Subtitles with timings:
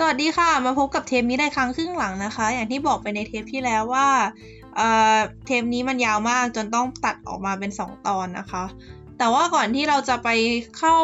[0.00, 4.08] สวัสดีค่ะมาพบกับเทปนี้ในครั้งครึ่งหลังนะคะ อย่างที่บอกไปในเทปที่แล้วว่า
[4.76, 8.64] เอ่อเทปนี้มันยาวมากจนต้องตัดออกมาเป็น 2 ตอนนะคะ
[9.18, 10.28] แต่ว่าก่อนที่เราจะไป
[10.78, 10.98] เข้า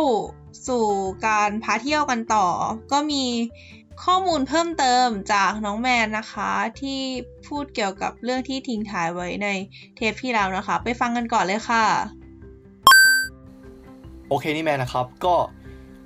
[0.69, 0.87] สู่
[1.27, 2.47] การพาเที่ยวกันต่อ
[2.93, 3.25] ก็มี
[4.05, 7.01] ข้อมูลเพิ่มเติมจากน้องแมนนะคะ ที่
[7.47, 9.49] พูดเกี่ยวกับเรื่องที่ทิ้งท้ายไว้ใน
[9.97, 11.85] เทปที่แล้วนะคะ ไปฟังกันก่อนเลยค่ะ
[14.29, 15.35] โอเคนี่แมนนะครับก็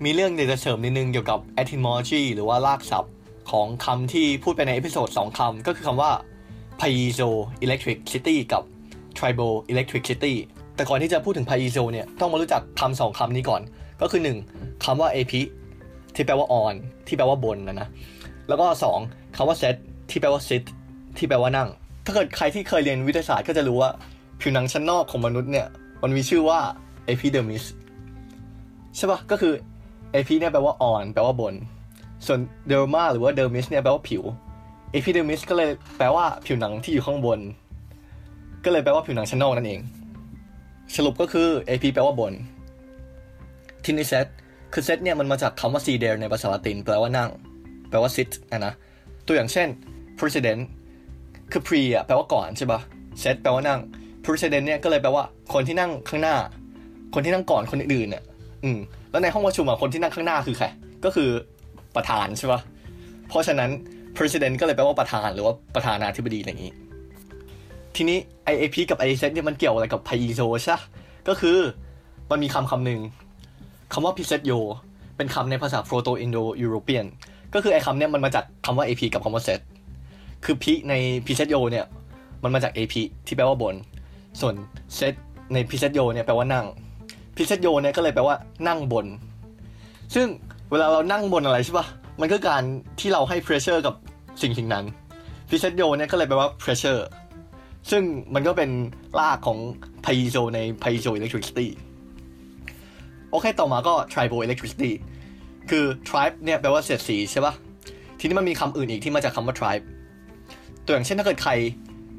[0.05, 3.13] มีเรื่องอยากจะเสริมนิดนึงเกี่ยวกับ etymology หรือว่ารากศัพท์
[3.51, 6.11] ของคำที่พูดไปใน episode 2คำก็คือคำว่า
[6.81, 8.63] piezoelectricity กับ
[9.19, 10.35] triboelectricity
[10.75, 13.63] แต่ก่อนที่จะพูดถึง piezo เนี่ยต้องมารู้จักคำสองคำนี้ก่อน
[14.01, 14.21] ก็คือ
[14.53, 15.33] 1คำว่า epi
[16.15, 16.75] ที่แปลว่า on
[17.07, 17.89] ที่แปลว่าบนนะนะ
[18.49, 18.67] แล้วก็
[19.01, 19.75] 2คำว่า sed
[20.11, 20.63] ที่แปลว่า sit
[21.19, 21.69] ที่แปลว่านั่ง
[22.05, 23.91] ถ้าเกิดใครที่เคยเรียนวิทยาศาสตร์ก็จะรู้ว่า
[24.41, 25.67] ผิวหนังชั้นนอกของมนุษย์เนี่ย
[26.03, 26.59] มันมีชื่อว่า
[27.13, 27.65] epidermis
[28.97, 29.55] ใช่ปะก็คือ
[30.15, 31.55] ap เนี่ยแปลว่า on แปลว่าบน
[32.27, 34.23] ส่วน derma หรือว่า dermis เนี่ยแปลว่าผิว
[34.95, 37.41] epidermis ก็เลยแปลว่าผิวหนังที่อยู่ข้างบน
[38.65, 39.81] ก็เลยแปลว่าผิวหนังชั้นนอกนั่นเอง
[40.97, 42.33] สรุปก็คือ ap แปลว่าบน
[43.85, 44.27] ทีนี้ set
[44.73, 47.29] คือ set เนี่ยมันมาจากคำว่า seder ในภาษาละติน แปลว่านั่ง
[47.89, 48.73] แปลว่า sit นะนะ
[49.27, 49.69] ตัวอย่างเช่น
[50.19, 50.61] president
[51.53, 52.81] คือ pre อะแปลว่าก่อนใช่ปะ
[53.23, 53.81] set แปลว่านั่ง
[54.25, 56.37] president เนี่ยก็เลยแปลว่าคนที่นั่งข้างหน้า
[57.15, 58.23] คนที่นั่งก่อนคนอื่นๆเนี่ย
[58.65, 58.79] อืม
[59.11, 60.67] แล้วในห้องประชุมอะคนที่นั่งข้างหน้าคือใคร
[61.05, 61.31] ก็คือ
[61.97, 62.61] ประธานใช่ปะ
[63.29, 63.71] เพราะฉะนั้น
[64.17, 66.73] president ก็เลยแปลว่าประธานหรือว่าประธานาธิบดีอะไรอย่างนี้
[67.97, 68.19] ทีนี้
[68.53, 70.77] IAP กับ ISET เนี่ยมันเกี่ยวอะไรกับ PIEZO ใช่
[71.29, 71.59] ก็คือ
[72.31, 73.01] มันมีคำคำหนึ่ง
[73.93, 74.59] คำว่า p i s e t y o
[75.17, 77.07] เป็นคำในภาษา Proto Indo European
[77.55, 79.61] ก็คือไอ้คำเนี่ยมันมาจากคำว่า AP กับคำว่า set
[80.45, 80.95] คือ p ใน
[81.27, 81.87] p i s e t y o เนี่ย
[82.43, 82.95] มันมาจาก AP
[83.27, 83.75] ที่แปลว่าบน
[84.41, 84.55] ส่วน
[84.99, 85.15] set
[85.53, 86.67] ใน p i s e t y o เนี่ยแปลว่านั่ง
[87.39, 88.37] p i s e t y o เนี่ยก็เลยแปลว่า
[88.69, 89.07] นั่งบน
[90.15, 90.27] ซึ่ง
[90.71, 91.87] เวลาเรานั่งบนอะไรใช่ปะ
[92.21, 92.63] มันก็การ
[93.01, 93.95] ที่เราให้ pressure กับ
[94.43, 94.85] สิ่งสิ่งนั้น
[95.49, 97.01] p i s e t y o เนี่ยก็เลยแปลว่า pressure
[97.91, 98.03] ซึ่ง
[98.35, 98.71] มันก็เป็น
[99.19, 99.59] รากของ
[100.05, 101.69] piezo ใน piezo electricity
[103.31, 104.93] โอเคต่อมาก็ tribal electricity
[105.71, 107.55] คือ tribe เนี่ยแปลว่าเสียดสีใช่ปะ
[108.19, 109.85] ทีนี้มันมีคำอื่นอีกที่มาจากคำว่า tribe
[110.85, 111.53] ตัวอย่างเช่นถ้าเกิดใคร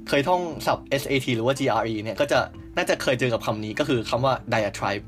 [0.08, 2.40] เคยท่องศัพท์ SAT หรือว่า GRE เนี่ยก็จะ
[2.78, 5.04] น่าจะเคยเจอกับคำนี้ก็คือคำว่า diatribe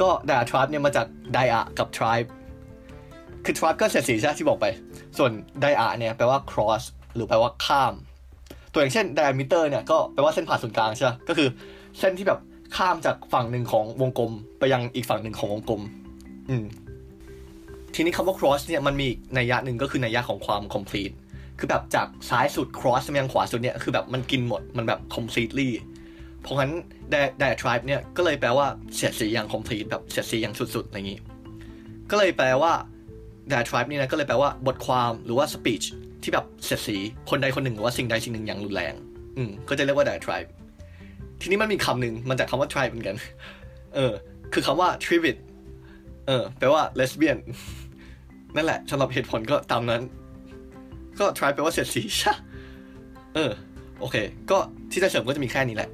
[0.00, 2.28] ก็ diatribe เนี่ยมาจาก dia กับ tribe
[3.44, 4.66] คือ tribe ก็เสียสีใช่ไหมที่บอกไป
[5.18, 5.30] ส่วน
[5.62, 6.82] dia เนี่ยแปลว่า cross
[7.14, 7.94] หรือแปลว่าข้าม
[8.72, 11.48] ตัวอย่างเช่น diameter เนี่ยก็แปลว่าเส้นผ่าศูนย์กลางใช่ไหมก็คือ
[11.98, 12.40] เส้นที่แบบ
[12.76, 15.82] ข้ามจากฝั่งหนึ่งของวงกลม ไปยังอีกฝั่งหนึ่งของวงกลม
[16.50, 16.64] อืม
[17.94, 21.14] ทีนี้คำว่า cross เนี่ยมันมีในยยะหนึ่งก็คือในยยะของความ complete
[21.58, 25.70] คือแบบจากซ้ายสุด cross ไปยังขวาสุดเนี่ย คือแบบมันกินหมด มันแบบ completely
[26.42, 26.72] เพราะงั้น
[27.42, 31.20] diatribe เนี่ย ก็เลยแปลว่าเสียดสีอย่าง complete แบบเสียดสีอย่างสุดๆ อะไรอย่างนี้
[32.10, 32.72] ก็เลยแปลว่า
[33.50, 35.86] diatribe นี่นะ ก็เลยแปลว่าบทความหรือว่า speech
[36.22, 36.96] ที่แบบเสียดสี
[37.30, 38.94] คนใดคนหนึ่งหรือว่าสิ่งใดสิ่งหนึ่งอย่างรุนแรง
[39.36, 40.48] อืม ก็จะเรียกว่า diatribe
[41.40, 43.16] ทีนี้มันมีคำหนึ่งมันจากคำว่า tribe เหมือนกัน
[43.94, 44.12] เออ
[44.52, 45.36] คือคำว่า trivit
[46.26, 47.38] เออ แปลว่า lesbian
[48.56, 50.02] นั่นแหละสำหรับเหตุผลก็ตามนั้น
[51.18, 52.34] ก็ tribe แปลว่าเสียดสีใช่
[53.34, 53.50] เออ
[54.00, 54.16] โอเค
[54.50, 54.58] ก็
[54.92, 55.90] ที่จะเสริมก็จะมีแค่นี้แหละ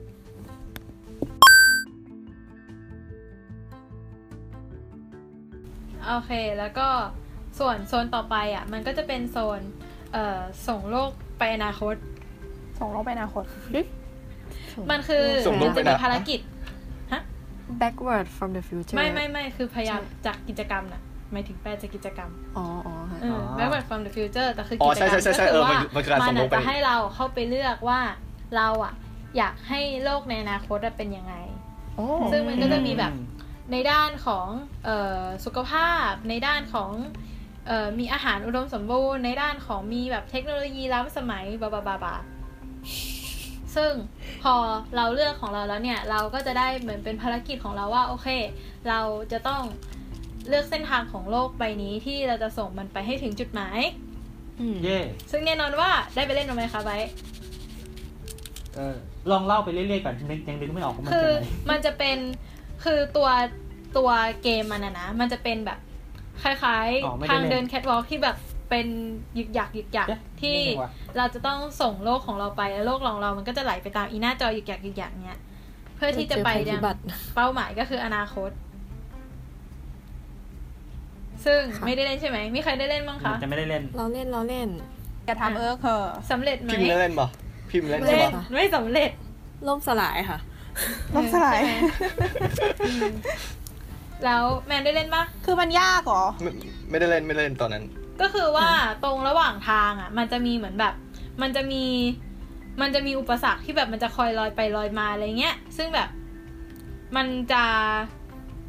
[6.06, 6.88] โอเค แล้วก็
[7.58, 9.60] ส่วนโซนต่อไปอะ มันก็จะเป็นโซน
[10.12, 11.94] เอ่อ ส่งโลกไปอนาคต
[12.78, 13.44] ส่งโลกไปอนาคต
[14.90, 16.40] มันคือส่งโลกมันไปจะอมีนาคตภารกิจ
[17.80, 21.02] backward from the future ไม่ไม่ไม่คือพยายามจากกิจกรรมน่ะ
[21.32, 28.00] หมายถึงแปลจากกิจกรรม อ๋ออ๋อฮะเออ backward from the future แต่คืออ๋กิอจใช่กรรมใช่ใช่ก็ใช่คือเออว่ามันมันคือการส่งโลกไปจะให้เราเข้าไปเลือกว่า
[28.56, 28.94] เราอะ
[29.36, 31.34] อยากให้โลกในอนาคตอะเป็นยังไง
[31.96, 33.12] โอ้ซึ่งมันก็จะมีแบบ
[33.72, 34.46] ในด้านของ
[34.84, 34.90] เอ
[35.20, 36.90] อสุขภาพ ในด้านของ
[37.66, 42.16] เออมีอาหารอุดมสมบูรณ์ ในด้านของมีแบบเทคโนโลยีล้ำสมัยบาบาบาบา
[43.76, 43.92] ซึ่ง
[44.42, 44.54] พอ
[44.96, 48.28] เราเลือกของเราแล้วเนี่ย เราก็จะได้เหมือนเป็นภารกิจของเราว่า โอเค
[48.88, 49.00] เรา
[49.32, 49.62] จะต้อง
[50.48, 53.80] เลือกเส้นทางของโลกใบนี้ที่เราจะส่งมันไปให้ถึงจุดหมาย
[54.60, 54.98] อืมเย่
[55.30, 57.08] ซึ่งแน่นอนว่าได้ไปเล่นมาไหมคะไบร์ท
[58.76, 58.96] เออ
[59.30, 62.18] ลองเล่าไปเรื่อยๆก่อนยังยังนึกไม่ออกว่ามันคืเป็อนอะไรมันจะเป็น
[62.84, 63.28] คือตัว
[63.96, 64.10] ตัว
[64.42, 65.78] เกมมันนะนะ มันจะเป็นแบบ
[66.42, 68.36] คล้ายอ๋อไม่ๆได้ทางเล่นเดินแคทวอล์กที่แบบ
[68.70, 68.86] เป็น
[69.38, 75.40] ยึกยักยึกยักเอ๊ะที่ไม่รู้ว่ะเราจะต้องส่งโลกของเราไปแล้วโลกของเรามันก็จะไหลไปตามอีหน้าจอยึกยักยึกยักเนี้ย
[75.96, 77.00] เพื่อที่จะไปเจอภัยยัพิงบัติ
[77.34, 78.50] เป้าหมายก็คืออนาคต
[81.44, 84.68] ซึ่งค่ะไม่ได้เล่นใช่ไหมมีใครได้เล่นบ้างคะจะไม่ได้เล่น เราเล่นเราเล่น
[85.28, 87.28] จะทำเออเคอสำเร็จไหมพิมพ์เล่นปะ
[87.70, 89.10] พิมพ์เล่นไม่ใช่เล่นปะไม่สำเร็จ
[89.68, 90.38] ล่มสลายค่ะ
[91.14, 91.80] ล่มสลายใช่ไหม
[92.88, 93.12] อืม
[94.24, 96.50] แล้วแมนได้เล่นปะคือมันยากเหรอไม่
[96.90, 97.84] ไม่ได้เล่นไม่ได้เล่นตอนนั้น
[98.20, 98.68] ก็คือว่า
[99.04, 100.94] ตรงระหว่างทางอะ มันจะมีเหมือนแบบ
[101.42, 101.84] มันจะมี
[102.80, 106.08] มันจะมีอุปสรรคที่แบบมันจะคอยลอยไปลอยมาอะไรเงี้ย ซึ่งแบบ
[107.16, 107.62] มันจะ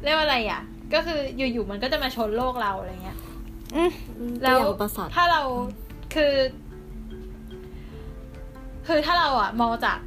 [0.04, 0.62] เรียกว่าอะไรอะ
[0.94, 3.18] ก็คืออยู่ๆมันก็จะมาชนโลกเราอะไรเงี้ย
[4.42, 5.42] แล้แล้ววอุปสรรคถ้าเรา
[6.14, 6.34] คือ
[8.86, 9.98] คือถ้าเราอะมองจาก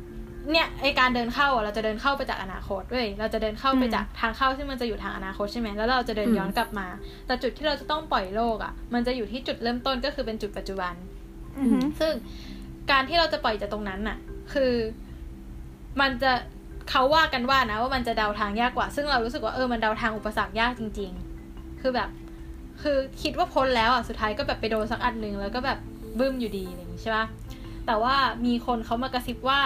[0.52, 6.88] เนี่ยไอการเดินเข้าอะเราจะเดินเข้าไปจากอนาคตเว้ยเราจะเดินเข้าไปจากทางเข้าซึ่งมันจะอยู่ทางอนาคตใช่ไหมแล้วเราจะเดินย้อนกลับมา
[7.26, 10.94] แต่จุดที่เราจะต้องปล่อยโลกอะมันจะอยู่ที่จุดเริ่มต้นก็คือเป็นจุดปัจจุบัน
[11.58, 12.14] อือหือซึ่ง
[12.92, 14.18] การที่เราจะปล่อยจากตรงนั้นน่ะ
[14.54, 14.74] คือ
[16.02, 16.32] มันจะ
[16.90, 21.12] เขาว่ากันว่านะว่ามันจะเดาทางยากกว่า ซึ่งเรารู้สึกว่าเออมันเดาทางอุปสรรคยากจริง
[21.48, 22.10] ๆ คือแบบ
[22.82, 25.80] คือคิดว่าพ้นแล้วอะสุดท้ายก็แบบไปโดนสักอันหนึ่งแล้วก็แบบ
[26.20, 27.26] บึ้มอยู่ดีอะไรอย่างงี้ใช่ปะ
[27.86, 28.16] แต่ว่า
[28.46, 29.62] มีคนเขามากระซิบว่า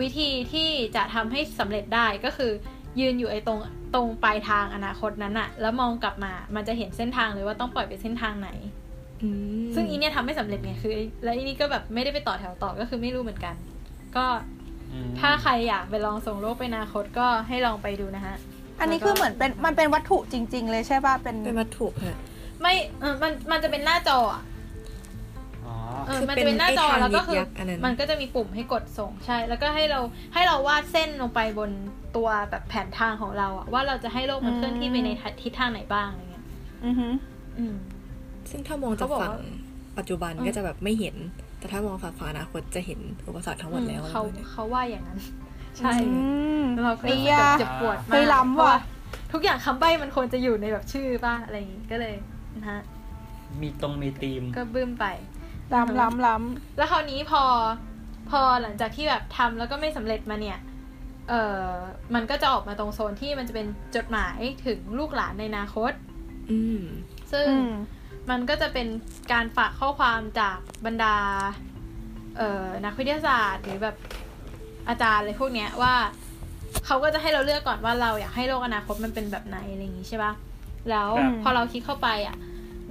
[0.00, 2.52] วิธีที่จะทำให้สำเร็จได้ก็คือ
[3.00, 3.58] ยืนอยู่ไอ้ตรง
[3.94, 8.50] ตรงปลายทางอนาคตนั้นอะแล้วมองกลับมา มันจะเห็นเส้นทางเลยว่าต้องปล่อยไปเส้นทางไหน
[9.22, 9.28] อื
[9.64, 10.92] มซึ่งอีเนี่ยทำไม่สำเร็จไงคือ
[11.24, 13.54] แล้วอีนี่ก็แบบไม่ได้ไปต่อแถวต่อก็คือไม่รู้เหมือนกัน
[14.16, 14.55] ก็อืม
[15.20, 18.36] ถ้าใครอยากไปลองส่งโลกไปอนาคตก็ให้ลองไปดูนะฮะ
[18.80, 22.16] อันนี้คือเหมือนเป็นมันเป็นวัตถุจริง ๆ เลยใช่ป่ะ เป็นเป็นวัตถุค่ะ
[22.62, 24.42] ไม่เออมันมันจะเป็นหน้าจออะ
[25.66, 25.74] อ๋อ
[26.06, 30.00] เออคือมันจะเป็นหน้าจอเป็นไอ้ทางแล้วก็คือยักษ์อันนั้นมันก็จะมีปุ่มให้กดส่งใช่ แล้วก็ให้เรา
[30.34, 31.70] ให้เราวาดเส้นลงไปบน
[32.16, 35.10] ตัวแบบแผนทางของเราอะว่าเราจะให้โลกมันเคลื่อนที่ไปใน
[35.42, 36.44] ทิศทางไหนบ้างอะไรเงี้ย
[36.84, 37.12] อือหือ
[37.58, 37.74] อืม
[38.50, 39.40] ซึ่งถ้ามองจากเขาบอกฝั่งว่า
[39.98, 41.16] ปัจจุบันอืมก็จะแบบไม่เห็น
[41.66, 45.18] แต่ถ้ามองฝั่งฝั่งอนาคตจะเห็นอุปสรรคทั้งหมดแล้วอืเขาอะไรแบบนี้เขาว่าอย่างนั้น
[45.78, 46.18] ใช่อื
[46.62, 48.76] มแล้วเราก็ไอ้รู้สึกยาแบบเจ็บปวดมากเฮ้ยล้ำว่ะ
[49.28, 52.14] เพราทุกอย่างคำใบ้มันควรจะอยู่ในแบบชื่อป่ะอะไรอย่างงี้ก็เลย
[52.56, 52.80] นะฮะ
[53.60, 55.06] มีตรงมีธีมก็บึ้มไป
[55.74, 56.36] ล้ำล้ำล้
[56.78, 57.42] แล้วคราวนี้พอ
[58.30, 60.58] พอหลังจากที่แบบทำแล้วก็ไม่สำเร็จมาเนี่ย
[61.28, 61.66] เออ
[62.14, 63.66] มันก็จะออกมาตรงโซนที่มันจะเป็น
[63.96, 65.92] จดหมายถึงลูกหลานในอนาคต
[66.50, 66.82] อืม
[67.32, 67.56] ซึ่งอื
[68.30, 68.86] มันก็จะเป็น
[69.32, 71.16] การฝากข้อความจากบรรดา
[72.36, 73.96] เอ่อนักวิทยาศาสตร์ หรือแบบ
[74.88, 75.94] อาจารย์อะไรพวกเนี้ยว่า
[76.86, 80.32] เขาก็จะให้เราเลือกก่อนว่าเราอยากให้โลกอนาคตมันเป็นแบบไหนอะไรอย่างงี้ใช่ปะ
[80.90, 81.08] แล้ว
[81.42, 82.36] พอเราคิดเข้าไปอะ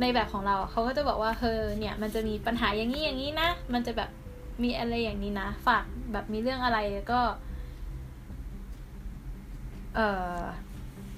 [0.02, 4.10] ในแบบของเราเขาก็จะบอกว่าเธอเนี่ย มันจะมีปัญหาอย่างนี้อย่างนี้นะ มันจะแบบ
[4.64, 6.78] มีอะไรอย่างนี้นะ ฝากแบบมีเรื่องอะไร
[7.12, 7.22] ก็
[9.96, 10.40] เอ่อ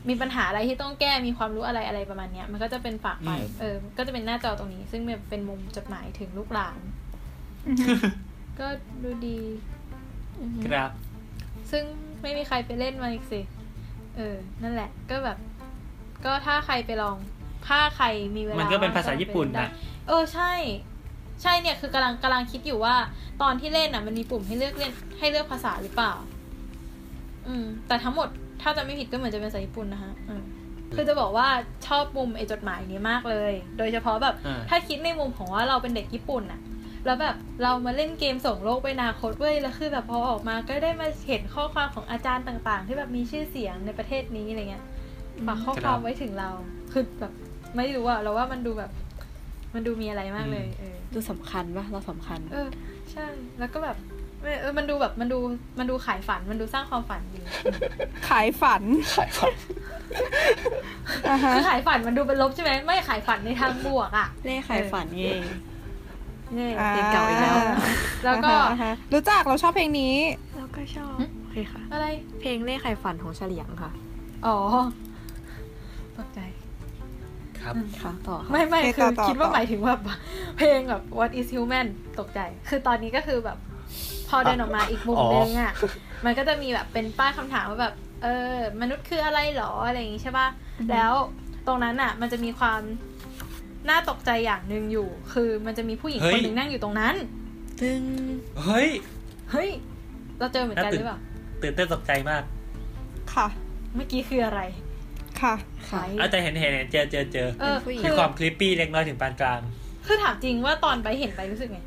[0.10, 6.80] มีปัญหาอะไรที่ต้องแก้มีความรู้อะไรอะไรประมาณเนี้ย มันก็จะเป็นฝากไปอืมเออ ก็จะเป็นหน้าจอตรงนี้ ซึ่งมันเป็นมุมจดหมายถึงลูกหลาน
[7.68, 8.00] อือหือ
[8.60, 8.68] ก็
[9.04, 9.40] ดูดี
[10.40, 10.92] อือหือครับ
[11.72, 11.84] ซึ่ง
[12.22, 13.42] ไม่มีใครไปเล่นมาอีกสิ
[14.18, 15.38] เออ นั่นแหละ ก็แบบ
[16.26, 17.18] ก็ถ้าใครไปลอง
[17.68, 18.06] ถ้าใคร
[18.36, 19.70] มีเวลามัมันก็เป็นภาษาญี่ปุ่นนะ
[20.08, 20.54] เออ ใช่
[21.42, 22.96] ใช่เนี่ย คือกำลังกำลังคิดอยู่ว่า
[23.42, 26.14] ตอนที่เล่นอะ มันมีปุ่มให้เลือกเล่น ให้เลือกภาษาหรือเปล่า
[27.48, 28.28] อืม แต่ทั้งหมด
[28.62, 30.44] ถ้าจะไม่ผิดก็เหมือนจะเป็นภาษาญี่ปุ่นนะคะอืม
[30.96, 31.48] คือจะบอกว่า
[31.88, 36.60] ชอบมุมไอ้จดหมายนี้มากเลย โดยเฉพาะแบบอ่าถ้าคิดในมุมของว่าเราเป็นเด็กญี่ปุ่นอะ
[37.06, 44.84] แล้วแบบเรามาเล่นเกมส่งโลกไปอนาคตเว้ยแล้วคือแบบพอออกมาก็ได้มาเห็นข้อความของอาจารย์ต่าง ๆ ที่แบบมีชื่อเสียงในประเทศนี้อะไรเงี้ย
[45.48, 46.50] ฝากข้อความไว้ถึงเรา
[46.92, 47.34] คือแบบ
[47.76, 48.92] ไม่รู้อะเราว่ามันดูแบบ
[49.74, 52.68] มันดูมีอะไรมากเลยเออดูสำคัญปะเราสำคัญ เออ
[53.12, 53.26] ใช่
[53.60, 53.98] แล้วก็แบบ
[54.44, 55.40] เออเออมันดูแบบมันดู
[55.80, 57.40] มันดูขายฝันมันดูสร้างความฝันดี
[58.30, 58.82] ขายฝัน
[59.16, 59.54] ขายครับ
[61.30, 65.28] อ่าฮะคือขายฝันมันดูเป็นลบใช่ไหมไม่ขายฝันในทางบวกอะเล่ขายฝันไง
[66.58, 67.56] นี่อ่าเพลงเก่าอีกแล้ว
[68.26, 70.16] แล้วก็อ่าฮะรู้จักเราชอบเพลงนี้
[70.56, 72.08] เราก็ชอบหึโอเคค่ะ อะไร
[72.42, 73.92] เพลงเล่ขายฝันของเฉลียงค่ะ
[74.46, 74.58] อ๋อ
[76.18, 76.40] ตกใจ
[77.60, 79.96] ครับค่ะต่อค่ะไม่ไม่เพลงคือต่อคิดว่าต่อหมายถึงว่า
[80.58, 81.88] เพลงแบบ What is human
[82.20, 82.40] ตกใจ
[82.70, 83.58] คือตอนนี้ก็คือแบบ
[84.30, 85.74] พอเดินออกมาอีกมุมอ๋อนึงอะ
[86.26, 87.94] มันก็จะมีแบบเป็นป้ายคำถามว่าแบบ
[88.24, 90.48] เออ มนุษย์คืออะไรหรออะไรอย่างงี้ใช่ป่ะ
[90.92, 91.12] แล้ว
[91.68, 92.82] ตรงนั้นอะ มันจะมีความ
[93.90, 97.16] น่าตกใจอย่างหนึ่งอยู่ คือมันจะมีผู้หญิงเฮ้ยคนหนึ่งนั่งอยู่ตรงนั้น
[97.82, 98.04] ตึง
[98.64, 98.90] เฮ้ย
[99.52, 99.70] เฮ้ย
[100.40, 101.20] เราเจอเหมือนกันน่าตื่หนรือเปล่า
[101.62, 102.44] ตื่นเต้นตกใจมาก
[103.34, 103.48] ค่ะ
[103.96, 104.62] เมื่อกี้คืออะไร
[105.42, 105.54] ค่ะ
[105.90, 109.62] ค่ะไหนเอาแต่เห็นเห็นเห็นเจอเจอเจอเออผู้หญิงมีคือความคลิปปี้เล็กน้อยถึงปานกลาง
[110.06, 111.80] คือถามจริงว่าตอนไปเห็นไปรู้สึกไง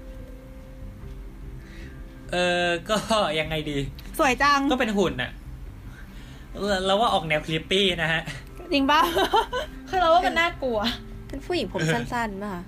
[2.33, 2.97] เออก็
[3.41, 3.79] ยังไงดี
[4.19, 5.31] สวยจัง ก็เป็นหุ่นน่ะ
[6.87, 8.23] เราว่าออกแนวคลิปปี้นะฮะ
[8.73, 9.01] จริงป่ะ
[9.89, 10.79] คือเราว่ามันน่ากลัว
[11.29, 12.63] เป็นผู้หญิงผมสั้นๆป่ะคะ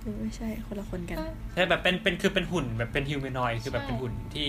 [0.00, 1.16] หรือไม่ใช่คนละคนกัน
[1.54, 4.48] ใช่แบบเป็นเป็นคือเป็นหุ่นแบบเป็นฮิวแมนอยคือแบบเป็นหุ่นที่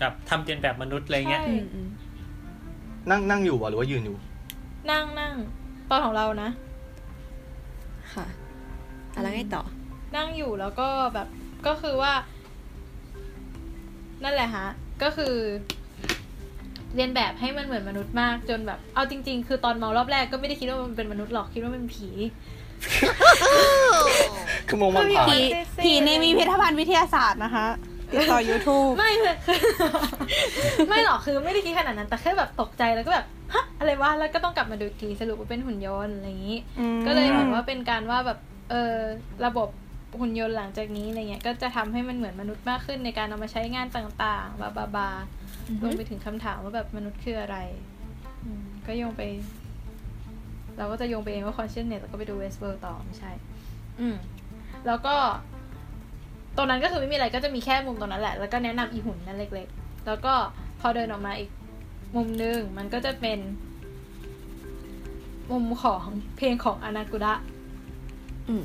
[0.00, 1.88] แบบทำเรียนแบบมนุษย์อะไรเงี้ยใช่อืมอืม
[3.10, 4.16] นั่งนั่งอยู่วะหรือว่ายืนอยู่
[4.90, 5.34] นั่งนั่ง
[5.90, 6.50] ตอนของเรานะ
[8.14, 8.26] ค่ะ
[9.16, 9.62] อะไรไงต่อ
[10.16, 11.28] นั่งอยู่แล้วก็แบบ
[11.66, 12.12] ก็คือว่า
[14.24, 14.66] นั่นแหละฮะ
[15.02, 15.34] ก็คือ
[16.92, 22.08] ตเรียนแบบให้มันเหมือนมนุษย์มากจนแบบ เอาจริง ๆ คือตอนเมารอบแรกก็ไม่ได้คิดว่ามันเป็นมนุษย์หรอกคิดว่ามันเป็นผี
[24.68, 25.38] คือมองมันผ่านผี
[25.84, 27.66] ผีในมีพิพิธภัณฑ์วิทยาศาสตร์นะคะ
[28.12, 29.36] ติดต่อ YouTube ไม่เลย
[30.76, 38.38] คือไม่หรอกคือไม่ได้คิดขนาดนั้น แต่แค่แบบตกใจแล้วก็แบบฮะอะไรวะแล้วก็ต้องกลับมาดูอีกทีสรุปว่าเป็นหุ่นยนต์อะไรอย่างนี้อืมก็เลยเหมือนว่าเป็นการว่าแบบ
[38.70, 38.96] เออ
[39.46, 39.68] ระบบ
[40.20, 45.08] หุ่นยนต์หลังจากนี้อะไรเงี้ยก็จะทำให้มันเหมือนมนุษย์มากขึ้นในการเอามาใช้งานต่างๆบาบาบา
[45.82, 47.56] รวมไปถึงคำถามว่าแบบมนุษย์คืออะไร
[48.44, 49.22] อืมก็โยงไป
[50.78, 53.30] เราก็จะโยงไปเองว่า consciousness แล้วก็ไปดู Westworld ต่อไม่ใช่
[54.00, 54.16] อืม
[54.86, 55.14] แล้วก็
[56.56, 60.34] ตรงนั้นก็คือไม่มีอะไรก็จะมีแค่มุมตรงนั้นแหละ แล้วก็แนะนำอีหุ่นนั่นเล็ก ๆ แล้วก็
[60.80, 61.50] พอเดินออกมาอีก
[62.16, 63.38] มุมหนึงมันก็จะเป็น
[65.50, 66.04] มุมของ
[66.36, 67.34] เพลงของอนากุระ
[68.48, 68.64] อืม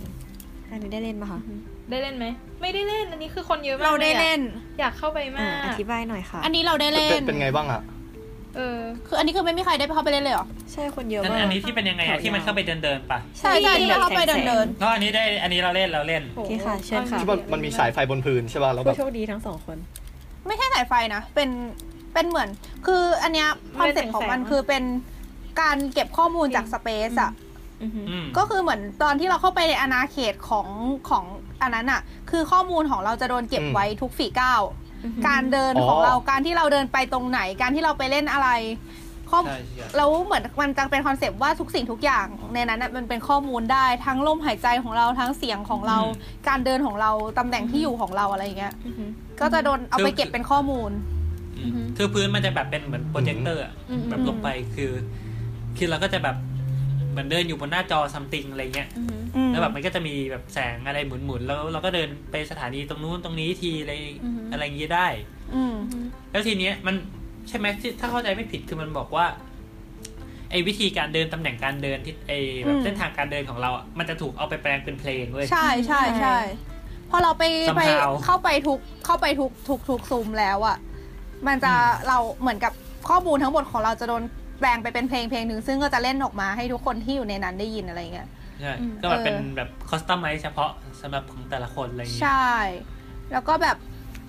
[0.71, 1.39] อันนี้ได้เล่นปะคะ
[1.91, 2.25] ได้เล่นไหม
[2.61, 4.39] ไม่ได้เล่น อันนี้คือคนเยอะมากเราได้เล่น
[4.79, 7.81] อยากเข้าไปมาอ่ากอธิบายหน่อยค่ะ อันนี้เราได้เล่เป็นนเป็นไงบ้างอะ
[8.55, 19.77] เออ คืออันนี้คือไม่มีใครได้เข้าไปเล่นเลยเหรอ ใช่คนเยอะอันมาก อันนี้ที่เป็นยังไงอะที่มันเข้าไปเดินเดินๆปะใช่ใช่ที่เราเข้าไปเดินเดินเพราะอันนี้ได้ อันนี้เราเล่นเราเล่นโอเคค่ะ เชิญค่ะที่มันมันมีสายไฟบนพื้นใช่ป่ะแล้วแบผู้บโโชคดีทั้งสองคน
[20.47, 21.49] ไม่ใช่สายไฟนะ เป็น
[22.13, 22.49] เป็นเหมือน
[22.85, 24.83] คืออันเนี้ย concept ของมันคือเป็น
[25.61, 27.46] การเก็บข้อมูลจาก space อะอือหืออืม
[28.37, 30.67] ก็คือเหมือนตอนที่เราเข้าไปในอาณาเขตของ
[31.09, 31.23] ของ
[31.61, 34.61] อันนั้นอะคือข้อมูลของเราจะโดนเก็บไว้ทุกฝีก้าว
[35.03, 38.49] อือหือการเดินของเราการที่เราเดินไปตรงไหน การที่เราไปเล่นอะไร
[39.29, 50.91] ข้อใช่ใช่แล้วเหมือนมันจะเป็น concept ว่าทุกสิ่งทุกอย่างในนั้นน่ะมันเป็นข้อมูลได้ทั้งลมหายใจของเราทั้งเสียงของเราอืมการเดินของเราตำแหน่งที่อยู่ของเราอะไรอย่างเงี้ยอือหือก็จะโดนเอาไปเก็บเป็นข้อมูล
[51.57, 54.91] อืมคือพื้นมันจะแบบเป็นเหมือนโปรเจคเตอร์อะอืมแบบลงไปคือ
[55.77, 56.35] คือเราก็จะแบบ
[57.17, 63.93] เหมือนเดินอยู่บนหน้าจอซัมติงอะไรเงี้ยอือหืออืมแล้วแบบมันก็จะมีแบบแสงอะไรหมุนๆแล้วเราก็เดินไปสถานีตรงนู้นตรงนี้ทีอะไร
[64.23, 65.07] อือฮึอะไรอย่างงี้ได้
[65.55, 65.75] อืม
[66.31, 66.95] แล้วทีเนี้ยมัน
[67.49, 69.25] ใช่ไหมที่ถ้าเข้าใจไม่ผิดคือมันบอกว่า
[70.51, 76.37] ไอ้วิธีการเดินตำแหน่งการเดินที่ไอ้แบอืบมเส้นทางการเดินของเราอะมันจะถูกเอาไปแปลงเป็นเพลงเว้ยใช่ใช่ใช่
[77.09, 77.43] พอเราไป
[77.77, 80.77] ไป Somehow เข้าไปทุกเข้าไปทุกทุกทุกซูมแล้วอะ
[81.47, 82.73] มันจะอืมเราเหมือนกับ
[83.09, 84.23] ข้อมูลทั้งหมดของเราจะโดน
[84.59, 88.27] แปลงไปเป็นเพลงเพลงหนึ่งซึ่งก็จะเล่นออกมาให้ทุกคนที่อยู่ในนั้นได้ยินอะไรเงี้ย
[88.61, 90.71] ใช่อืมก็แบบเป็นเออแบบคอสตอมไมเฉพาะ
[91.01, 92.51] สำหรับของแต่ละคนอะไรอย่างงี้ใช่
[93.31, 93.77] แล้วก็แบบ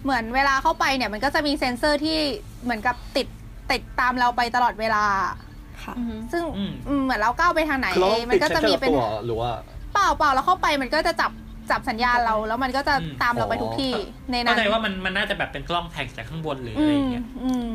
[0.04, 2.18] เหมือนเวลาเข้าไปเนี่ย มันก็จะมีเซ็นเซอร์ที่
[2.62, 3.26] เหมือนกับติด
[3.70, 5.04] ติดตามเราไปตลอดเวลา
[5.84, 9.50] ค่ะอือหือซึ่งอืมอืมเหมือนเราก้าวไปทางไหนคือเราต้องมัติดก็เซนจะเซอมีร์เป็นตัวหรือว่า
[9.92, 11.32] เปล่าเปล่าแล้วเข้าไปมันก็จะจับ
[11.70, 13.92] จับสัญญาณเราแล้วมันก็จะอืมตามเราไปทุกที่
[14.30, 17.68] ในนั้เข้านใจว่ามันมันน่าจะแบบเป็นกล้องแทงจากข้างบนหรืออือะไรอมย่างเงี้ยอืม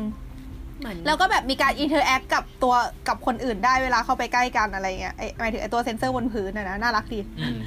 [0.84, 2.74] เหมือน แล้วก็แบบมีการอินเทอร์แอคกับตัว
[3.08, 7.58] กับคนอื่นได้เวลาเข้าไปใกล้กันอะไรเงี้ยไอ้หมายถึงไอ้ตัวเซ็นเซอร์บนพื้นนะนะน่ารักดีอืม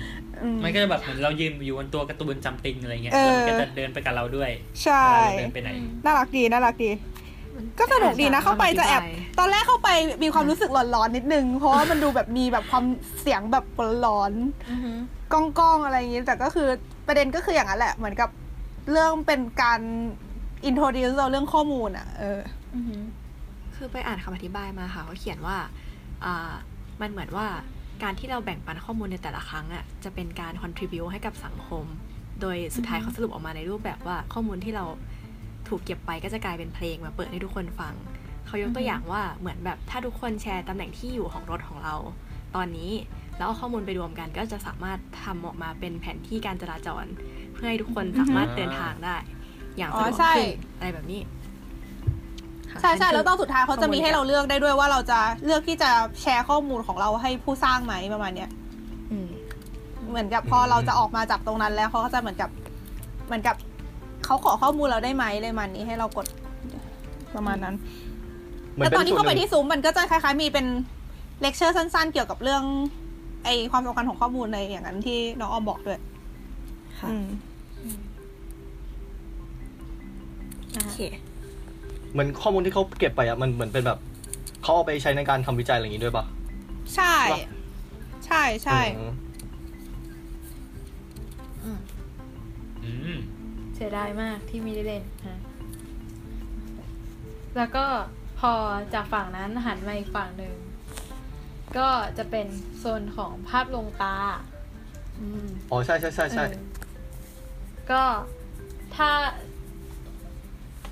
[0.44, 4.50] อืมมันก็จะแบบเหมือนเรายืนอยู่บนตัวการ์ตูนจัมติงอะไรเงี้ยเอแล้วอมันก็จะเดินไปกับเราด้วย
[4.84, 5.70] ใช่เวลาเราเดินไปไหน
[6.06, 6.92] น่ารักดีน่ารักดี
[7.80, 9.02] ก็สนุกดีนะเข้าไปจะแอบ
[9.40, 9.90] ตอนแรกเข้าไป
[10.24, 12.86] มีความรู้สึกหลอนๆนิดนึง เพราะว่ามันดูแบบมีแบบความ
[13.22, 13.66] เสียงแบบ
[14.02, 14.34] หลอน
[14.70, 16.68] อือหือๆก้องๆอะไรอย่างงี้ แต่ก็คือ
[17.08, 18.30] ประเด็นก็คืออย่างนั้นแหละ เหมือนกับ
[18.92, 19.82] เรื่องเป็นการ
[20.66, 22.67] อินโทรดิวเราเรื่องข้อมูลอะ เอออือหือ
[23.76, 25.58] คือไปอ่านคำอธิบายมาค่ะเขาเขียนว่า
[26.26, 26.52] อ่า
[27.02, 27.48] มันเหมือนว่า
[28.04, 31.86] การที่เราแบ่งปันข้อมูลในแต่ละครั้งอะจะเป็นการ contribu ให้กับสังคม
[32.42, 34.86] โดยสุดท้ายเขาสรุปออกมาในรูปแบบว่าข้อมูลที่เรา
[35.68, 37.94] ถูกเก็บไปก็จะกลายเป็นเพลงมาเปิดให้ทุกคนฟัง
[38.46, 41.96] เขายกตัวอย่างว่าเหมือนแบบถ้าทุกคนแชร์ตำแหน่งที่อยู่ของรถของเรา
[42.56, 42.92] ตอนนี้
[43.38, 47.06] แล้วเอาข้อมูลไปรวมกันก็จะสามารถทำออกมาเป็นแผนที่การจราจร
[47.54, 49.16] เพื่อให้ทุกคนสามารถเดินทางได้
[49.78, 51.22] อย่างสะดวกขึ้นอะไรแบบนี้
[52.82, 55.90] ใช่ใช่นั่นคืแล้วตอนสุดท้ายเขาจะมีให้เราข้อลเลือกได้ด้วยว่าเราจะเลือกที่จะ
[56.22, 58.50] แชร์ข้อมูลของเราให้ผู้สร้างไหมประมาณเนี้ย
[59.12, 59.28] อืม
[60.10, 62.50] เหมือนกับพอเราจะออกมาจากตรงนั้นแล้วเขาก็จะเหมือนกับ
[63.26, 63.56] เหมือนกับ
[64.26, 66.26] เขาขอข้อมูลเราได้ไหมเลยมันนี้ให้เรากด
[67.36, 67.76] ประมาณนั้น
[68.74, 70.66] เหมือนแต่เป็ตอนนที่ส่วนเข้าหไปนึ่งที่ซูมมันก็จะคล้ายๆ มีเป็น
[71.42, 72.64] เลคเชอร์สั้น ๆ เกี่ยวกับเรื่อง
[73.46, 76.00] ไอความสำคัญของข้อมูลในอย่างนั้นที่น้องออมบอกด้วย
[77.00, 77.28] ค่ะอืม
[80.74, 81.00] โอเค
[82.12, 84.00] เหมือนข้อมูลที่เขาเก็บไปอะมันเหมือนเป็นแบบ
[84.64, 86.26] เขาเอาไปใช้ในการทำวิจัยอะไรอย่างงี้ด้วยป่ะ
[86.96, 87.40] ใช่หรอ
[88.26, 89.12] ใช่ ใช่อืม
[92.84, 93.20] อืม
[93.76, 95.40] เสียดายมากที่ไม่ได้เล่นฮะ
[97.58, 97.86] แล้วก็
[98.40, 98.54] พอ
[98.94, 100.56] จากฝั่งนั้นหันมาอีกฝั่งหนึ่ง
[101.78, 102.48] ก็จะเป็น
[102.78, 104.16] โซนของภาพลวงตา
[105.20, 106.56] อืมอ๋อใช่ใช่ใช่ใช่เออ
[107.92, 108.04] ก็
[108.96, 109.10] ถ้า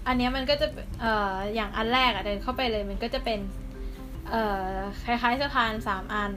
[0.07, 0.67] อันเนี้ยมันก็จะ
[1.01, 3.39] เอ่ออย่างอันแรกอะเดินเข้าไปเลยมันก็จะเป็น
[4.29, 4.69] เอ่อ
[5.05, 6.31] คล้ายๆสะพานสามอัน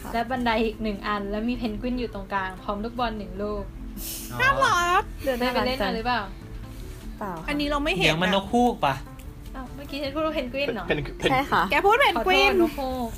[0.00, 3.64] ค่ะและบันไดอีกหนึ่งอัน แล้วมีเพนกวินอยู่ตรงกลางพร้อมลูกบอลหนึ่งลูก
[4.40, 6.22] น่ารักเดินได้ไปเล่นจัมางหรือเปล่า
[7.18, 8.94] เปล่าค่ะอันนี้เราไม่เห็นเสียงมันนนะกฮูกปะ
[9.54, 13.08] อ้าวเมื่อกี้ฉันพูดว่าเพนกวินเหรอเป็นเป็นใช่ค่ะ แกพูดเป็นขอคโทวีษนนกฮูก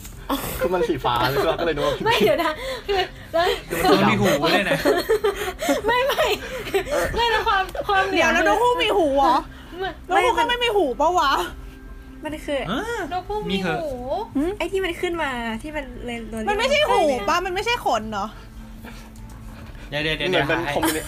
[0.60, 2.52] คือมันสีฟ้าเลยก็เลยนึกว่าไม่เดี๋ยวนะ
[2.86, 3.00] คือ
[3.32, 3.40] แล้
[3.88, 4.78] วมันมีหูเลยนะ
[5.86, 6.24] ไม่ไม่
[7.14, 9.36] ไม่แล้วความความหนืเดี๋ยวนะนกฮูกมีหูเหรอ
[9.80, 11.30] ไม่นกฮูกก็ไม่มีหูปะวะ
[12.24, 12.60] มันคือ
[13.12, 13.92] นกฮูกมีมีเหอะหู
[14.58, 15.30] ไอ้ที่มันขึ้นมา
[15.62, 18.28] ที่มันเลยโดมันไม่ใช่หูปะมันไม่ใช่ขนเนาะ
[19.90, 21.00] เดี๋ยวเดี๋ยวเดี๋ยวเหมืเดี๋อยนวเป็นหาคอมมิวนิ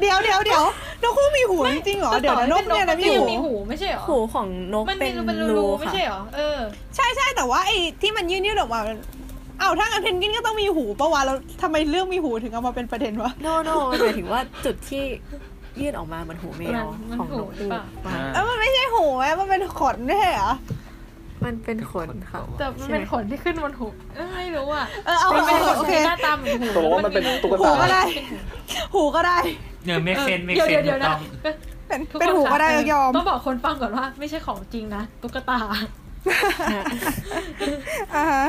[0.00, 0.64] เดี๋ยวเดี๋ยวเดี๋ยว
[1.02, 6.58] นกฮูกมีหูจริงๆเหรอเดี๋ยวนะนกเนี่ยนะมัมีก็หูมีหูไม่ใช่เหรอหูของนกมันเป็มีนรูเป็นรูรูไม่ค่ะใช่เหรอเออ
[6.96, 8.80] ใช่ใช่แต่ว่าไอ้ที่มันยื่นยืดออกมา
[9.58, 15.04] เอ้าถ้างั้นเพนกวินก็ต้องมีหูปะวะแล้วทำไมเรื่องมีหูถึงเอามาเป็นประเด็นวะโนโนมันหมายถึงว่าจุดที่
[15.80, 20.52] ยื่นออกมาเหมือนหูแมวมันของหูนกหรือฮูเปล่ามาเอ้ามันไม่ใช่หูแม่มันเป็นขนไม่ใช่เหรอ
[21.44, 28.02] มันเป็นขนค่ะ แต่มันเป็นขนที่ขึ้นบนหูเอ้ยไม่รู้อะเออเอามันเป็นขนโอเค ที่หน้าตาเหมือนหูตกลงว่ามันเป็นตุ๊กหูตา ก็ได้
[28.94, 29.38] หูก็ได้
[29.84, 31.18] เนี่ยเมกเซนเมกเดี๋ยวเซนเดี๋ยวต้นะอง
[31.88, 35.58] เป็นทุคเป็นหูก็ได้ยอมต้องบอกคนฟังก่อนว่า ไม่ใช่ของจริงนะตุ๊กตา
[38.14, 38.44] อ่าฮะ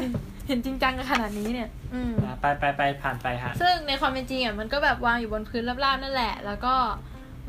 [0.48, 6.74] เห็นจริงจังกันขนาดนี้เนี่ย อืม ไปไปไปผ่านไปฮะซึ่งในความเป็นจริงอะมันก็แบบวางอยู่บนพื้นราบๆนั่นแหละ แล้วก็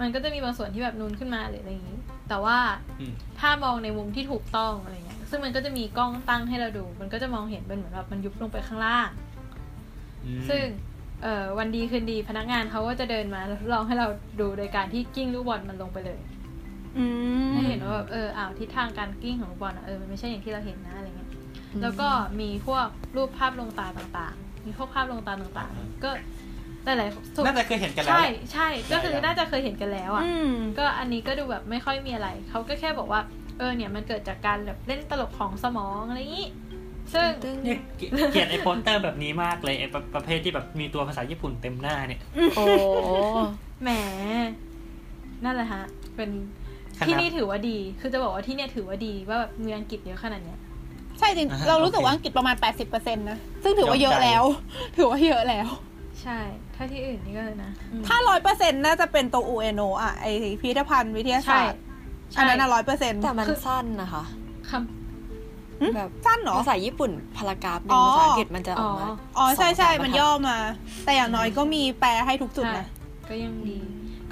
[0.01, 2.59] มันก็จะมีบางส่วนที่แบบนูนขึ้นมาหรืออะไรอย่างนี้ แต่ว่า
[3.01, 9.09] อืมถ้ามองในมุมที่ถูกต้องอะไรเงี้ย ซึ่งมันก็จะมีกล้องตั้งให้เราดู มันก็จะมองเห็นเป็นเหมือนแบบมันยุบลงไปข้างล่าง
[10.27, 10.65] อืมซึ่ง
[11.23, 14.09] เอ่อวันดีคืนดีพนักงานเขาก็จะเดินมาแล้วลองให้เรา
[14.41, 16.21] ดูโดยการที่กิ้งลูกบอลมันลงไปเลย
[16.99, 17.05] อื
[17.49, 21.31] มให้เห็นว่าแบบเอออ้าวทิศทางการกิ้งของลูกบอลอะเออมันไม่ใช่อย่างที่เราเห็นนะอะไรเงี้ย
[21.83, 22.09] แล้วก็
[22.41, 26.11] มีพวกรูปภาพลวงตาต่างๆ มีพวกภาพลวงตาต่างๆ ก็
[26.85, 33.21] หลายๆคนน่าจะเคยเห็นกันแล้วใช่แหละใช่ก็คือน่าจะเคยเห็นกันแล้วอะอืมก็อันนี้ก็ดูแบบไม่ค่อยมีอะไรเขาก็แค่บอกว่า
[33.59, 36.49] เออเนี่ยมันเกิดจากการแบบเล่นตลกของสมองอะไรอย่างนี้
[37.15, 37.29] ซึ่ง
[37.65, 42.21] เนี่ยเกลียดเกลียดไอ้โปสเตอร์แบบนี้มากเลยไอ้ประประเภทที่แบบมีตัวภาษาญี่ปุ่นเต็มหน้าเนี่ย
[42.57, 42.65] โอ้
[43.83, 43.91] แหม
[45.45, 45.85] นั่นแหละฮะ
[46.17, 46.31] เป็น
[46.99, 50.59] ขนาดที่นี่ถือว่าดี คือจะบอกว่าที่เนี่ยถือว่าดีว่าแบบเมืองอังกฤษเยอะขนาดเนี้ย
[51.19, 54.45] ใช่จริงอ่าฮะเรารู้สึกโอเคว่าอังกฤษประมาณ 80%นะ ซึ่งถือว่าเยอะยอมใจแล้ว
[54.97, 55.69] ถือว่าเยอะแล้ว
[56.23, 56.39] ใช่
[56.75, 60.27] ถ้าที่อื่นนี่ก็นะอืม ถ้าร้อยเปอร์เซ็นต์น่าจะเป็นตัวอูเอโนอะไอ
[60.61, 61.81] พิพิธภัณฑ์วิทยาใช่ศาสตร์
[62.37, 64.25] อันนั้นร้อยเปอร์เซ็นต์แต่มันสั้นนะคะ
[64.71, 64.73] ค
[65.97, 70.59] แบบ สั้นเหรอ ภาษาญี่ปุ่นพารากราฟหนึ่อ๋งอ ภาษาอังกฤษมันจะออกมาอ๋อ อ๋อใช่ใช่สงสามมันบรรทัดย่อมา
[71.05, 72.87] แต่อย่างน้อยก็มีแปลให้ทุกำจุดใช่นะ
[73.29, 73.79] ก็ยังดี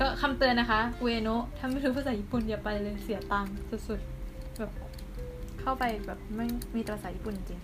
[0.00, 3.52] ก็คำเตือนนะคะเวโนะถ้าไม่รู้ภาษาญี่ปุ่นอย่าไปเลยเสียตังค์
[3.88, 4.70] สุดๆ แบบ
[5.60, 7.60] เข้าไปแบบไม่มีแต่ภาษาญี่ปุ่นจริง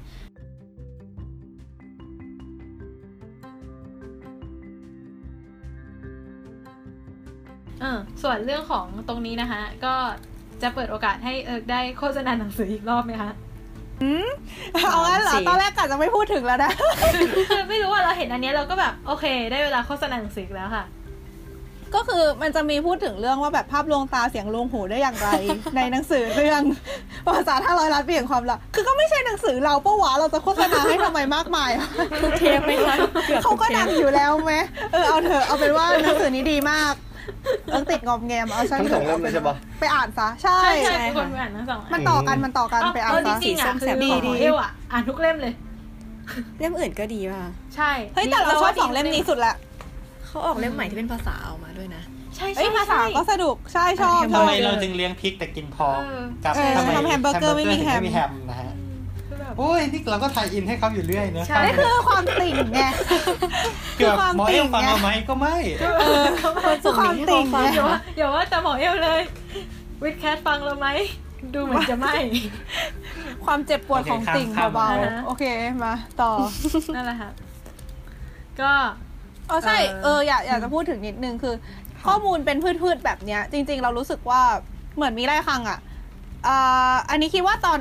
[7.83, 9.95] ออส่วนเรื่องของตรงนี้นะคะ ก็
[10.63, 13.31] จะเปิดโอกาสให้เอิร์กได้โฆษณาหนังสืออีกรอบไหมคะ
[14.91, 16.73] เอางั้นเหรอสิตอนแรกกะจะไม่พูดถึงแล้วนะ
[17.51, 20.85] คือไม่รู้ว่าเราเห็นอันเนี้ยเราก็แบบ โอเค ได้เวลาโฆษณาหนังสืออีกแล้วค่ะ
[21.95, 25.29] ก็คือมันจะมีพูดถึงเรื่องว่าแบบภาพลวงตาเสียงลวงหูได้อย่างไร
[25.77, 26.63] ในหนังสือเรื่อง
[27.27, 31.89] ภาษาท่าร้อยล้านปีแห่งความลับคือก็ไม่ใช่หนังสือเราปะวะเราจะโฆษณาให้ทำไมมากมายอะ
[32.23, 32.97] ทุกเทปไหมคะ
[33.29, 34.55] กือบเขาทุก็ทปดังอยู่แล้วไหม
[34.93, 36.95] เออเอาเถอะเอาเป็นว่าหนังสือนี้ดีมาก
[37.71, 45.53] เอิงติดงอมแงมเอาช่างทั้งสองเล่มเลยใช่ปะไปอ่านซะ ใช่ ใช่ใช่ใช่เป็นคนค่ะไปอ่านทั้งสองมันต่อกันมันต่อกันไปอ่านเออจซะริงๆอะสีส้มคือแสบของดีเอลอะอ่านทุกเล่มเลย
[46.59, 47.43] เล่มอื่นก็ดีป่ะ
[47.77, 49.55] ใช่เฮ้ยแต่เราชอบสองเล่มนี้สุดละ
[50.27, 52.03] เขาออกเล่มใหม่ที่เป็นภาษาออกมาด้วยนะ
[52.37, 58.84] ใช่เอ้ใช่ยภาษาก็สนุกใช่ชอบแฮมชทำอบไมเราจึงเลี้ยงพริกแต่กินพอเออกับเออทำไมทำแฮมเบอร์เกอร์ไม่มีแฮมไม่มีแฮมนะฮะคือแบบ
[59.59, 62.81] โอ้ยนี่เราก็ไทยอินให้เขาอยู่เรื่อยเนอะใช่นี่คือความติ่งไง
[63.97, 66.25] เกือบความหมอเอลติ่งฟังไงเราไหมก็ไม่เออ
[66.83, 69.21] คือความติ่งไงอย่าว่าอย่าว่าแต่หมอเอลเลย
[70.03, 70.89] วิดแคทฟังเราไหม
[71.55, 72.15] ดูเหมือนจะไม่
[73.45, 75.45] ความเจ็บปวดของติ่งโอเคข้ามเบาข้ามๆโอเค
[75.85, 76.31] มาต่อ
[76.95, 77.31] นั่นแหละค่ะ
[78.61, 78.73] ก็
[79.49, 81.55] เออใช่เออเอออยากอยากจะพูดถึงนิดนึงคือ
[82.07, 84.43] ข้อมูลเป็นพืชๆแบบเนี้ย จริง ๆ เรารู้สึกว่า
[84.97, 85.79] เหมือนมีไรคังอะ
[86.47, 87.79] อ่าอันนี้คิดว่าตอน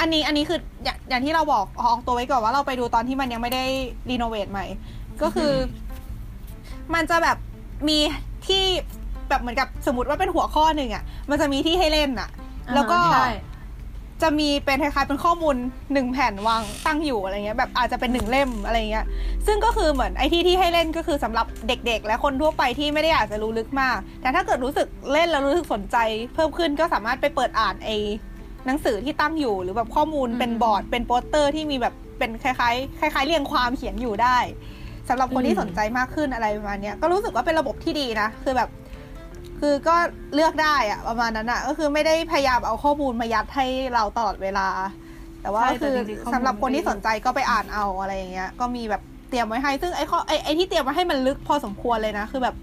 [0.00, 3.64] อันนี้อันนี้คืออย่างอย่างที่เราบอกออกตัวไว้ก่อนว่าเราไปดูตอนที่มันยังไม่ได้
[4.10, 4.66] รีโนเวทใหม่
[5.22, 5.52] ก็คือ
[6.94, 7.36] มันจะแบบ
[7.88, 7.98] มี
[8.46, 8.64] ที่
[9.28, 12.28] แบบเหมือนกับสมมติว่าเป็นหัวข้อหนึ่งอะ มันจะมีที่ให้เล่นอะ
[12.74, 13.30] แล้วก็ใช่
[14.22, 15.56] จะมีเป็นคล้ายๆเป็นข้อมูล
[15.92, 19.06] หนึ่งแผ่นวางตั้งอยู่อะไรเงี้ยแบบอาจจะเป็นหนึ่งเล่มอะไรเงี้ย
[19.46, 25.96] ซึ่งก็คือเหมือนไอ้ที่ที่ให้เล่นก็คือสำหรับเด็ก ๆ และคนทั่วไปที่ไม่ได้อยากจะรู้ลึกมาก แต่ถ้าเกิดรู้สึกเล่นแล้วรู้สึกสนใจ
[26.34, 27.96] เพิ่มขึ้นก็สามารถไปเปิดอ่านไอ้
[28.66, 34.38] หนังสือที่ตั้งอยู่หรือแบบข้อมูลอืมเป็นบอร์ด เป็นโปสเตอร์ที่มีแบบเป็นคล้ายๆคล้ายๆเรียงความเขียนอยู่ได้
[35.08, 38.70] สำหรับคนที่สนใจมากขึ้นอะไรประมาณเนี้ยก็รู้สึกว่าเป็นระบบที่ดีนะ คือแบบ
[39.60, 39.96] คือก็
[40.34, 44.68] เลือกได้อะประมาณนั้นอะก็คือไม่ได้พยายามเอาข้อมูลมายัดให้เราตลอดเวลา
[45.42, 52.54] แต่ว่าใช่คือแต่จริงๆข้อมูลสำหรับคนที่สนใจก็ไปอ่านเอาอะไรอย่างเงี้ย ก็มีแบบเตรียมไว้ให้ ซึ่งไอ้ข้อไอ้ไอ้ที่เตรียมไว้ให้มันลึกพอสมควรเลยนะ คือแบบ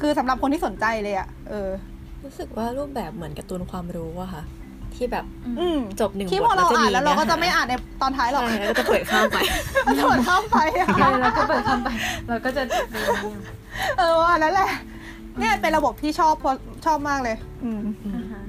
[0.00, 1.68] คือสำหรับคนที่สนใจเลยอะเออ
[2.24, 4.42] รู้สึกว่ารูปแบบเหมือนการ์ตูนความรู้อะค่ะ
[4.96, 5.24] ที่แบบ
[5.58, 9.38] อืมจบหนึ่งที่บพอทเราจะอ่านแล้วเราก็นื้จะไม่อ่านในตอนท้ายหรอกใช่แล้วก็จะเปิดข้ามไป
[9.84, 11.88] เราจะเปิดข้ามไปอะใช่เราก็เปิดคำไป
[12.28, 13.54] เราก็จะดูเนี่ย
[13.98, 14.70] เออว่านั่นแหละ
[15.38, 16.34] เนี่ยเป็นระบบที่ชอบ
[16.86, 17.82] ชอบมากเลย อืม
[18.14, 18.42] อ่าฮะ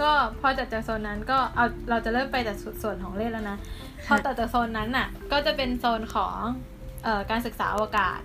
[0.00, 3.56] ก็พอจากจากโซนนั้นก็เอาเราจะเริ่มไปจากส่วนของเล่นแล้วนะ
[4.06, 6.36] พอต่อจากโซนนั้นน่ะ ก็จะเป็นโซนของ
[7.04, 8.18] เอ่อการศึกษาอวกาศ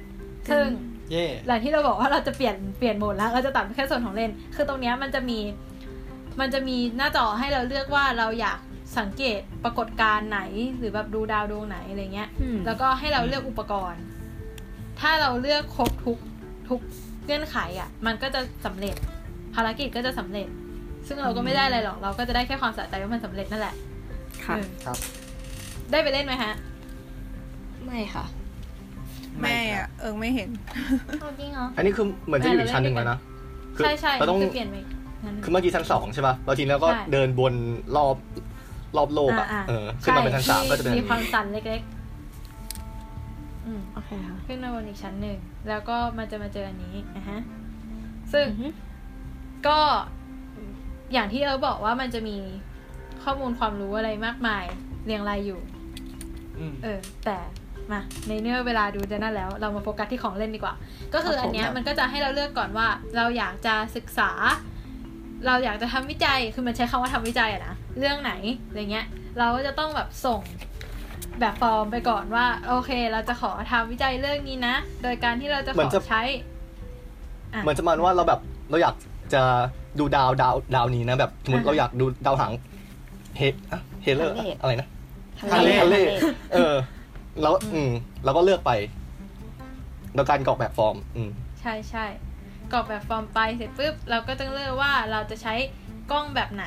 [0.52, 0.66] ซึ่ง
[1.12, 5.40] เย่หลังที่เราบอกว่าเราจะเปลี่ยนเปลี่ยนโหมดแล้วเราจะตัดแค่ส่วนของเล่น คือตรงเนี้ยมันจะมี
[6.40, 8.60] มันจะมีหน้าจอให้เราเลือกว่าเราอยาก
[8.98, 10.42] สังเกตปรากฏการณ์ไหน
[10.78, 14.04] หรือแบบดูดาวดวงไหนอะไรเงี้ยอืมแล้วก็ให้เราเลือกอุปกรณ์
[15.00, 16.18] ถ้าเราเลือกครบทุก
[16.70, 16.80] ทุก
[17.26, 18.96] เงื่อนไขอะ มันก็จะสำเร็จ
[19.56, 20.48] ภารกิจก็จะสำเร็จ
[21.08, 23.76] ซึ่งเราก็ไม่ได้อะไรหรอก เราก็จะได้แค่ความสะใจว่ามันสำเร็จนั่นแหละ
[24.46, 24.98] ค่ะเออครับ
[25.92, 26.54] ได้ไปเล่นไหมฮะ
[27.86, 28.26] ไม่ค่ะ
[29.42, 30.50] แม่อะเออไม่เห็น
[31.40, 33.20] จริงเหรอ อันนี้คือเหมือนจะอยู่อีกชั้นหนึ่งแล้วนะ
[33.76, 35.01] คือใช่ใช่เราต้องคือเปลี่ยนไปงั้น
[35.44, 37.54] คือเมื่อกี้ชั้นสองใช่ป่ะแล้วทีนี้เราก็ใช่เดินบน
[37.96, 38.16] รอบ
[38.98, 45.38] รอบโลกอะาๆเออขึ้นมาเป็นชั้นสามใช่ก็จะเป็นมีความสั่นเล็กๆอืมโอเคค่ะขึ้นมาบนอีกชั้นหนึ่ง
[45.70, 47.40] แล้วก็มันจะมาเจออันนี้นะฮะ
[48.34, 48.68] ซึ่งอือฮึ
[49.68, 49.80] ก็
[51.14, 52.38] อย่างที่เออบอกว่ามันจะมี
[53.24, 54.66] ข้อมูลความรู้อะไรมากมาย
[55.06, 55.60] เรียงรายอยู่
[56.60, 57.38] อืมเออ แต่
[57.92, 60.74] มาในเนื้อเวลาดูจะนั่นแล้ว เรามาโฟกัสที่ของเล่นดีกว่า
[61.14, 64.32] ก็คืออันเนี้ยครับมันก็จะให้เราเลือกก่อนว่า เราอยากจะศึกษา
[65.46, 68.34] เราอยากจะทำวิจัยคือมันใช้คำว่าทำวิจัยอะนะเรื่องไหน
[68.68, 69.06] อะไรเงี้ย
[69.38, 70.40] เราก็จะต้องแบบส่ง
[71.40, 76.22] แบบฟอร์มไปก่อนว่า โอเค เราจะขอทำวิจัยเรื่องนี้นะ โดยการที่เราจะเหมืขอนอจะใช้
[77.54, 78.96] อะเหมือนจะมันว่าเราแบบเราอยาก
[79.34, 79.42] จะ
[80.00, 82.52] ดูดาวดาวดาวนี้นะแบบสมมติอ่าฮะเราอยากดูดาวหาง
[83.38, 84.88] เฮอะเฮเลอร์ฮัลเลอะไรนะ
[85.40, 85.96] ทะเลทะเลทะเล
[86.54, 86.76] เออ
[87.42, 87.92] แล้วอืม
[88.24, 88.72] เราก็เลือกไป
[90.14, 91.30] โดยการกรอกแบบฟอร์ม อืม
[91.62, 92.06] ใช่ใช่
[92.72, 95.54] กรอกแบบฟอร์มไปเสร็จปุ๊บเราก็ต้องเลือกว่าเราจะใช้
[96.12, 96.66] กล้องแบบไหน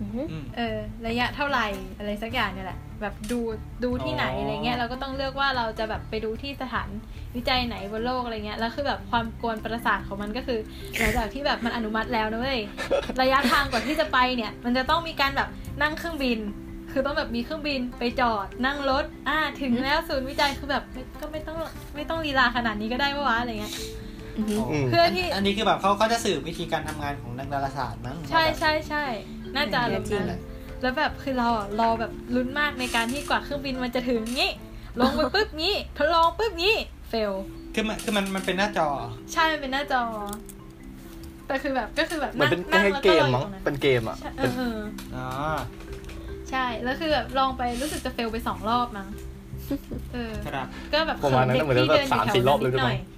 [0.00, 1.66] อือฮึอืมเออระยะเท่าไหร่
[1.98, 3.40] อะไรสักอย่างเนี่ยแหละ แบบดู
[3.84, 6.88] ดูที่ไหนอ๋อออะไรเงี้ยเราก็ต้องเลือกว่าเราจะแบบไปดูที่สถาน
[7.36, 10.60] วิจัยไหนบนโลกอะไรเงี้ยแล้วคือแบบความกวนประสาทของมันก็คือ
[10.98, 12.60] หลังจากที่แบบมันอนุมัติแล้วนะเว้ย
[13.22, 15.48] ระยะทางก่อนที่จะไปเนี่ย มันจะต้องมีการแบบ
[15.82, 16.38] นั่งเครื่องบิน
[16.92, 21.58] คือต้องแบบมีเครื่องบินไปจอดนั่งรถอ่าถึงแล้วศูนย์วิจัยคือแบบไม่ก็ไม่ต้อง
[21.94, 24.07] ไม่ต้องลีลาขนาดนี้ก็ได้ปะวะอะไรเงี้ยอือฮึอืม
[24.90, 29.04] เพื่อที่อันนี้คือแบบเขาเขาจะสื่อวิธีการทำงานของนักดาราศาสตร์มั้งใช่ใช่ใช่
[29.56, 30.40] น่าจะอารมณ์จริงนั้นแหละ
[30.82, 34.52] แล้วแบบคือเราอะรอแบบลุ้นมากในการที่กว่าเครื่องบินมันจะถึงงี้
[35.00, 36.76] ลงไปปุ๊บงี้ทดลองปุ๊บงี้
[37.08, 37.32] เฟล
[37.74, 38.88] คือมันคือมันมันเป็นหน้าจอ
[39.32, 40.02] ใช่มันเป็นหน้าจอ
[41.46, 44.78] แต่คือแบบก็คือแบบมันเป็นนั่งแค่แล้วเกก็รอมอยู่มั้งตรงนั้นเป็นเกมอะใช่เอเป็นอเออ
[45.16, 45.26] อ๋อ
[46.50, 49.08] ใช่แล้วคือแบบลองไปรู้สึกจะเฟลไปสองรอบมั้ง
[50.12, 52.98] เออครับก็แบบประมาณนั้นเด็กเหมือนที่แบบเดินอยู่สามแถวสี่รอบนั้นเลยนิดด้วยหน่มั้อยง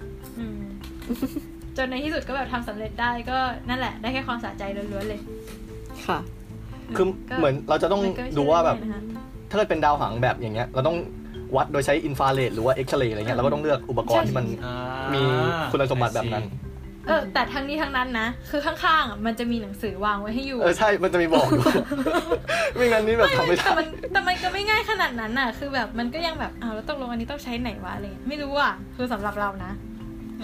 [1.77, 3.37] จนในที่สุดก็แบบทำสำเร็จได้ก็
[3.69, 5.19] นั่นแหละ ได้แค่ความสะใจล้วนๆเลย
[6.07, 6.19] ค่ะ
[6.97, 10.97] คือก็เหมือนเราจะต้องมันก็ไม่ใช่ดูว่าแบบเรื่องง่ายนะคะถ้าเกิดเป็นดาวหางแบบอย่างเงี้ย เราต้อง
[11.55, 14.75] วัดโดยใช้อินฟราเรดหรือว่าเอ็กซเรย์อะไรเงี้ยเราก็ต้องเลือกอุปกรณ์ที่มันอ่า
[15.13, 15.21] มี
[15.71, 16.45] คุณสมบัติแบบนั้น
[17.07, 21.63] เออ แต่ทั้งนี้ทั้งนั้นนะ คือข้างๆอะมันจะมีหนังสือวางไว้ให้อยู่ เออใช่ มันจะมีบอกอยู่
[22.75, 29.71] ไม่งั้นนี่แบบทำไม่ได้แต่มันแต่มันก็ไม่ง่ายขนาดนั้นน่ะ คือแบบมันก็ยังแบบอ้าวแล้วตกลงอันนี้ต้องใช้ไหนวะอะไรเงี้ยไม่รู้อะคือสำหรับเรานะ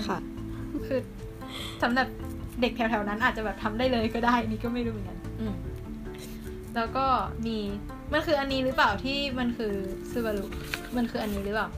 [0.08, 0.18] ค่ะ
[0.88, 1.00] คือ
[1.84, 2.08] สำหรับ
[2.62, 5.56] เด็กแถวๆนั้นอาจจะแบบทำได้เลยก็ได้นี่ก็ไม่รู้เหมือนกันอืม
[6.76, 7.06] แล้วก็
[7.46, 7.58] มี
[8.14, 9.74] มันคืออันนี้หรือเปล่าที่มันคือ
[10.12, 10.46] ซูบารุ
[10.98, 11.70] มันคืออันนี้หรือเปล่า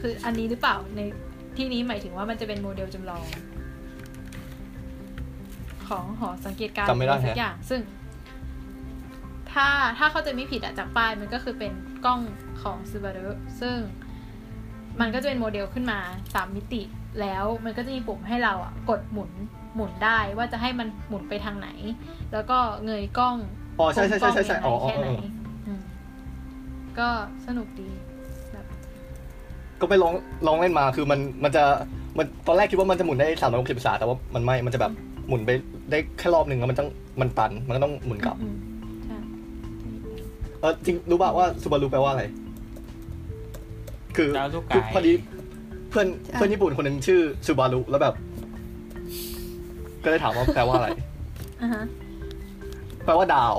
[0.00, 1.00] คืออันนี้หรือเปล่าใน
[1.56, 3.24] ที่นี้หมายถึงว่ามันจะเป็นโมเดลจำลอง
[5.88, 7.80] ของหอสังเกตการณ์จำไม่ได้อะรสักแฮะอย่าง ซึ่ง
[9.52, 11.72] ถ้าถ้าเข้าใจไม่ผิดอะจากป้ายมันก็คือเป็น
[12.04, 12.20] กล้อง
[12.62, 13.76] ของซูบารุซึ่ง
[15.00, 15.98] มันก็จะเป็นโมเดลขึ้นมา
[16.34, 16.82] สามมิติ
[17.20, 19.30] แล้วมันก็จะมีปุ่มให้เราอะกดหมุน
[19.74, 21.68] หมุนได้ว่าจะให้มันหมุนไปทางไหน
[22.32, 23.36] แล้วก็เงยกล้อง
[23.78, 25.80] อ๋อใช่ใช่ใช่ใช่ใช่อ๋ออ๋อแค่ไหนอ๋อม
[26.98, 27.08] ก็
[27.46, 27.88] สนุกดี
[28.52, 28.64] แบบ
[29.80, 30.12] ก็ไปลอง
[30.46, 31.64] ลองเล่นมาคือมันมันจะ
[32.18, 34.92] มันตอนแรกคิดว่ามันจะหมุนได้สามร้อยหกสิบองศาแต่ว่ามันไม่มันจะแบบ
[35.28, 35.50] หมุนไป
[35.90, 36.88] ได้แค่รอบหนึ่งแล้วมันต้อง
[37.20, 38.56] มันตันมันก็ต้องหมุนกลับอืม
[39.04, 39.16] ใช่
[40.60, 42.24] เออจริงรู้ป่ะว่าซูบารุแปลว่าอะไร
[44.16, 45.12] คือดาวลูกไก่คือพอดี
[45.90, 48.14] เพื่อนเพื่อนญี่ปุ่นคนหนึ่งชื่อซูบารุแล้วแบบ
[50.04, 50.88] ก็เลยถามว่าแปลว่าอะไร
[51.62, 51.84] อะฮะ
[53.04, 53.56] แปลว่าดาว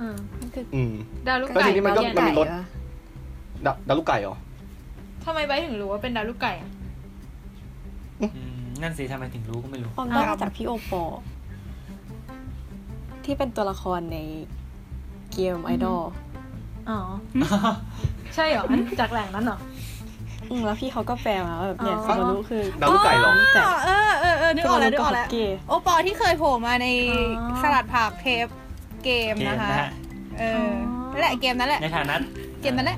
[0.00, 0.16] อืม
[0.74, 0.92] อืม
[1.26, 2.64] ดาวลูกแล้วไก่ทีนี้มันก็เยมันมีไก่รถปะ
[3.64, 4.36] ดาวดาวลูกไก่เหรอ
[5.24, 6.70] ทำไมไบร์ทถึงรู้ว่าเป็นดาวลูกไก่อะ
[8.20, 8.26] อื
[8.60, 11.02] มนั่นสิทำไมถึงรู้ก็ไม่รู้ผมได้มาจากพี่โอปอ
[13.24, 14.18] ที่เป็นตัวละครใน
[15.32, 16.02] เกมไอดอล
[16.88, 16.98] อ๋อ
[18.34, 19.58] ใช่เหรออันจากแหล่งนั้นเหรอ
[20.52, 26.86] อืมแล้วพี่เขาก็แปลมาว่าแบบเนี่ยอ๋อซูบารุคือดาวลูกไก่เหรอไก่เออเออเออนึกออกแล้วนึกออกแล้วซูบารุกับฮอกเก้โอปอที่เคยโผล่มาใน
[27.40, 28.46] อ๋อ สลัดผักเทป
[29.04, 29.90] เกมเกมนะคะนะฮะ
[30.38, 30.68] เออ
[31.12, 32.16] นั่นแหละเกมนั้นแหละ ในฐานะ
[32.60, 32.96] เกมนั้นแหละ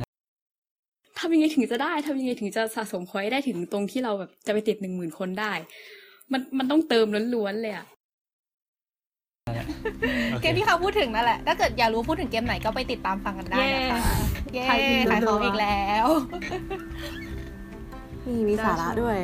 [1.18, 5.52] ทำยังไงถึงจะได้ทำยังไงถึงจะสะสมพอยต์ได้ถึงตรงที่เราแบบจะไปติดหนึ่งหมื่นคนได้
[6.32, 7.86] มันมันต้องเติมล้วนๆเลยอะ
[10.32, 14.00] โอคเกมที่เขาพูดถึงนั่นแหละ ถ้าเกิดอยากรู้พูดถึงเกมไหนก็ไปติดตามฟังกันได้นะคะ
[14.54, 16.06] เย้ขายดีขายของอีกแล้ว
[18.26, 19.16] มีมีสาระด้วย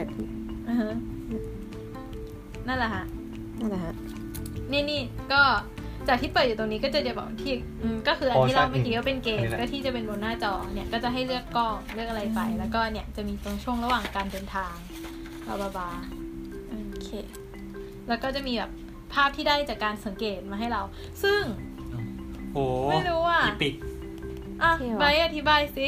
[0.69, 0.93] อือฮะ
[2.69, 3.05] นั่นแหละฮะ
[3.61, 3.95] นั่นแหละฮะ
[4.73, 5.01] นี่นี่
[5.33, 5.43] ก็
[6.09, 14.75] จากที่เปิดอยู่ตรงนี้ก็จะจะบอกที่อืมก็คืออันอ๋อที่เราใช่เมื่อกี้ก็เป็นเกมอันนี้แหละก็ที่จะเป็นบนหน้าจอเนี่ยก็จะให้เลือกกล้องเลือกอะไรไป แล้วก็เนี่ยจะมีตรงช่วงระหว่างการเดินทาง
[15.47, 15.89] บาบาบา
[16.91, 17.09] โอเค
[18.09, 18.71] แล้วก็จะมีแบบ
[19.13, 20.83] ภาพที่ได้จากการสังเกตมาให้เรา
[21.23, 21.43] ซึ่ง
[22.53, 23.75] โอ้ไม่รู้อะอีปิก
[24.63, 25.87] อะที่ว่าใบร์ทอธิบายสิ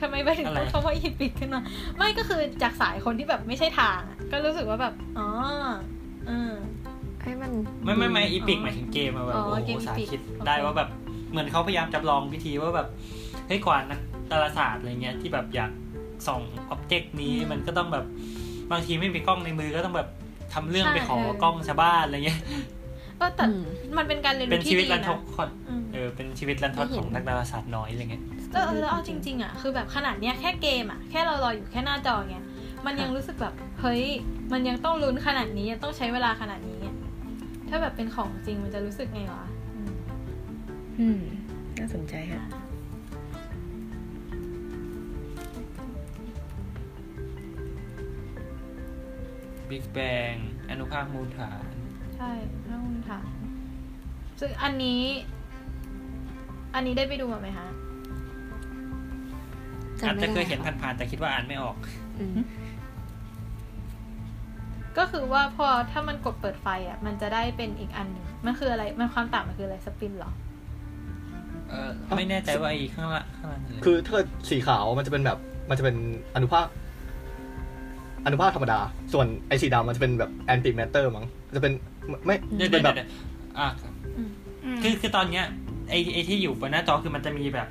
[0.00, 1.60] ทำไมใบร์ทถึงอะไรพูดคำว่าอีปิกขึ้นมา
[1.96, 5.28] ไม่ก็คือจากสายคนที่แบบไม่ใช่ทางอะก็รู้สึกว่าแบบ อ๋อ
[6.28, 6.52] อืม
[7.20, 7.52] ไอ้มัน
[7.84, 10.88] ไม่ไม่ไม่อีปิกอ๋อหมายถึงเกมอะแบบอ๋อโอ้เกโหมสา Epic คิดโอเคได้ว่าแบบ
[11.30, 12.88] เหมือนเขาพยายามจำลองวิธีว่าแบบ
[13.46, 15.70] เฮ้ยกว่านักดาราศาสตร์อะไรเงี้ยที่แบบอยาก
[16.26, 18.04] ส่องอ็อบเจกต์นี้มันก็ต้องแบบ
[18.70, 20.08] บางทีไม่มีกล้องในมือก็ต้องแบบ
[20.54, 22.40] ทำเรื่องไปขอกล้องชาวบ้านอะไรเงี้ย
[23.20, 23.62] ก็แต่อืม
[23.98, 32.44] มันเป็นการเรียนเป็นรู้ชีที่วิตดีรันทนะดคนอืมเออเป็นชีวิตรันทดของนักดาราศาสตร์น้อยอะไรเงี้ยเออแล้วเอาจริง ๆอะคือแบบขนาดเนี้ยแค่เกมอะแค่เรารออยู่แค่หน้าจอเงี้ย
[32.86, 34.04] มันยังรู้สึกแบบเฮ้ย
[34.52, 36.96] มันยังต้องลุ้นขนาดนี้ยังต้องใช้เวลาขนาดนี้อะ
[37.68, 39.44] ถ้าแบบเป็นของจริงมันจะรู้สึกไงวะ
[39.76, 39.92] อืม
[40.98, 41.20] อืม
[41.78, 42.42] น่าสนใจฮะ
[49.68, 49.98] บิ๊กแบ
[50.32, 50.34] ง
[50.70, 51.77] อนุภาคมูลฐาน
[52.18, 52.32] ใช่
[52.66, 53.26] ถ้าคุณถาม
[54.40, 55.02] ซึ่งอันนี้
[56.74, 57.66] อันนี้ได้ไปดูมาไหมคะ
[60.02, 61.76] อาจจำไม่จะได้เคยเห็นค่ะผ่านๆแต่คิดว่าอ่านไม่ออก
[62.18, 62.38] อืม
[64.98, 70.32] ก็คือว่าพอถ้ามันกดเปิดไฟอะ มันจะได้เป็นอีกอันหนึ่งมันคืออะไร มันความต่างมันคืออะไรสปินเหรอ
[71.70, 75.96] เออไม่แน่ใจว่าไอ้ข้างล่างข้างล่างนั่นเลยคือถ้าเกิดสีขาวมันจะเป็นแบบ มันจะเป็น
[76.34, 76.66] อนุภาค
[78.24, 78.80] อนุภาคธรรมดา
[79.12, 81.72] ส่วนไอ้สีดำมันจะเป็นแบบแอนติแมตเตอร์มั้งจะเป็น
[82.24, 83.08] ไม่เดี๋ยวเป็นเดี๋ยวแบบเดี๋ยว
[83.58, 83.68] อะ
[84.16, 85.44] อืมคือคือตอนเนี้ย
[85.90, 87.68] ไอไอที่อยู่บนหน้าจอคือมันจะมีแบบ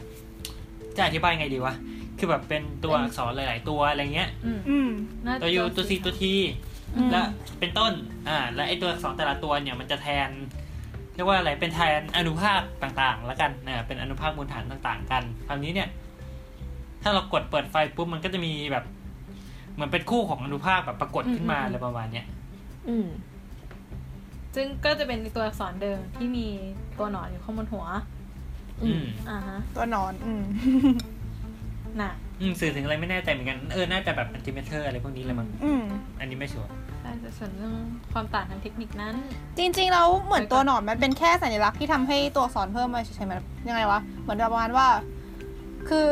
[0.98, 1.76] จะอธิบายไงดีวะ
[2.18, 4.90] คือแบบเป็นตัวอักษรหลาย ๆ ตัวอะไรเงี้ยอืมอืม
[5.26, 6.34] น่าตัวยูตัวซีตัวที
[6.96, 7.22] อืมและ
[7.60, 7.92] เป็นต้น
[8.28, 10.30] อ่า และไอตัวอักษรแต่ละตัวเนี่ยมันจะแทน
[11.16, 15.90] เรียกว่าอะไรเป็นแทนอนุภาคต่างๆ แล้วกันนะเป็นอนุภาคมูลฐานต่าง ๆ กันคราวนี้เนี่ย
[17.04, 18.84] ถ้าเรากดเปิดไฟปุ๊บมันก็จะมีแบบ
[19.78, 22.26] เหมือนเป็นคู่ของอนุภาคแบบปรากฏขึ้นมาอะไรประมาณเนี้ย
[22.90, 23.08] อืม
[24.56, 26.48] ซึ่งก็จะเป็นตัวอักษรเดิมที่มี
[26.98, 27.86] ตัวหนอนอยู่ข้างบนหัว
[28.84, 30.44] อืมอ่าฮะตัวหนอน อืม
[32.02, 32.12] น่ะ
[32.42, 35.84] อืมสื่อถึงอะไรไม่แน่ใจเหมือนกัน เออ น่าจะแบบอันติเมเตอร์อะไรพวกนี้เลยมั้งอืม
[36.20, 36.70] อันนี้ไม่ชัวร์
[37.02, 37.76] ใช่แต่ส่วนเรื่อง
[38.14, 39.16] ความต่างทางเทคนิคนั้น
[39.58, 43.34] จริงๆแล้วเหมือนตัวหนอนมันเป็นแค่สัญลักษณ์ที่ทำให้ตัวอักษรเพิ่มมาใช่ไหม
[43.68, 44.88] ยังไงวะ เหมือนประมาณว่า
[45.90, 46.10] คือ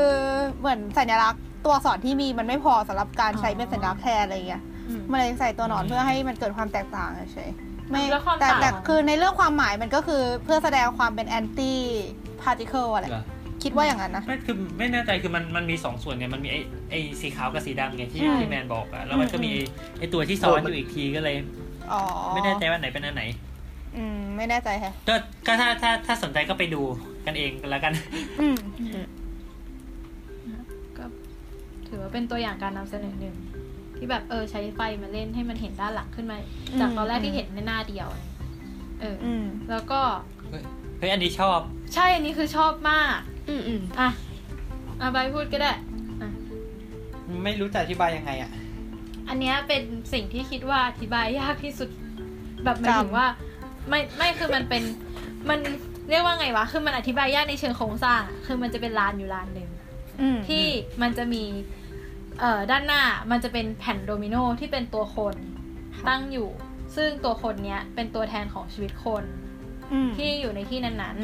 [0.60, 13.25] เหมือนสัญลักษณ์ ตัวอักษรที่มีมันไม่พอสำหรับการใช้เป็นสัญลักษณ์แทนอะไรอย่างเงี้ยอืมมันเลยใส่ตัวหนอนเพื่อให้มันเกิดความแตกต่างเฉยๆไม่แล้วความแตกต่างแต่คือในเรื่องความหมายมันก็คือเพื่อแสดงความเป็น antiparticle อะไรเหรอ
[13.63, 16.58] คิดว่าอย่างนั้นนะไม่คือไม่แน่ใจคือมันมันมีสองส่วนเนี่ยมันมีไอ
[16.91, 19.58] ไอสีขาวกับสีดำไงที่อืมที่แมนบอกอะแล้วมันก็มีอื
[19.97, 21.36] ไอ้มไอตัวที่ซ้อนเออมันอยู่อีกทีก็เลย
[21.91, 22.01] อ๋อ
[22.34, 23.23] ไม่แน่ใจว่าไหนเป็นอันไหน
[23.95, 25.15] อืม ไม่แน่ใจแฮะก็
[25.47, 26.82] ก็ถ้าถ้าถ้าสนใจก็ไปดู
[27.25, 27.93] กันเองกันแล้วกัน
[28.41, 28.58] อืม
[28.93, 28.99] ก็
[31.95, 33.36] ถือว่าเป็นตัวอย่างการนำเสนอหนึ่ง
[33.97, 36.38] ที่แบบเออใช้ไฟมาเล่นให้มันเห็นด้านหลังขึ้นมา
[36.79, 38.23] จากตอนแรกที่เห็นในหน้าเดียวอะไร
[39.01, 39.99] เออออืมแล้วก็
[40.99, 41.60] เฮ้ยอันนี้ชอบ
[41.93, 43.17] ใช่อันนี้คือชอบมาก
[43.49, 44.10] อืมอืมอะ
[45.01, 45.71] อะใบพูดก็ได้
[46.21, 46.29] อะ
[47.43, 48.51] ไม่รู้จะอธิบายยังไงอะ
[49.29, 51.89] อันเนี้ยเป็นสิ่งที่คิดว่าอธิบายยากที่สุด
[52.63, 53.27] แบบหมายถึงจำว่า
[53.89, 54.84] ไม่ไม่คือมันเป็น
[55.49, 55.60] มัน
[56.10, 59.69] เรียกว่าไงวะ คือมันอธิบายยากในเชิงโครงสร้างอะคือมันจะเป็นลานอยู่ลานหนึ่ง
[60.21, 60.65] อืมที่
[61.01, 61.43] มันจะมี
[62.39, 65.36] เอ่อด้านหน้ามันจะเป็นแผ่นโดมิโนที่เป็นตัวคน
[66.08, 66.50] ตั้งอยู่
[66.95, 69.24] ซึ่งตัวคนเนี้ยเป็นตัวแทนของชีวิตคน
[69.91, 71.17] อืมที่อยู่ในที่นั้น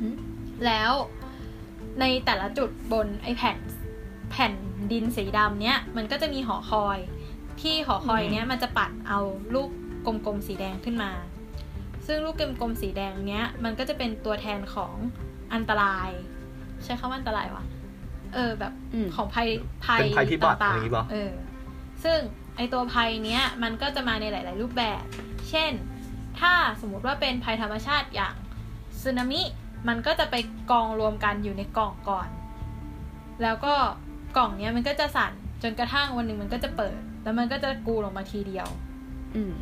[0.00, 0.92] อืมๆแล้ว
[2.00, 3.56] ในแต่ละจุดบนไอแผ่น
[4.30, 4.52] แผ่น
[4.92, 6.98] ดินสีดำเนี้ยมันก็จะมีหอคอย
[7.60, 9.20] ที่หอคอยเนี้ยมันจะปัดเอา
[9.54, 9.70] ลูก
[10.06, 11.12] กลมๆสีแดงขึ้นมา
[12.06, 14.94] ซึ่งลูกกลมๆสีแดงเนี้ยมันก็จะเป็นตัวแทนของ
[15.54, 16.08] อันตราย
[16.84, 17.64] ใช้คำว่าอันตรายวะ
[18.34, 19.48] เออแบบอืมของภัย
[19.84, 21.32] ภัยเป็นภัยพิบัติต่าอะไรงอย่างงี้ปะๆเออ
[22.04, 22.18] ซึ่ง
[22.56, 25.02] ไอตัวภัยเนี้ยมันก็จะมาในหลาย ๆ รูปแบบ
[25.50, 25.72] เช่น
[26.40, 28.34] ถ้าสมมุติว่าเป็นภัยธรรมชาติอย่าง
[29.02, 29.42] สึนามิ
[29.88, 30.34] มันก็จะไป
[30.70, 32.28] กองรวมกันอยู่ในกล่องก่อน
[33.42, 33.74] แล้วก็
[34.36, 38.68] กล่องเนี้ยมันก็จะสั่นจนกระทั่งวันหนึ่งมันก็จะเปิด แล้วมันก็จะกูลงมาทีเดียว
[39.36, 39.52] อืม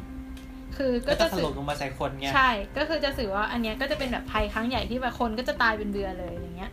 [0.76, 6.72] คือก็ก็จะจะถสื่ล่อมลงมาใส่คนไงใช่ ก็คือจะสื่อว่าอันเนี้ยก็จะเป็นแบบภัยครั้งใหญ่ที่แบบคนก็จะตายเป็นเบือเลยอย่างเงี้ย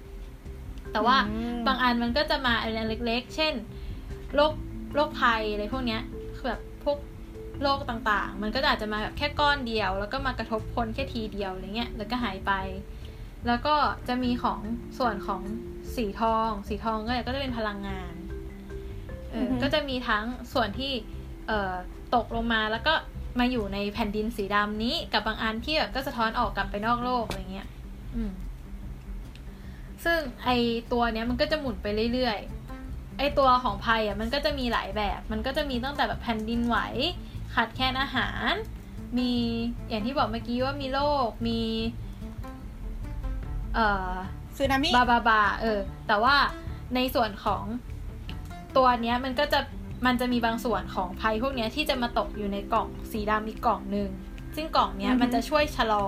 [0.93, 3.53] แต่ว่าอืมบางอันมันก็จะมาอันเล็ก ๆ เช่น
[4.36, 4.53] โรค
[4.95, 6.01] โรคภัยอะไรพวกเนี้ย
[6.36, 6.97] คือแบบพวก
[7.62, 12.51] โรคต่างๆ มันก็อาจจะมาแบบแค่ก้อนเดียว แล้วก็มากระทบคนแค่ทีเดียวอะไรเงี้ยแล้วก็หายไป
[13.47, 13.75] แล้วก็
[14.08, 14.60] จะมีของ
[14.97, 15.41] ส่วนของ
[15.95, 18.13] สีทอง สีทองก็ก็จะเป็นพลังงาน
[19.32, 20.91] เอออฮึก็จะมีทั้งส่วนที่
[21.47, 21.73] เอ่อ
[22.15, 22.93] ตกลงมาแล้วก็
[23.39, 27.67] มาอยู่ในแผ่นดินสีดำนี้กับบางอันที่แบบก็สะท้อนออกกลับไปนอกโลกอะไรเงี้ย
[28.15, 28.32] อืม
[30.05, 30.49] ซึ่งไอ
[30.91, 36.77] ตัวเนี้ยมันก็จะหมุนไปเรื่อยๆ ไอตัวของภัยอะมันก็จะมีหลายแบบ มันก็จะมีตั้งแต่แบบแผ่นดินไหว
[37.53, 38.51] ขาดแคลนอาหาร
[39.17, 39.31] มี
[39.89, 41.59] อย่างที่บอกเมื่อกี้ว่ามีโรค มี
[43.75, 44.13] เอ่อ
[44.57, 46.35] สึนามิ บาบาบา เออ แต่ว่า
[46.95, 47.63] ในส่วนของ
[48.77, 49.59] ตัวเนี้ยมันก็จะ
[50.05, 54.09] มันจะมีบางส่วนของภัยพวกเนี้ยที่จะมาตกอยู่ในกล่องสีดำอีกกล่องหนึ่ง
[54.55, 56.05] ซึ่งกล่องเนี้ยมันจะช่วยชะลอ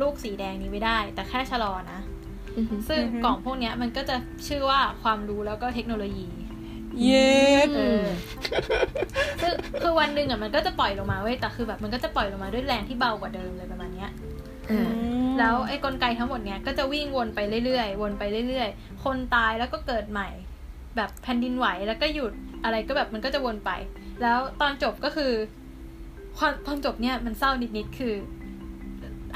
[0.00, 2.15] ลูกสีแดงนี้ไว้ได้ แต่แค่ชะลอนะอือฮึ
[2.88, 4.16] ซึ่งอือฮึกล่องพวกเนี้ยมันก็จะ
[4.48, 6.26] ชื่อว่าความรู้แล้วก็เทคโนโลยี
[7.02, 8.04] เย็ดเออ
[9.40, 14.10] คือคือวันหนึ่งอะมันก็จะปล่อยลงมาเว้ยแต่คือแบบมันก็จะปล่อยลงมาด้วยแรงที่เบากว่าเดิมเลยประมาณเนี้ย
[14.70, 14.90] อ่า
[15.38, 20.28] แล้วไอ้กลไกทั้งหมดเนี้ยก็จะวิ่งวนไปเรื่อยๆ วนไปเรื่อยๆ คนตายแล้วก็เกิดใหม่
[20.96, 22.32] แบบแผ่นดินไหวแล้วก็หยุด
[22.64, 23.70] อะไรก็แบบมันก็จะวนไป
[24.22, 25.32] แล้วตอนจบก็คือ
[26.38, 28.14] ความตอนจบเนี่ยมันเศร้านิดๆคือ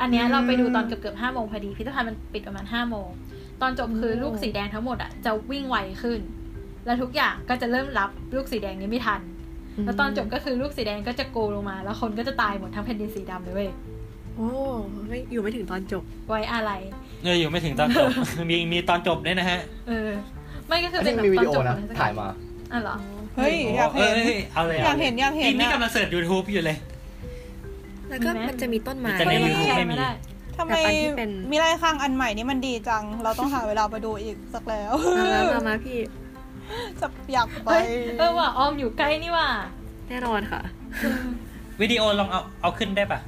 [0.00, 3.08] อันเนี้ยเราไปดูตอนเกือบเกือบห้าโมงพอดีพิพิธภัณฑ์มันปิดประมาณห้าโมง
[3.62, 6.20] ตอนจบคือลูกสีแดงทั้งหมดอะจะวิ่งไวขึ้น
[6.86, 9.20] แล้วทุกอย่างก็จะเริ่มรับลูกสีแดงนี้ไม่ทัน
[9.84, 13.70] แล้วตอนจบก็คือลูกสีแดงก็จะโกลงมา แล้วคนก็จะตายหมดทั้งแผ่นดินสีดำเลยเว้ย
[14.36, 14.48] โอ้
[15.08, 16.70] ไม่อยู่ไม่ถึงตอนจบ ไว้อะไร
[17.22, 18.08] เอออยู่ไม่ถึงตอนจบ
[18.50, 20.10] มีมีตอนจบด้วยนะฮะ เออ
[20.68, 22.28] ไม่ก็คืออันเป็นี้นแบบมีวิตอนดีโอจบนะอะไรสักอถ่าย่ายงมา
[22.72, 22.96] อะเหรอ
[23.36, 26.76] เฮ้ยอยากเห็นเอ้ยเอาเลยอยากเห็นอยากเห็นนี่นี่อะกำลังเสิร์ช YouTube อยู่เลย
[28.10, 30.10] แล้วก็มีไหมมันจะมีต้นไม้แต่ในเฮ้ย YouTube แชร์ไม่มีได้
[30.58, 35.98] ทำไมแบบอันที่เป็นมีไรข้างอันใหม่นี่มันดีจัง เราต้องหาเวลาไปดูอีกสักแล้วเอามามามาพี่
[37.00, 37.84] จะอยากไป เฮ้ย
[38.18, 39.48] เออว่ะออมอยู่ใกล้นี่ว่ะ
[40.08, 40.60] แน่นอนค่ะ
[41.80, 43.20] วิดีโอลองเอาเอาขึ้นได้ปะ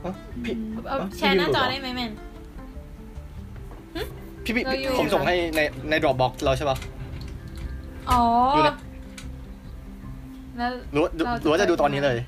[0.00, 0.12] เอ้า
[0.44, 2.12] พี่เอาเอ้าแชร์หน้าจอพี่ได้ไหมแมน
[4.44, 6.76] พี่พี่เราอยู่ ผมส่งให้ในใน Dropbox เราใช่ปะ
[8.10, 8.22] อ๋อ
[8.56, 8.76] ดูนะ
[10.56, 12.18] แล้วหรือว่าเราหรือว่าจะดูตอนนี้เลย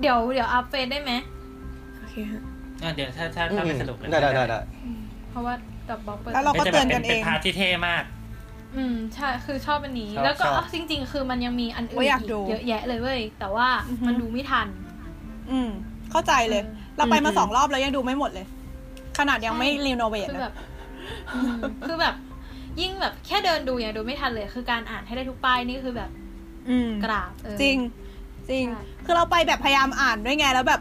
[0.00, 1.12] เดี๋ยวเดี๋ยวอัพเฟซได้ไหม
[1.98, 2.42] โอเคฮะ
[2.82, 4.58] อะเดี๋ยวถ้าถ้าถ้าไม่สรุปเลยได้ได้ได้ได้
[5.30, 5.54] เพราะว่า
[5.88, 8.04] ดับบล็อกเปิด แล้วเราก็จะเตืแบอนบเป็กันนเอเป็นง พาร์ทที่เท่มาก
[8.76, 14.68] อืมใช่คือชอบอันนี้ ชอบแล้วก็ชอบอะจริง ๆ คือมันยังมีอันอื่โอ้นยอยากอีกดูเยอะแยะเลยเว้ย แต่ว่าอือฮึ มันดูไม่ทัน
[15.50, 15.70] อืม
[16.10, 16.62] เข้าใจเลย
[16.96, 18.46] เราไปมาสองรอบแล้วยังดูไม่หมดเลย
[19.18, 20.54] ขนาดยังไม่รีโนเวทคือแบนะบ
[21.34, 22.14] อืมคือแบบ
[22.80, 26.23] ยิ่งแบบแค่เดินดูยังดูไม่ทันเลย คือการอ่านให้ได้ทุกป้ายนี่คือแบบอืม
[27.04, 27.76] กราบเออจริง
[28.50, 30.80] จริงใช่คือเราไปแบบพยายามอ่านด้วยไงแล้วแบบ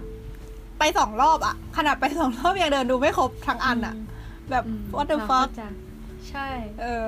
[0.80, 3.96] ไปสองรอบอะขนาดไปสองรอบยังเดินดูไม่ครบทั้งอันอะ
[4.52, 5.64] แบบอืม what the เรา fuck เข้าใจ
[6.30, 6.48] ใช่
[6.82, 7.08] เออ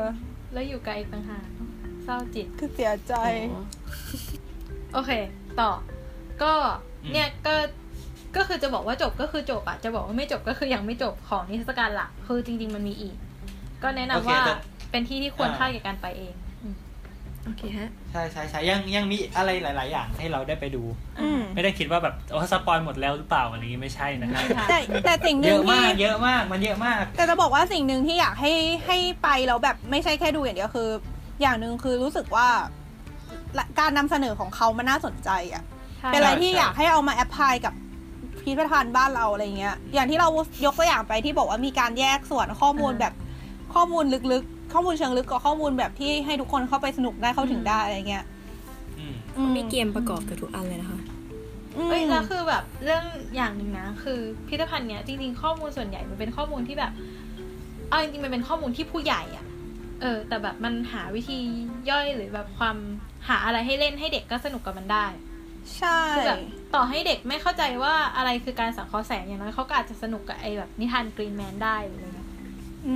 [0.53, 1.45] แล้วอยู่ไกลอีกต่างหาก
[2.03, 3.13] เศร้าจิตคือเสียใจ
[4.93, 5.11] โอเค
[5.59, 5.71] ต่อ
[6.43, 6.53] ก็
[7.03, 7.55] อืมเนี่ยก็
[8.35, 13.15] ก็คือจะบอกว่าจบก็คือจบอะจะบอกว่าไม่จบก็คือยังไม่จบของนิทรรศการหลักคือจริง ๆ มันมีอีก
[13.83, 14.53] ก็แนะนำโอเคว่าแต่
[14.91, 16.44] เป็นที่ที่ควรอ่าค่าแก่การไปเองอืม
[17.45, 20.83] โอเคฮะ ใช่ใช่ใช่ยังยังมีอะไรหลาย ๆ อย่างให้เราได้ไปดู
[21.21, 28.53] อืม ไม่ได้คิดว่าแบบโอ้สปอยหมดแล้วหรือเปล่าอะไรอย่างงี้ไม่ใช่นะครับไม่ค่ะแต่แต่สิ่งหเยนึ่งอะที่ มากเยอะมากมันเยอะมาก แต่จะบอกว่าสิ่งหนึ่งที่อยากให้
[28.85, 30.89] ให้ไปแล้วแบบไม่ใช่แค่ดูอย่างเดียวคือ
[31.41, 32.47] อย่างหนึ่งคือรู้สึกว่า
[33.57, 35.63] ละการนำเสนอของเขามันน่าสนใจอะ
[35.99, 37.73] ใช่เป็นอะไรใช่ที่ใช่ อยากให้เอามาแอพพลายกับ
[38.41, 40.27] พิพิธภัณฑ์บ้านเราอะไรเงี้ย อย่างที่เรา
[40.65, 43.13] ยกตัวอย่างไปที่บอกว่ามีการแยกส่วนข้อมูลแบบ
[43.73, 48.25] ข้อมูลลึกๆ ข้อมูลเชิงลึกกับข้อมูลแบบที่ให้ทุกคนเข้าไปสนุกได้เข้าถึงได้อะไรเงี้ย
[48.99, 50.99] อืมอืมีเกมประกอบกับทุกอันเลยนะคะ
[51.77, 53.03] อืมเอ้ยแล้วคือแบบเรื่อง
[53.35, 56.91] อย่างหนึ่งนะ คือพิพิธภัณฑ์เนี้ยจริงๆข้อมูลส่วนใหญ่มันเป็นข้อมูลที่แบบ
[57.89, 59.45] เอาจริงๆมันเป็นข้อมูลที่ผู้ใหญ่อะ
[60.01, 61.37] เออ แต่แบบมันหาวิธี
[61.89, 62.77] ย่อยหรือแบบความ
[63.27, 65.05] หาอะไรให้เล่นให้เด็กก็สนุกกับมันได้
[65.77, 66.39] ใช่คือแบบ
[66.75, 72.24] ต่อให้เด็กไม่เข้าใจว่าอะไรคือการสังเคราะห์แสงอย่างน้อยเขาก็อาจจะสนุกกับไอ้แบบนิทานกรีนแมนได้หรืออะไรเงี้ยอื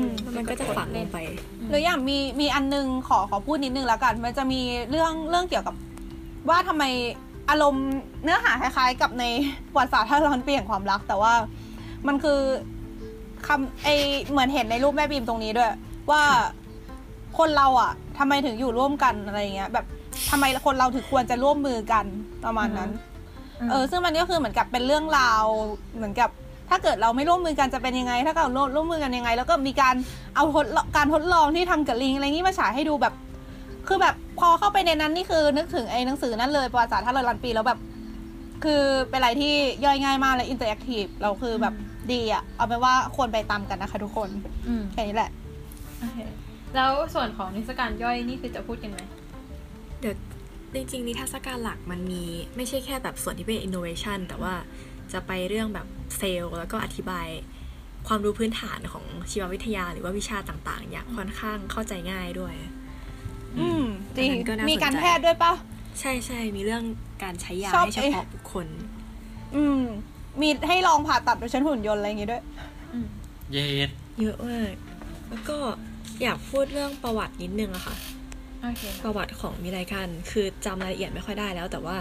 [0.06, 1.18] มแล้วมันก็จะฝังลงไป
[1.70, 5.76] หรืออย่างมีมีอันนึงขอขอพูดนิดนึงแล้วกัน มันจะมีเรื่องเรื่องเกี่ยวกับ
[6.50, 6.84] ว่าทำไม
[7.50, 7.88] อารมณ์
[8.24, 9.24] เนื้อหาคล้ายๆ กับใน
[9.72, 11.34] ประวัติศาสตร์ท่าร้อนปีแห่งความรัก แต่ว่า
[12.08, 12.40] มันคือ
[13.48, 13.88] คำไอ
[14.30, 15.72] เหมือนเห็นในรูปแม่บีมตรงนี้ด้วย
[16.12, 16.24] ว่า
[17.38, 19.86] คนเราอะทำไมถึงอยู่ร่วมกันอะไรเงี้ย แบบ
[20.32, 22.06] ทำไมคนเราถึงควรจะร่วมมือกัน
[22.46, 22.90] ประมาณนั้น
[23.70, 25.44] เออ ซึ่งมันก็คือเหมือนกับเป็นเรื่องราว
[25.96, 26.30] เหมือนกับ
[26.70, 29.96] ถ้าเกิดเราไม่ร่วมมือกันจะเป็นยังไง ถ้าเกิดเราร่วมมือกันยังไง แล้วก็มีการ
[30.36, 33.14] เอาทดลองการทดลองที่ทำกับลิงอะไรอย่างนี้มาฉายให้ดูแบบ
[33.88, 37.80] คือแบบพอเข้าไปในนั้นนี่คือนึกถึงไอ้หนังสือนั้นเลยประวัติศาสตร์ถ้าเราลันปีแล้วแบบ
[38.64, 39.54] คือเป็นอะไรที่
[39.86, 41.74] ย่อยง่ายมากและ interactive เราคือแบบ
[42.12, 44.30] ดีอะเอาเป็นว่าควรไปตามกันนะคะทุกคน
[44.68, 45.32] อืมแค่นี้แหละ
[46.00, 46.20] โอเค
[46.76, 49.00] แล้วส่วนของนิทรรศการย่อยนี่คือจะพูดกันไหม
[50.00, 50.16] เดี๋ยว
[50.74, 52.24] จริงๆนิทรรศการหลักมันมี
[52.56, 54.54] ไม่ใช่แค่แบบส่วนที่เป็น innovation แต่ว่า
[55.14, 55.88] จะไปเรื่องแบบ
[56.18, 57.28] เซลล์แล้วก็อธิบาย
[58.08, 62.54] ความรู้พื้นฐานของชีววิทยาหรือว่าวิชาต่างๆ อย่างค่อนข้างเข้าใจง่ายด้วย
[63.60, 63.84] อืม
[64.16, 65.54] จริงอันนั้นก็น่าสนใจมีการแพทย์ด้วยปะ
[66.00, 66.84] ใช่ใช่มีเรื่อง
[67.24, 68.68] การใช้ยาชอบให้เฉพาะบุคคล
[69.56, 69.82] อืม
[70.42, 72.44] มีให้ลองผ่าตัดโดยใช้หุ่นยนต์อะไรอย่างงี้ด้วย
[73.52, 73.92] เย็ด
[74.22, 74.74] เยอะมาก
[75.30, 75.58] แล้วก็
[76.24, 77.96] อยากพูดเรื่องประวัตินิดนึงอะค่ะ
[78.62, 81.98] โอเคประวัติของมิไรคัน คือจำรายละเอียดไม่ค่อยได้แล้ว แต่ว่า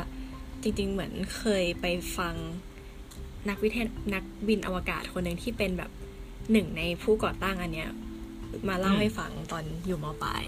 [0.62, 1.86] จริง ๆ เหมือนเคยไป
[2.18, 2.34] ฟัง
[3.48, 5.90] นักวิทยานักบินอวกาศคนหนึ่งที่เป็นแบบ
[6.52, 7.88] หนึ่งในผู้ก่อตั้งอันเนี้ย
[8.68, 10.42] มาเล่าให้ฟังตอนอยู่มปลาย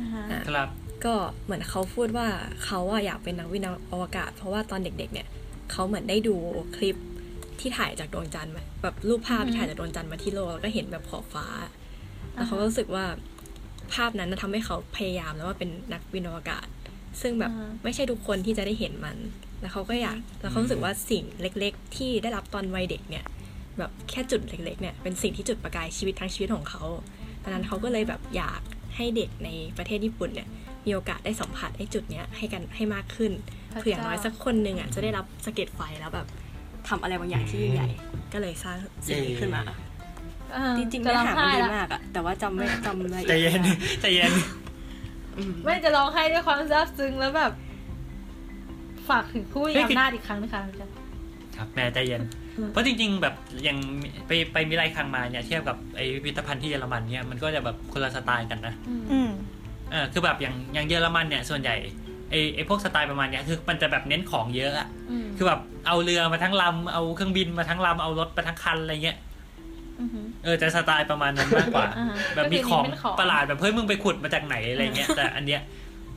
[0.00, 0.68] อ่าฮะอะครับ
[1.04, 1.14] ก็
[1.44, 2.26] เหมือนเขาพูดว่า
[2.64, 5.28] เขาอะอยากเป็นนักวินอวกาศ เพราะว่าตอนเด็ก ๆ เนี่ย
[5.72, 6.34] เขาเหมือนได้ดู
[6.76, 6.96] คลิป
[7.60, 11.46] ที่ถ่ายจากดวงจันทร์มาแบบรูปภาพที่ถ่ายจากดวงจันทร์มาที่โลกแล้วก็เห็นแบบขอบฟ้า
[12.32, 13.04] แล้วเขาก็รู้สึกว่า
[13.94, 16.66] ภาพนั้นนะทำให้เขาพยายามแล้วว่าเป็นนักบินอวกาศ
[17.20, 19.16] ซึ่งแบบอ่าไม่ใช่ทุกคนที่จะได้เห็นมัน
[19.60, 23.24] แล้วเขาก็อยากแล้วเขารู้สึกว่าสิ่งเล็ก ๆ ที่ได้รับตอนวัยเด็กเนี่ย
[23.78, 26.82] แบบแค่จุดเล็กๆเนี่ยเป็นสิ่งที่จุดประกายชีวิตทั้งชีวิตของเขา
[27.42, 28.60] ดังนั้นเขาก็เลยแบบอยาก
[28.96, 29.48] ให้เด็กใน
[29.78, 30.48] ประเทศญี่ปุ่นเนี่ย
[30.86, 33.32] มีโอกาสได้สัมผัสไอ้จุดเนี้ยให้กันให้มากขึ้น
[33.72, 36.26] พระเจ้าเผื่ออย่างน้อยสักคนหนึ่งอะจะได้รับสะเก็ดไฟแล้วแบบ
[36.88, 37.88] ทำอะไรบางอย่างที่ยิ่งใหญ่
[38.32, 38.76] ก็เลยสร้าง
[39.06, 39.62] สิ่งนี้ขึ้นมา
[40.54, 44.32] อ่าจริงๆจะเนื้อร้องหามันไห้ดีละมากอะแต่ว่าจำไม่จำรายละใจเอียดเย็นไม่ได้ใจเย็น
[45.36, 47.52] อืมไม่จะร้องไห้ด้วยความซาบซึ้งแล้วแบบ
[49.10, 50.94] ฝากถึงผู้มีอำนาจอีกครั้งนะคะอาจารย์
[51.56, 52.22] ครับแม่ใจเย็น
[52.58, 53.34] อืมเพราะจริง ๆ แบบ
[53.64, 53.78] อย่าง
[54.26, 59.30] ไปไปมิไรคังมาเนี่ยเทียบกับไอพิพิธภัณฑ์ที่เยอรมันเนี่ยมันก็จะแบบคนละสไตล์กันนะอืมอืม
[59.90, 61.74] เออคือแบบอย่างอย่างเยอรมันเนี่ยส่วนใหญ่
[62.30, 69.18] ไอไอพวกสไตล์ประมาณเนี้ยคือมันจะแบบเน้นของเยอะอะอืมคือแบบเอาเรือมาทั้งลำเอาเครื่องบินมาทั้งลำเอารถมาทั้งคันอะไรเงี้ย
[70.00, 75.60] อือหือเออจะสไตล์ประมาณนั้นมากกว่าอ่าฮะแบบมีของก็คือเน้นเป็นของประหลาดแบบเฮ้ยมึงไปขุดมาจากไหนอะไรเงี้ยแต่อันเนี้ย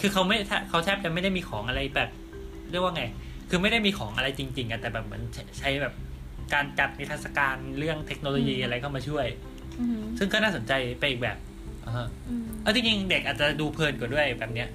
[0.02, 2.10] คือเขาไม่แทบเขาแทบจะไม่ได้มีของอะไรแบบ
[2.72, 3.04] เรียกว่าไง
[3.50, 5.94] คือไม่ได้มีของอะไรจริง ๆอะแต่แบบเหมือนใช้ใช้แบบ
[6.54, 9.26] การจัดนิทรรศการเรื่องเทคโนโลยีอะไรเข้ามาช่วย
[9.80, 11.38] อือหือซึ่งก็น่าสนใจไปอีกแบบ
[11.86, 14.70] อ่าฮะอืมเอาจริงๆเด็กอาจจะดูเพลินกว่าด้วยแบบเนี้ย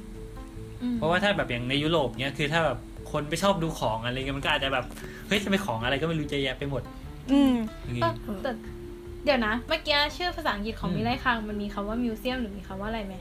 [0.83, 2.79] อืมเพราะว่าถ้าแบบอย่างในยุโรปเนี้ยคือถ้าแบบ
[3.13, 4.85] คนไม่ชอบดูของอะไรเงี้ยมันก็อาจจะแบบ
[5.27, 6.83] เฮ้ยจะไปของอะไรก็ไม่รู้เยอะแยะไปหมด
[7.33, 8.09] อืมอย่างงี้ก็
[8.43, 8.53] แต่
[9.25, 13.15] เดี๋ยวนะ เมื่อกี้ชื่อภาษาอังกฤษของอืมมิไรคังมันมีคำว่ามิวเซียมหรือมีคำว่าอะไรไหม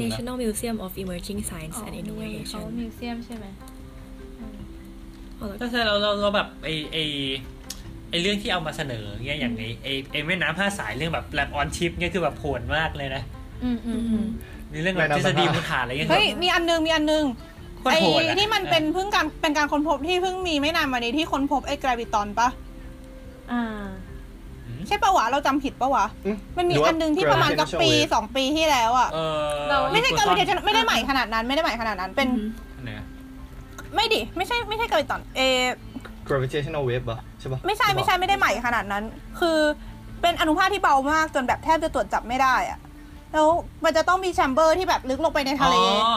[0.00, 2.00] National Museum of Emerging อ๋ Science อ and มี
[2.50, 3.46] คำ Innovation ว่ามิวเซียมใช่ไหม
[4.40, 4.56] อืม
[5.38, 6.98] อ๋อแล้วก็ก็ใช่เราเราเราแบบไอไอ
[8.10, 13.22] ไอเรื่องที่เอามาเสนอเงี้ยอย่างไอไอไอแม่น้ำห้าสายเรื่องแบบแลบออนชิปเนี่ยคือแบบโหดมากเลยนะ
[13.64, 14.26] อืมอืมอืม
[14.72, 17.24] มีเรื่องแบบแม่ทฤน้ำษฎีห้ามูลฐานอะไรเงี้ยเฮ้ยมีอันนึงมีอันนึง
[17.78, 22.48] โคตรไอ้โหดอะที่มันเป็นเพิ่งการเป็นการค้นพบที่เพิ่งมีไม่นานมานี้ที่ค้นพบไอ้กราวิตอนปะ
[23.52, 23.62] อ่า
[24.88, 29.18] ใช่ปะวะเราจำผิดปะวะ อืมมันมีหรือว่าอันนึงที่ประมาณกับปี gravitational wave สองปีที่แล้วอะ เอ
[29.48, 32.28] อเรา ไม่ใช่กราวิตเทชันไม่ได้ใหม่ขนาดนั้นไม่ได้ใหม่ขนาดนั้นเป็น
[32.76, 33.06] อันไหนอะ
[33.94, 35.40] ไม่ดิ ไม่ใช่ไม่ใช่กราวิตอนเอ
[36.28, 39.04] gravitational wave ป่ะใช่ป่ะไม่ใช่ไม่ใช่ไม่ได้ใหม่ขนาดนั้น
[39.40, 39.58] คือ
[40.20, 42.78] เป็นอนุภาคที่เบามากจนแบบแทบจะตรวจจับไม่ได้อะ
[43.32, 43.48] แล้ว
[43.84, 46.14] มันจะต้องมี chamber ที่แบบลึกลงไปในอ๋ทะเล อ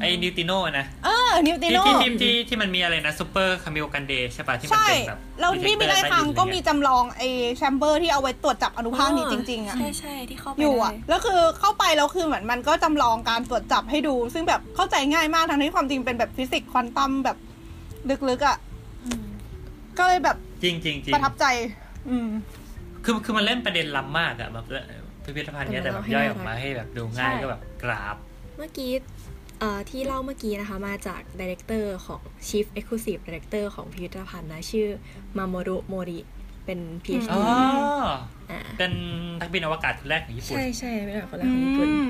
[0.00, 17.36] ไอ neutrino นะเออ neutrino ที่ที่ที่ที่มันมีอะไรนะ Super-Kamiokande ใช่ป่ะที่มันใช่เป็นแบบแล้วที่มีได้ครั้งก็มี detector จำลองไอ้ chamber ที่เอาไว้ตรวจจับอนุภาคนี้จริงๆอะใช่ใช่ที่เข้าไปอยู่อะได้แล้วคือเข้าไปแล้วคือเหมือนมันก็จำลองการตรวจจับให้ดู ซึ่งแบบเข้าใจง่ายมากทั้งที่ความจริงเป็นแบบฟิสิกส์ควอนตัมแบบ
[18.28, 18.56] ลึกๆอะ
[19.04, 19.24] อืม
[19.98, 21.44] ก็เลยแบบจริงจริงจริงประทับใจ
[22.08, 22.28] อืม
[23.04, 24.66] คือคือมันเล่นประเด็นล้ำมากอะแบบ
[25.24, 28.16] พิพิธภัณฑ์เนี้ยแต่แบบย่อยออกมาให้แบบดูง่ายก็แบบกราบ
[28.58, 29.11] เมื่อกี้เอ่อ
[29.90, 34.88] ที่เล่าเมื่อกี้นะคะ มาจาก director ของ Chief Executive Director ของพิพิธภัณฑ์นะ ชื่อ
[35.36, 36.20] มาโมรุโมริ
[36.64, 37.42] เป็น PhD อ๋อ
[38.50, 38.92] อ่าเป็น
[39.40, 42.08] นักบินอวกาศคนแรกของญี่ปุ่น ใช่ใช่เป็นแบบคนแรอืกของญี่ปุ่นม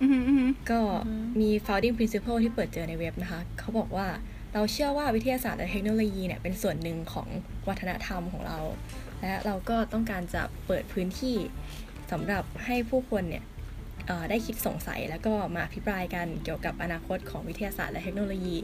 [0.00, 0.80] อืมอืมก็
[1.40, 4.06] มี founding principle ที่เปิดเจอในเว็บนะคะ เขาบอกว่า
[4.54, 7.28] เราเชื่อว่าวิทยาศาสตร์และเทคโนโลยีเนี่ยเป็นส่วนหนึ่งของ
[7.68, 8.58] วัฒนธรรมของเรา
[9.20, 11.36] และเราก็ต้องการจะเปิดพื้นที่
[12.10, 13.57] สำหรับให้ผู้คนเนี่ยเอ่อ
[14.30, 18.56] ได้คิดสงสัยแล้วก็มาอภิปรายกันเกี่ยวกับอนาคตของวิทยาศาสตร์และเทคโนโลยี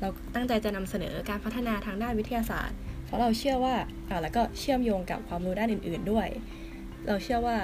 [0.00, 3.74] เราตั้งใจจะนำเสนอการพัฒนาทางด้านวิทยาศาสตร์ เพราะเราเชื่อว่า
[4.06, 6.28] เอ่อแล้วก็เชื่อมโยงกับความรู้ด้านอื่น ๆด้วย
[7.06, 7.56] เราเชื่อว่า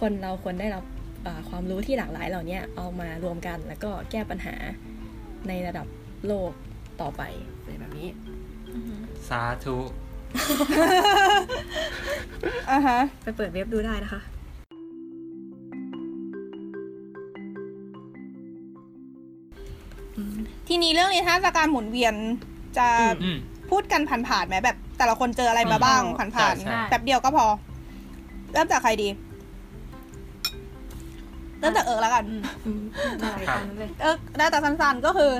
[0.00, 0.84] คนเราควรได้รับ
[1.24, 4.54] เอ่อความรู้ที่หลากหลายเหล่านี้เอามารวมกันแล้วก็แก้ปัญหา
[5.48, 5.86] ในระดับ
[6.26, 6.50] โลก
[7.00, 7.22] ต่อไป
[7.58, 8.08] อะไรแบบนี้
[8.74, 9.76] อือหือสาธุ
[12.70, 14.20] อ่าฮะไปเปิดเว็บดูได้นะคะ
[20.68, 22.14] ทีนี้เรื่องนิทรรศการหมุนเวียน
[22.78, 22.86] จะ
[23.22, 23.38] อืม
[23.70, 27.46] พูดกันผ่านๆไหมแบบ แต่ละคนเจออะไรมาบ้างอืมผ่านใช่ใช่ๆแบบเดียวก็พอ
[28.52, 29.08] เริ่มจากใครดี
[31.60, 32.24] เริ่มจากเอิร์กแล้วกัน
[33.20, 35.30] ได้ตามนั้นเลยเอิร์กได้แต่สั้นๆก็คือ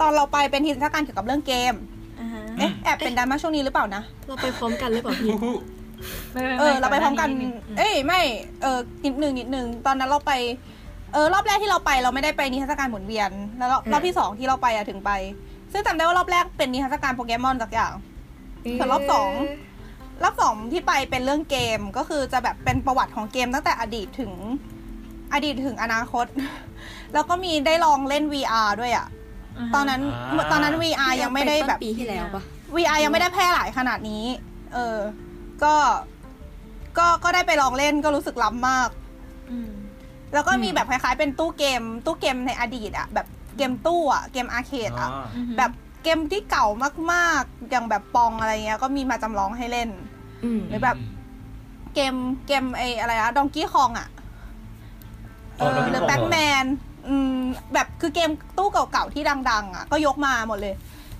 [0.00, 1.74] ตอนเราไปเป็นนิทรรศการเกี่ยวกับเรื่องเกม
[2.20, 5.54] อ่าฮะเอ๊ะแอบเป็นดราม่าช่วงนี้หรือเปล่านะเราไปพร้อมกันหรือเปล่าพี่ฮู้
[6.32, 8.20] ไม่ม่เออ เราไปพร้อมกันดหาดงเอ้ยไม่
[8.62, 10.32] เออนิดหนึ่งนิดหนึ่งตอนนั้นเราไป
[11.12, 15.10] เออรอบแรกที่เราไปเราไม่ได้ไปนิทรรศการหมุนเวียน แล้วรอบอืม รอบที่สองที่เราไปอะถึงไป
[15.72, 17.92] ซึ่งจำได้ว่ารอบแรกเป็นนิทรรศการโปเกมอนสักอย่าง
[18.78, 19.30] ส่วนรอบสอง
[20.22, 24.32] รอบสองที่ไปเป็นเรื่องเกมก็คือจะแบบเป็นประวัติของเกมตั้งแต่อดีตถึง
[25.32, 26.26] อดีตถึงอนาคต
[27.14, 30.00] แล้วก็มีได้ลองเล่น VR ด้วยอะาฮะตอนนั้น
[30.52, 32.42] ตอนนั้น VR ยังไม่ได้แบบ ปีที่แล้วปะ
[32.76, 34.24] VR ยังไม่ได้แพร่หลายขนาดนี้
[34.74, 34.98] เออ
[35.62, 35.74] ก็
[36.98, 38.88] ก็ ก็ได้ไปลองเล่นก็รู้สึกล้ำมาก
[39.50, 39.70] อืม
[40.32, 43.26] แล้วก็มีแบบคล้ายๆ เป็นตู้เกม ตู้เกมในอดีตอะแบบ
[43.56, 45.72] เกมตู้อะเกมอาร์เคดอ๋ออะอือฮึแบบ
[46.02, 46.66] เกมที่เก่า
[47.12, 49.90] มากๆ อย่างแบบปองอะไรเงี้ย ก็มีมาจำลองให้เล่น
[50.44, 50.96] อืมหรือแบบ
[51.94, 52.14] เกม
[52.46, 54.08] เกมไออะไรอะดองกี้คองอะ
[55.56, 56.66] เออ Donkey หรือ Kong แบ็กแมน
[57.08, 57.36] อืม
[57.74, 60.74] แบบคือเกมตู้เก่าๆที่ดัง ๆอะก็ยกมาหมดเลย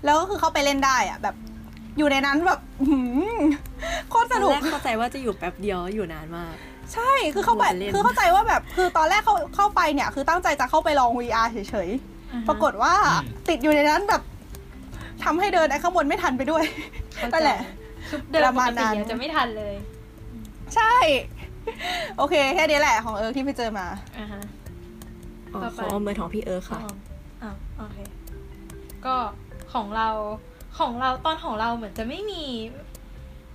[0.05, 1.35] แล้วก็คือเข้าไปเล่นได้อะแบบ
[1.99, 2.97] อยู่ในนั้นแบบหื
[3.41, 3.43] ม
[4.11, 6.55] โคตรตสอนนุแรกกเข้าใจว่าจะอยู่แป๊บเดียวอยู่นานมาก
[6.95, 11.91] ใช่คือเข้าไปเล่นคือเข้าใจว่าแบบคือตอนแรกเข้าเข้าไปเนี่ย คือตั้งใจจะเข้าไปลอง VR เฉย
[12.33, 14.23] อ่าฮะๆปรากฏว่าอืมติดอยู่ในนั้นแบบ
[15.25, 16.65] ทำให้เดินไอ้ข้างบนไม่ทันไปด้วย
[17.17, 17.61] เข้าใจนั่นแหละ
[18.09, 19.75] คือเดินปประระมาณมาณนั้นั้นนจะไม่ทันเลย
[20.77, 20.95] ใช่
[22.19, 23.87] โอเค แค่นี้แหละของเอิร์กที่ไปเจอมา
[24.19, 24.43] อ่าฮะ
[25.55, 26.93] อ๋อต่อไปของเอาเมือของพี่เอิร์ธค่ะอ๋อ
[27.43, 27.99] อ่าโอเค
[29.05, 29.15] ก็
[29.73, 30.09] ของเรา
[30.79, 32.45] ของเราตอนของเราเหมือนจะไม่มี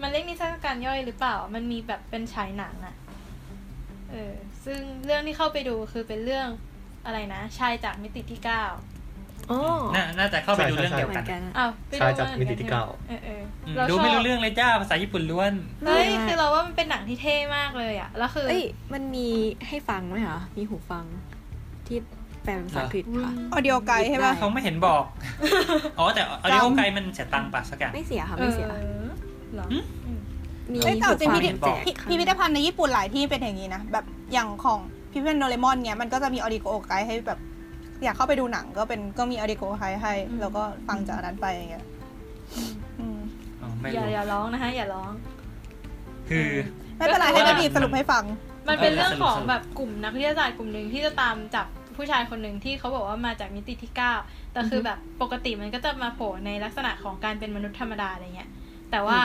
[0.02, 4.34] มันเรียกนิทรรศการย่อยหรือเปล่า มันมีแบบเป็นฉายหนังอะเออ
[4.66, 6.48] ซึ่งเรื่องที่เข้าไปดูคือเป็นเรื่อง
[7.06, 8.64] อะไรนะ ชายจากมิติที่เก้า
[9.52, 9.60] อ๋อ
[9.96, 15.54] น่าน่าจะเข้าไปดูใช่เรื่องใช่เดียวเหมืกัอนนกันอะอ้าวไปดูชายจากมิติที่เก้าเออเอออืมเราดูชอบไม่รู้เรื่องเลยจ้าภาษาญี่ปุ่นล้วน
[15.86, 19.28] เฮ้ยไม่คือเราว่ามันเป็นหนังที่เท่มากเลยอะแล้วคือเอ้ยมันมี
[19.68, 21.06] ให้ฟังไหมคะมีหูฟัง
[21.88, 21.98] ที่
[22.44, 25.04] แปลเป็นภาษาอังกฤษค่ะออเดียไกด์ใช่ปะได้เขาไม่เห็นบอก
[26.00, 30.05] อ๋อแต่ออดิโอไกด์มันเสียตังค์ปะสักอย่างไม่เสียค่ะเอไม่อเสียเหรอหึอื
[30.72, 34.80] มมีเอ้ยแต่จริงหูพิฟัพิแจกพิพิพิธภัณฑ์ในญี่ปุ่นหลายที่เป็นอย่างนี้นะ แบบอย่างของ
[35.12, 37.40] พิพิธภัณฑ์โดเรมอนเนี่ยมันก็จะมี audio guide ให้แบบ
[38.04, 41.86] อยากเข้าไปดูหนังก็เป็นก็มี audio guide ให้ แล้วก็ฟังจากอันนั้นไปอย่างเงี้ย
[43.00, 43.20] อืม
[43.62, 45.12] อ๋อไม่อย่ารู้อย่าร้องนะคะอย่าร้อง
[46.30, 46.50] คือ
[46.98, 48.24] ไม่เป็นไรให้ไม่ดีสรุปให้ฟัง
[48.68, 54.14] มันเป็นเออเรื่องของสนุกๆแบบกลุ่มนักวิทยาศาสตร์กลุ่มหนึ่งที่จะตามจับผู้ชายคนหนึ่งที่เขาบอกว่ามาจากมิติที่เก้า
[54.54, 58.50] แต่คือแบบปกติมันก็จะมาโผล่ในลักษณะของการเป็นมนุษย์ธรรมดาอะไรเงี้ย
[58.92, 59.20] แต่ว่า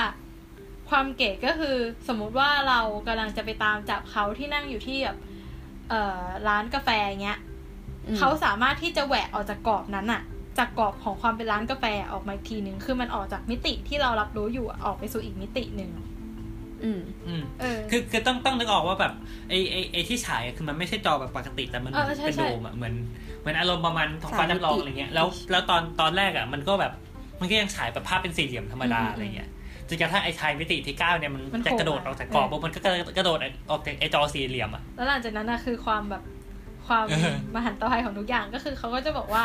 [0.90, 1.76] ความเก๋ก็คือ
[2.08, 5.18] สมมุติว่าเรากำลังจะไปตามจับเขาที่นั่งอยู่ที่แบบ
[5.88, 6.88] เอ่อร้านกาแฟ
[7.22, 7.38] เงี้ย
[8.06, 10.22] อืมเขาสามารถที่จะแหวกออกจากกรอบนั้นอะ
[10.58, 15.90] จากกรอบของความเป็นร้านกาแฟออกมาอีกทีหนึ่งคือมันออกจากมิติที่เรารับรู้อยู่อะออกไปสู่อีกมิติหนึ่ง
[16.84, 19.12] อืมอืมเออคือคือต้องต้องนึกออกว่าแบบ
[19.48, 22.94] ไอไอไอที่ฉายอะคือมันไม่ใช่จอแบบปกติแต่มันเออใช่เป็นใช่โดมอะเหมือน
[23.40, 26.92] เหมือนอารมณ์ประมาณท้องฟ้าสามมิติจำลองอะไรเงี้ยแล้วแล้วตอนตอนแรกอะมันก็แบบ
[27.40, 29.50] มันก็ยังฉายแบบภาพเป็นสี่เหลี่ยมธรรมดาอืมอะไรเงี้ย
[29.90, 32.80] จนกระทั่งไอชายมิติที่เก้าเนี่ยมันมันจะโผล่กระโดดมาออกจากกรอบเออ ปุ๊บมันก็
[33.18, 33.38] กระโดด
[33.70, 36.22] ออกจากไอจอสี่เหลี่ยมอะแล้วหลังจากนั้นนะคือความแบบ
[36.86, 39.42] ความเออ มหันตภัยของทุกอย่างก็คือเขาก็จะบอกว่า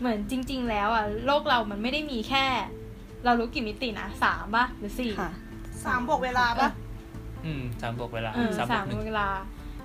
[0.00, 2.44] เหมือนจริง ๆ แล้วอะโลกเรามันไม่ได้มีแค่
[3.24, 5.30] เรารู้กี่มิตินะสามป่ะหรือสี่ ค่ะ
[5.84, 6.70] สามบวกเวลาปะ
[7.44, 9.28] อืมสามบวกเวลาเออสามบสาวมกหนึ่งเวลา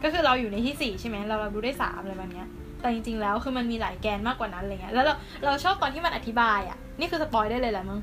[0.04, 2.48] ก็คือเราอยู่ในที่สี่ใช่ไหมเราเรารู้ได้สามอะไรแบบเนี้ย
[2.82, 5.14] แต่จริงๆแล้วคือมันมีหลายแกนมากกว่านั้นอะไรเงี้ย แล้วเรา
[5.46, 8.00] เราชอบตอนที่มันอธิบายอะ นี่คือ spoil ได้เลยแหละมึง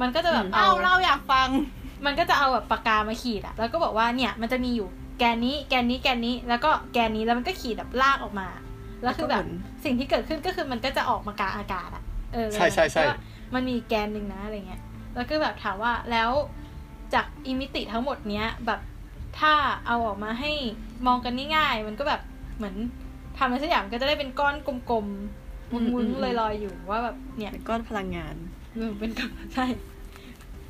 [0.00, 1.48] มันก็จะแบบอืมเอาเราอยากฟัง
[2.06, 4.88] มันก็จะเอาแบบปากกามาขีดอะแล้วก็บอกว่าเนี่ยมันจะมีอยู่
[5.18, 8.48] แกนนี้แกนนี้แกนนี้แล้วก็แกนนี้แล้วมันก็ขีดแบบลากออกมา
[9.02, 12.02] แล้วคือแบบแล้วก็หมุนสิ่งที่เกิดขึ้นก็คือมันก็จะออกมากลางอากาศอะ
[12.34, 13.16] เออใช่ใช่ใช่ว่า
[13.54, 14.82] มันมีแกนหนึ่งนะอะไรเงี้ย
[15.14, 16.30] แล้วก็แบบถามว่าแล้ว
[17.14, 18.80] จากอิมิติทั้งหมดเนี้ยแบบ
[19.38, 19.52] ถ้า
[19.86, 20.52] เอาออกมาให้
[21.06, 22.20] มองกันง่ายๆมันก็แบบ
[22.56, 22.74] เหมือน
[23.38, 28.34] ทำอะไรสักอย่างก็จะได้เป็นก้อนกลมๆอืมวุ้นอืมๆลอยๆอยู่ว่าแบบเนี่ยเป็นก้อนพลังงาน
[28.78, 29.66] เออเป็นกับใช่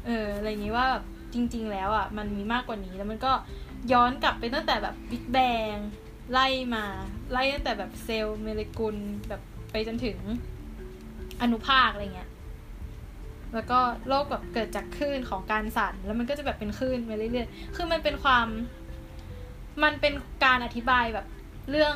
[0.07, 1.05] เอออะไรอย่างนี้ว่าแบบ
[1.35, 3.33] จริง ๆ แล้วอะมันมีมากกว่านี้แล้วมันก็
[3.93, 5.39] ย้อนกลับไปตั้งแต่แบบบิ๊กแบ
[5.75, 5.75] ง
[6.33, 6.85] ไล่มา
[7.33, 8.97] ไล่ตั้งแต่แบบเซลล์โมเลกุล
[9.29, 10.19] แบบไปจนถึง
[11.43, 12.31] อนุภาคอะไรเงี้ย
[13.55, 13.79] แล้วก็
[14.09, 18.47] โลกแบบเกิดจากคลื่นของการสั่น แล้วมันก็จะแบบเป็นคลื่นไปเรื่อยๆ คือมันเป็นความ
[19.83, 21.27] มันเป็นการอธิบายแบบ
[21.71, 21.95] เรื่อง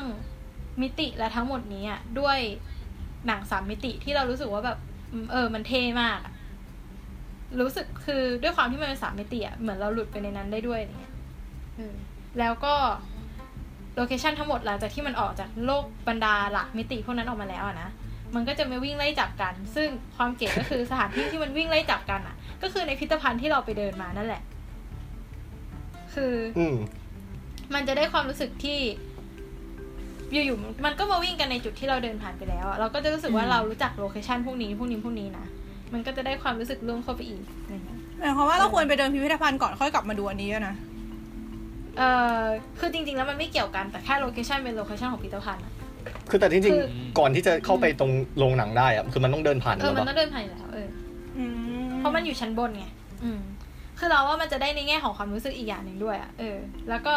[0.81, 2.39] มิติและทั้งหมดนี้อะด้วย
[3.27, 4.77] หนังสามมิติที่เรารู้สึกว่าแบบ
[5.31, 6.33] เออ มันเท่มากอะ
[7.59, 11.13] รู้สึกคือด้วยความที่มันเป็นสามมิติอะเหมือนเราหลุดไปในนั้นได้ด้วยอะไรเงี้ย
[11.75, 11.93] เออ
[12.39, 12.73] แล้วก็
[13.95, 17.89] location ทั้งหมดหลังจากที่มันออกจากโลกบรรดาหลักมิติพวกนั้นออกมาแล้วอะนะ
[18.35, 24.41] มันก็จะมาวิ่งไล่จับกัน ซึ่งความเก๋ก็คือสถานที่ที่มันวิ่งไล่จับกันอะก็คือในพิพิธภัณฑ์ที่เราไปเดินมานั่นแหละ
[26.13, 26.77] คือ อืม
[27.73, 28.79] มันจะได้ความรู้สึกที่
[30.33, 35.45] อยู่ๆมันก็มาวิ่งกันในจุดที่เราเดินผ่านไปแล้วอะเราก็จะรู้สึกว่าเรารู้จัก location พวกนี้พวกนี้พวกนี้นะ
[35.93, 40.75] มันก็จะได้ความรู้สึกร่วมเข้าไปอีกอะไรเงี้ยหมายความว่าเราควรไปเดินพิพิธภัณฑ์ก่อนค่อยกลับมาดูอันนี้ด้วยนะ
[41.97, 42.09] เอ่
[42.39, 42.41] อ
[42.79, 45.73] คือจริงๆแล้วมันไม่เกี่ยวกันแต่แค่ location เป็น location ของพิพิธภัณฑ์อะ
[46.29, 50.87] คือแต่จริงคือๆก่อนที่จะเข้าไปตรงโรงหนังได้อะคือมันต้องเดินผ่านเอแล้อวมันปะต้องเดินผ่านอยู่แล้วเออ
[51.37, 52.85] อืมเพราะมันอยู่ชั้นบนไง
[53.23, 53.39] อืม
[53.99, 56.57] คือเราว่ามันจะได้ในแง่ของความรู้สึกอีกอย่างหนึ่งด้วยอะเออ
[56.89, 57.13] แล้วก็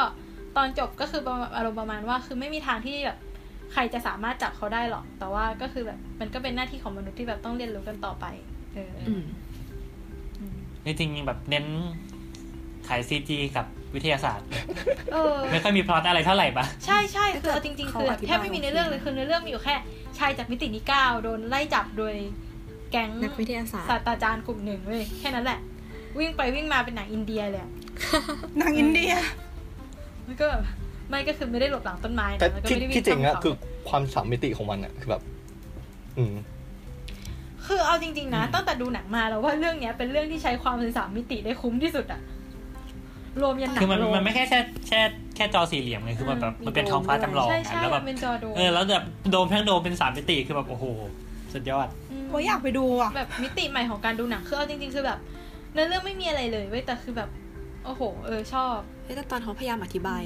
[0.57, 3.19] ตอนจบก็คือประมาณอารมณ์ประมาณว่า คือไม่มีทางที่แบบ
[3.73, 8.27] ใครจะสามารถจับเขาได้หรอก แต่ว่าก็คือแบบมันก็เป็นหน้าที่ของมนุษย์ที่แบบต้องเรียนรู้กันต่อไป
[8.75, 9.25] เอออืม
[10.85, 11.67] จริงๆแบบเน้น
[12.89, 14.47] ขายซีจีกับวิทยาศาสตร์
[15.13, 19.75] เออไม่ค่อยมีพล็อตอะไรเท่าไหร่ปะใช่ใช่คือเอาจริงๆคือเขาอธิบายแทบไม่มีในเรื่องเลยคือในเรื่องมีอยู่แค่
[20.19, 22.15] ชายจากมิตินี้เก้าโดนไล่จับโดย
[22.91, 25.59] แก๊งนักวิทยาศาสตร์ศาสตราจารย์กลุ่มหนึ่งเว้ยแค่นั้นแหละ
[26.19, 27.71] วิ่งไปวิ่งมาเป็นหนังอินเดียเลยอะ
[28.61, 29.13] นางอินเดีย
[30.27, 30.63] มันก็แบบ
[31.09, 33.55] ไม่ก็คือไม่ได้หลบหลังต้นไม้แต่นะแล้วก็ที่ไม่ได้วิ่ที่จริงอะข้ามเขาคือ
[33.89, 35.23] ความสามมิติของมันอะคือแบบ
[36.19, 36.35] อืม
[37.67, 42.21] คือเอาจริง ๆ นะ ตั้งแต่ดูหนังมาแล้วว่าเรื่องเนี้ยเป็นเรื่องที่ใช้ความเป็นสามมิติได้คุ้มที่สุดอะ
[43.43, 45.01] รวมยันหนังคือมันโรงมันไม่แค่แค่แค่
[45.37, 50.85] แค่จอสี่เหลี่ยมไงคือมันแบบอืมมันเป็นท้องฟ้าจำลองใช่อะใช่แล้วแบมับนเป็นจอดูเออแล้วแบบโดมทั้งโดมเป็นสามมิติคือแบบโอ้โห
[51.55, 51.89] สุดยอด
[52.25, 55.19] ม โอ้ยอยากไปดูอะ แบบมิติใหม่ของการดูหนังคือเอาจริงๆ คือแบบ
[55.75, 57.29] ในเรื่องไม่มีอะไรเลยเว้ยแต่คือแบบ
[57.85, 60.23] โอ้โห เออชอบเฮ้ย แต่ตอนเขาพยายามอธิบาย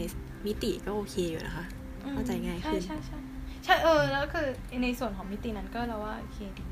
[0.47, 1.65] มิติก็โอเคอยู่นะคะ
[2.13, 3.19] เข้าใจง่ายขึ้นใช่ใช่ใช่
[3.65, 4.47] ใช่เออ แล้วคือ
[4.83, 6.65] ในส่วนของมิตินั้นก็เราว่าโอเคดี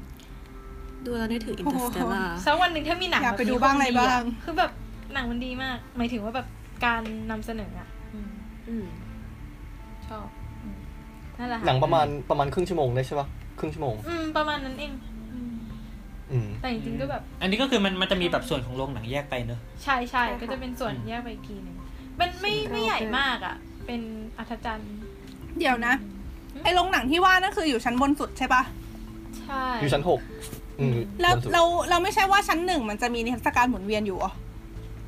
[1.05, 4.71] ดูแล้วนึกถึง Interstellar สักวันหนึ่งถ้ามีหนังอยากไปแบบดูนี้บ้างอะไรคดีบ้าง คือแบบ
[5.15, 6.47] หนังมันดีมาก หมายถึงว่าแบบ
[6.87, 8.31] การนำเสนออะอืม
[8.69, 8.87] อืม
[10.07, 10.27] ชอบ
[10.63, 10.79] อืม
[11.39, 13.29] นั่นแหละค่หนังประมาณประมาณครึ่งชั่วโมงได้ใช่ปะ
[13.59, 14.93] ครึ่งชั่วโมง อืม ประมาณนั้นเอง
[15.33, 15.55] อืม
[16.33, 21.77] อืมแต่จริงๆก็แบบ อันนี้ก็คือมันมันจะมีแบบส่วนของโรงหนังแยกไปเนอะใช่ใช่ใช่ค่ะก็จะเป็นส่วนแยกไปอีกทีหนึ่ง
[22.21, 23.57] มันไม่ซึ่งเราไม่ใหญ่มากอะ
[23.87, 24.01] เป็น
[24.39, 24.95] อัธจันทร์
[25.59, 25.95] เดี๋ยวนะ
[26.65, 28.63] ไอ้โรงหนังที่ว่านั่นคืออยู่ชั้นบนสุดใช่ปะ
[29.45, 30.21] ใช่ อยู่ชั้นหก
[30.81, 34.33] อืมแล้วบนสุดเราเราไม่ใช่ว่าชั้นหนึ่งมันจะมีนิทรรศการหมุนเวียนอยู่เหรอ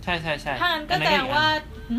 [0.04, 1.46] ใช่ใช่ใช่ถ้างั้นก็อัแสดงว่า
[1.90, 1.96] หึ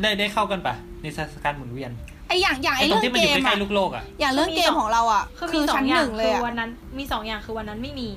[0.00, 1.90] ได้ได้เข้ากันปะในเทรรศกาลหมุนเวียน
[2.28, 8.08] ไออย่างอย่างไอไอ้ตรงเรื่องที่มันเกอยู่มใกล้อะๆลูกโลกอะอย่างเรื่องเกมของเราอะคือคืมีอสอชั้งนอหย่างนึ่งเลยคืออะวันนั้น มีสองอย่างคือวันนั้นไม่มี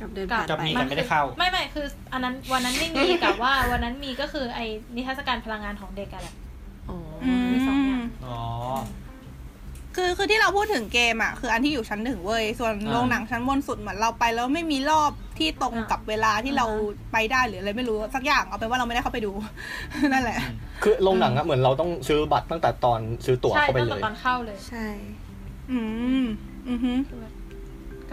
[0.00, 6.34] กับเดินผ่านกับไปมีแต่ไม่ได้เข้า ไม่ไม่คือ อันนั้นวันนั้นไม่มีกับว่าวันนั้นมีก็คือไอ้นิทรรศการพลังงานของเด็กอะแหละ
[6.90, 8.38] อ๋ออืมมีสองอย่างอ๋อ
[9.96, 16.66] คือคือที่เราพูดถึงเกมอะคืออันที่อยู่ชั้นหนึ่งเว้ยส่วนอ่าโรงหนังชั้นบนสุดเหมือนเราไปแล้วไม่มีรอบที่ตรงกับเวลาที่เรา
[17.12, 19.32] ไปได้หรืออะไรไม่รู้สักอย่างเอาเป็นว่าเราไม่ได้เข้าไปดู
[20.12, 20.38] นั่นแหละ
[20.82, 24.86] คือโรงหนังอะเหมือนเราต้องซื้อบัตรตั้งแต่ตอนซื้อตั๋วใช่เข้าไปตั้งเลแต่ยตอนเข้าเลยใช่
[25.72, 25.80] อื
[26.22, 26.24] ม
[26.68, 27.37] อือฮึคือแบบก็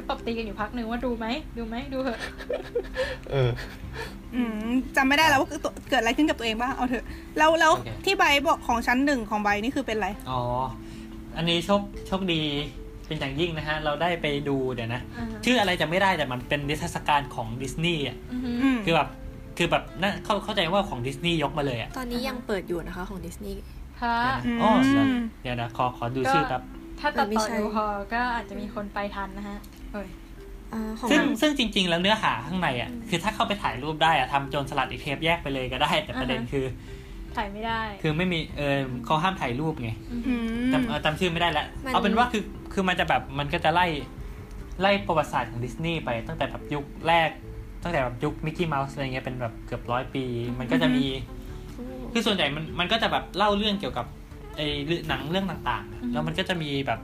[0.09, 1.27] ตบตีกันอยู่พักหนึ่งว่าดูไหม
[1.57, 2.19] ดูไหมดูเถอะ
[3.31, 3.49] เออ
[4.35, 5.49] อืมจำไม่ได้แล้วว่า
[5.89, 7.05] เกิดอะไรขึ้นกับตัวเองบ้างเอาเถอะ
[7.37, 10.41] แล้วแล้วโอเคที่ใบบอกของชั้นหนึ่งของใบนี่คือเป็นอะไรอ๋อ
[11.37, 12.41] อันนี้โชคโชคดี
[13.07, 19.09] เป็นอย่างยิ่งนะฮะ เราได้ไปดูเดี๋ยวนะอ่าฮะชื่ออะไรจะไม่ได้แต่มันเป็นนิทรรศการของดิสนีย์อะอือฮึอืมคือแบบ
[19.57, 23.57] คือแบบน่าเข้าเข้าใจว่าของดิสนีย์ยกมาเลยอะตอนนี้ยังเปิดอยู่นะคะของดิสนีย์
[23.99, 25.05] พระเดี๋ยวนะอ๋อเหรอ
[25.41, 26.61] เดี๋ยวนะขอขอดูชื่อแป๊บ
[26.99, 29.74] ถ้าตัดเออไม่ต่อใช่ดูพอก็อาจจะมีคนไปทันนะฮะเอ้ยอ่าของ
[31.09, 36.65] ซึ่งเราซึ่งจริง ๆ แล้วเนื้อหาข้างในอะ คือถ้าเข้าไปถ่ายรูปได้อะทำโจรสลัดอีกเทปแยกไปเลยก็ได้ แต่ประเด็นอ่าฮะคือ
[37.37, 40.35] ถ่ายไม่ได้ คือไม่มีเออเขาห้ามถ่ายรูปไงอืออืฮึ
[40.67, 42.43] มจำเอ่อจำชื่อไม่ได้แล้วมันเอาเป็นว่าคือ
[42.73, 43.87] คือมันจะแบบมันก็จะไล่
[44.81, 47.29] ไล่ประวัติศาสตร์ของดิสนีย์ไปตั้งแต่แบบยุคแรก
[47.83, 50.23] ตั้งแต่แบบยุคมิกกี้เมาส์อะไรเงี้ยเป็นแบบเกือบร้อยปี
[50.59, 51.05] มันก็จะมี
[52.13, 54.05] คือส่วนใหญ่มันมันก็จะแบบเล่าเรื่องเกี่ยวกับ
[54.55, 56.99] ไอ้เรื่องหนังเรื่องต่างๆ แล้วมันก็จะมีแบบ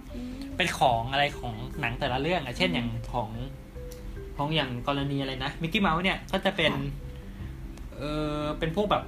[0.62, 3.30] เป็นของอะไรของหนังแต่ละเรื่องอะเช่นอย่างของ
[4.38, 6.72] ของอย่างกรณีอะไรนะมิกกี้เมาส์เนี่ยก็จะเป็น
[7.98, 8.02] เอ
[8.40, 9.04] อเป็นพวกแบบ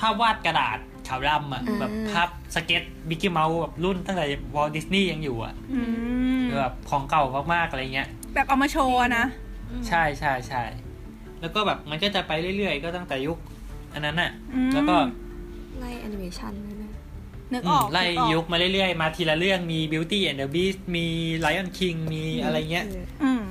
[0.00, 0.78] ภาพวาดกระดาษ
[1.08, 5.80] ขาวดำอะอ่าแบบภาพสเก็ตช์มิกกี้เมาส์แบบรุ่นตั้งแต่วอลต์ ดิสนีย์ยังอยู่อะอื
[6.38, 9.24] มคือแบบของเก่ามากๆอะไรเงี้ย แบบเอามาโชว์อะนะ
[9.88, 10.62] ใช่ใช่ใช่
[11.40, 13.38] แล้วก็แบบมันก็จะไปเรื่อยๆ ก็ตั้งแต่ยุค
[13.92, 14.96] อันนั้นอะอืมแล้วก็
[15.78, 16.77] ไล่แอนิเมชันด้วย
[17.52, 21.06] นะนึกอือมอกไล่นึกออกยุคมาเรื่อยๆ มาทีละเรื่องมี Beauty and the Beast มี
[21.44, 22.86] Lion King มีอะไรเงี้ย
[23.24, 23.42] อืม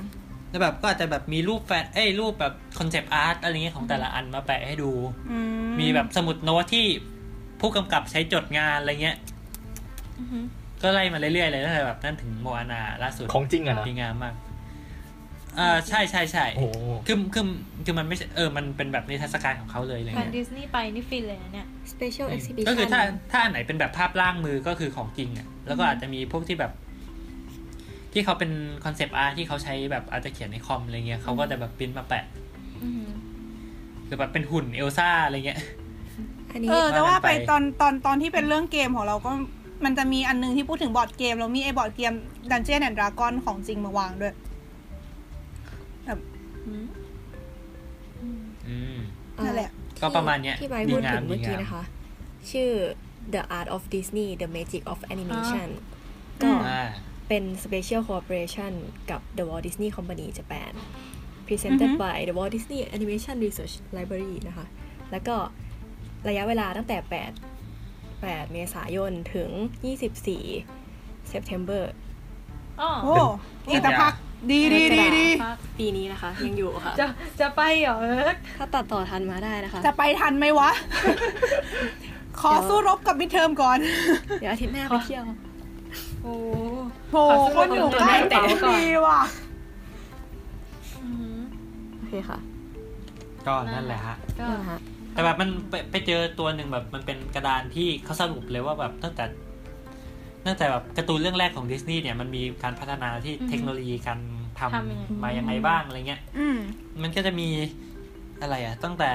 [0.50, 4.90] แล้วแบบก็อาจจะแบบมีรูปแฟนเอ้ยรูปแบบ concept art อะไรเงี้ยของแต่ละอันมาแปะให้ดู
[5.30, 5.38] อื
[5.80, 6.86] มีแบบสมุดโน้ตที่
[7.60, 9.16] ผู้กำกับใช้จดงานอะไรเงี้ย
[10.18, 10.38] อือฮึ
[10.82, 14.34] ก็ไล่มาเรื่อยๆเลยตั้งแต่แบบนั่นถึงโมอานาล่าสุดของจริงอะนะดีงามมาก
[15.58, 16.66] อ่าใช่ใช่ใช่โอ้โห
[17.06, 17.44] คือคือ
[17.84, 23.00] คือมันไม่ใช่เออมันเป็นแบบนิทรรศการของเขาเลยอะไรแฟนเงี้ย ดิสนีย์ไปนี่ฟินเลยนะเนี่ย special exhibition ก็คือถ้า
[23.30, 26.72] ถ้าอันไหนเป็นแบบภาพร่างมือก็คือของจริงอะแล้วก็อาจจะมีพวกที่แบบ
[28.12, 28.50] ที่เขาเป็น
[28.84, 32.24] concept art ที่เขาใช้แบบอาจจะเขียนในคอมอะไรเงี้ยเขาก็จะแบบปริ้นมาแปะ
[32.82, 33.10] อือหือ
[34.06, 35.60] หรือแบบเป็นหุ่นเอลซ่าอะไรเงี้ย
[36.50, 39.32] อันนี้เออแต่ว่าไปว่ากันไป ตอนตอนตอนที่เป็นเรื่องเกมของเราก็
[39.84, 42.12] มันจะมีอันนึงที่พูดถึงบอร์ดเกม แล้วมีไอ้บอร์ดเกม
[42.50, 44.34] Dungeon and Dragon ของจริงมาวางด้วย
[48.22, 48.98] อืมอืม
[49.44, 49.70] นั่นแหละ
[50.02, 51.82] ก็ประมาณเนี้ยที่ไบร์ทดีพูดงาถึมงเมื่อดีกี้งามนะคะ
[52.50, 52.70] ชื่อ
[53.34, 55.68] The Art of Disney The Magic of Animation
[56.42, 56.88] ก็อ่า
[57.28, 58.72] เป็น Special Cooperation
[59.10, 60.72] กับ The Walt Disney Company Japan
[61.46, 64.66] Presented อือฮึ by The Walt Disney Animation Research Library นะคะ
[65.12, 65.36] แล้วก็
[66.28, 66.98] ระยะเวลาตั้งแต่
[67.70, 69.50] 8 8 เมษายนถึง
[70.36, 72.07] 24 September อ๋
[72.82, 73.14] อโอ้
[73.68, 74.12] อีกแต่พัก
[74.50, 77.06] ดีดีดีดีพักปีนี้นะคะ ยังอยู่ค่ะ จะ
[77.40, 80.70] จะไปเหรอเอิร์กถ้าตัดต่อทันมาได้นะคะ จะไปทันไหมวะ
[82.40, 83.78] ขอสู้รบกับมิดเทอมก่อน
[84.40, 85.24] เดี๋ยวอาทิตย์หน้าไปเที่ยว
[86.22, 86.34] โอ้
[87.10, 87.16] โห
[87.56, 89.20] คนอยู่ใกล้ขอสู้รบกับตัวดีว่ะ
[91.02, 91.38] อืม
[91.96, 92.38] โอเคค่ะ
[93.46, 94.78] ก็นั่นแหละฮะก็นั่นนะฮะ
[95.12, 99.24] แต่แบบมันไปไปเจอตัวหนึ่งแบบมันเป็นกระดานที่เขาสรุปเลยว่าแบบตั้งแต่
[100.48, 104.20] ตั้งแต่แบบการ์ตูนเรื่องแรกของดิสนีย์เนี่ยมันมีการพัฒนาที่เทคโนโลยีการ
[104.58, 106.58] ทำมายังไงบ้างอะไรเงี้ยอืม
[107.02, 107.48] มันก็จะมี
[108.40, 109.12] อะไรอะตั้งแต่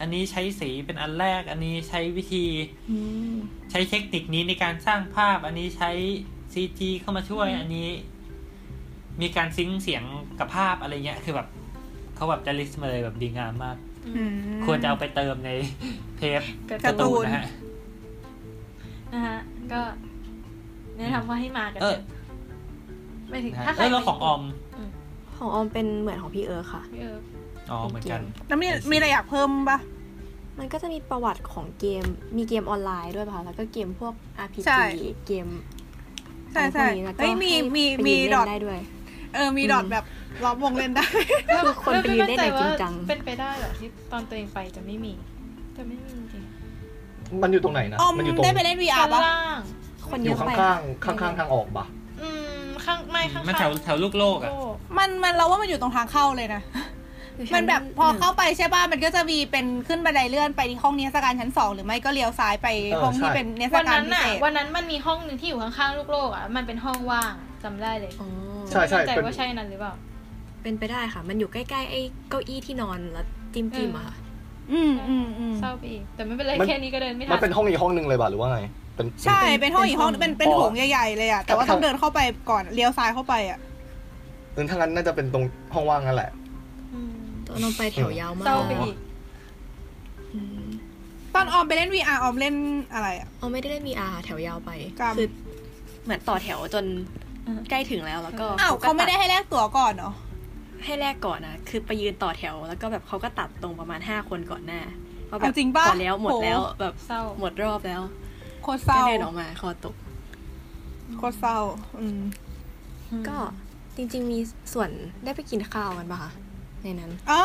[0.00, 2.44] อันนี้ใช้สีเป็นอันแรก อันนี้ใช้วิธี
[2.90, 2.96] อื
[3.32, 3.34] ม
[3.70, 5.90] ใช้เทคนิคนี้ในการสร้างภาพ อันนี้ใช้
[6.52, 7.88] ซีจีเข้ามาช่วย อันนี้
[9.20, 10.04] มีการซิงค์เสียง
[10.38, 11.48] กับภาพอะไรเงี้ย คือแบบ
[12.14, 13.76] เขาแบบจะลิสต์มาเลยแบบดีงามมาก
[14.16, 15.50] อืมควรจะเอาไปเติมใน
[16.16, 16.40] เทป
[16.84, 17.46] การ์ตูนนะฮะ
[19.12, 19.38] นะฮะ
[19.72, 19.80] ก็
[20.98, 22.02] แนะนำว่าให้มากันเอเถออะ
[23.28, 24.42] ไม่ถึงนะฮะถ้าใครเออแล้วของออม
[25.38, 27.22] ของออมเป็นเหมือนของพี่เอิร์ธค่ะพี่เอิร์ก
[27.70, 29.78] อ๋อเหมือนกันแล้วมีมีอะไรอยากเพิ่มปะ
[30.58, 32.04] มันก็จะมีประวัติของเกม
[32.36, 34.82] มีเกมออนไลน์ด้วยป่ะคะแล้วก็เกมพวก RPG ใช่
[35.26, 35.46] เกม
[36.52, 38.78] ใช่ใช่อะไรพวกนี้แล้วก็เฮ้ยมีให้มีไปมียืนดอทเล่นได้ด้วย
[39.34, 40.04] เออมีดอทแบบ
[40.44, 41.04] ล้อมวงเล่นได้
[41.64, 45.12] คือคนไปยืนเล่นอย่างจริงจังเป็นไปได้เหรอที่ตอนตัวเองไปจะไม่มี
[45.76, 46.42] จะไม่มีจริง
[47.42, 49.60] มันอยู่ตรงไหนนะออมมันอยู่ตรงได้ไปเล่น VR ชั้นปะล่าง
[50.10, 51.86] คนอเยยู่อะไปข้างๆข้างๆทางออกปะ
[52.22, 52.28] อื
[52.60, 56.62] มข้างไม่ข้างมันแถวแถวลูกโลกอะโลกมันมันเราว่ามันอยู่ตรงทางเข้าเลยนะ
[57.36, 62.68] อยู่มัชั้นแบบพอเข้าไปใช่ป่ะ มันก็จะมีเป็นขึ้นบันไดเลื่อนไปที่ห้องนิทรรศการชั้นสองหรือไม่ก็เลี้ยวซ้ายไป
[63.02, 67.34] ห้องที่เป็นนิทรรศวันการนั้นพิน่ะเศษวันนั้นมันมีห้องหนึ่งที่อยู่ข้างๆลูกโลกอะมันเป็นห้องว่าง
[67.64, 68.28] จำได้เลยอ๋อ
[68.70, 69.94] ใช่ใช่ไม่แน่ใจเป็นว่าใช่นั้นหรือเปล่า
[70.62, 72.00] เป็นไปได้ค่ะ มันอยู่ใกล้ๆไอ้
[72.30, 74.14] เก้าอี้ที่นอนแล้วจิ้มจิ้มๆอะค่ะ
[74.72, 78.60] อืมอืมอืมเศร้าไปอีกแต่ไม่เป็นไรมันแค่นี้ก็เดินไม่มัทันนเป็นห้องอีกห้องหนึ่งเลยปะหรือว่าไง
[78.98, 82.20] เป็นใช่เป็นห้องอีกห้องเป็เป็นนเป็นอ๋อโถงใหญ่ๆเลยอะแต่ว่าครับต้องเดินเข้าไป
[82.50, 83.58] ก่อนเลี้ยวซ้ายเข้าไปอะ
[84.52, 85.44] เออถ้างั้นน่าจะเป็นตรง
[85.74, 86.30] ห้องว่างนั่นแหละ
[86.94, 87.14] อืม
[87.46, 88.96] ตอนนอนไปแถวยาวมาเศร้ากไปอีก
[90.34, 90.66] อืม
[91.34, 92.54] ตอนออมไปเล่น VR ออมเล่น
[92.94, 94.70] อะไรอะเอาไม่ได้เล่น VR แถวยาวไป
[95.00, 95.28] กรรมคือ
[96.04, 96.84] เหมือนต่อแถวจน
[97.46, 100.12] อืมใกล้ถึงแล้วแล้วก็อ้าวก็เขาไม่ได้ตัให้แลกตั๋วก่อนเหรอ
[100.84, 104.80] ให้แลกก่อนนะคือไปยืนต่อแถวแล้วก็แบบเขาก็ตัดตรงประมาณห้าคนก่อนหน้า
[105.30, 108.27] ว่าแบเอาบจริงปะพอแล้วหมดแล้วโหแบบเศร้าหมดรอบแล้วโค
[108.76, 109.94] ตรเศก็ร้าเดินออกมาคอตก
[111.18, 111.58] โคตรเศร้า
[112.00, 112.20] อืม
[113.28, 113.36] ก็
[113.96, 114.38] จริง ๆ มี
[114.72, 114.90] ส่วน
[115.24, 116.30] ได้ไปกินข้าวกันปะคะ
[116.82, 117.42] ในนั้นอ่า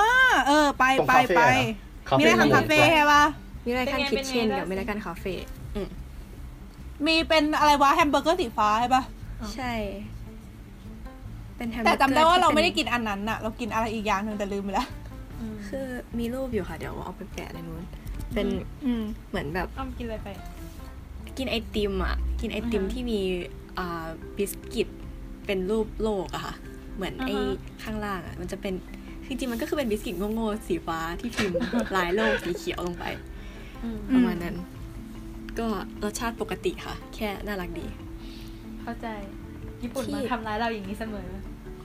[0.47, 1.65] เออ ไปตรงไปคาเฟ่ไปอะ
[2.09, 3.24] คาเฟ่มีได้ทำคาเฟ่ใช่ปะ
[3.65, 5.34] มีรายการเป็นไง kitchen เป็นไงกับมีรายการคาเฟ่
[5.76, 5.88] อืม
[7.05, 9.03] มีเป็นอะไรวะแฮมเบอร์เกอร์สีฟ้าใช่ปะ
[9.55, 9.74] ใช่
[11.57, 14.88] เป็นแฮมแต่จำได้ว่าเราไม่ได้ที่กินอันนั้นน่ะเรากินอะไรอีกอย่างหนึ่งแต่ลืมไปแล้ว
[15.39, 15.86] อืมคือ
[16.19, 17.84] มีรูปอยู่ค่ะ เดี๋ยวเอาไปแปะในนู้น
[18.34, 18.47] เป็น
[18.86, 20.30] อืมเหมือนแบบอ้อมกินอะไรไป
[21.38, 23.19] กินไอติมอะ กินไอติมอ่าฮะที่มี
[23.77, 24.05] อ่า
[24.38, 24.88] บิสกิต
[25.45, 26.53] เป็นรูปโลกอะค่ะ
[26.95, 28.73] เหมือนไอ้อ่าฮะข้างล่างอะมันจะเป็น
[29.25, 31.57] คือจริงๆมันก็คือเป็นบิสกิตโง่ๆสีฟ้าที่พิมพ์
[31.95, 33.05] ลายโลกสีเขียวลงไป
[33.84, 34.55] อืมประมาณนั้น
[35.59, 35.67] ก็
[36.03, 37.88] รสชาติปกติค่ะ แค่น่ารักดี
[38.81, 39.07] เข้าใจ
[39.84, 41.27] ญี่ปุ่นที่มาทำร้ายเราอย่างนี้เสมอ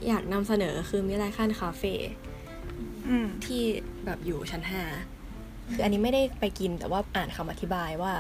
[0.09, 1.94] อยากนำเสนอคือมิไรคันคาเฟ่
[3.09, 3.62] อืมที่
[4.05, 4.82] แบบอยู่ชั้นห้า
[5.72, 8.12] คืออันนี้ไม่ได้ไปกินแต่ว่าอ่านคำอธิบายว่า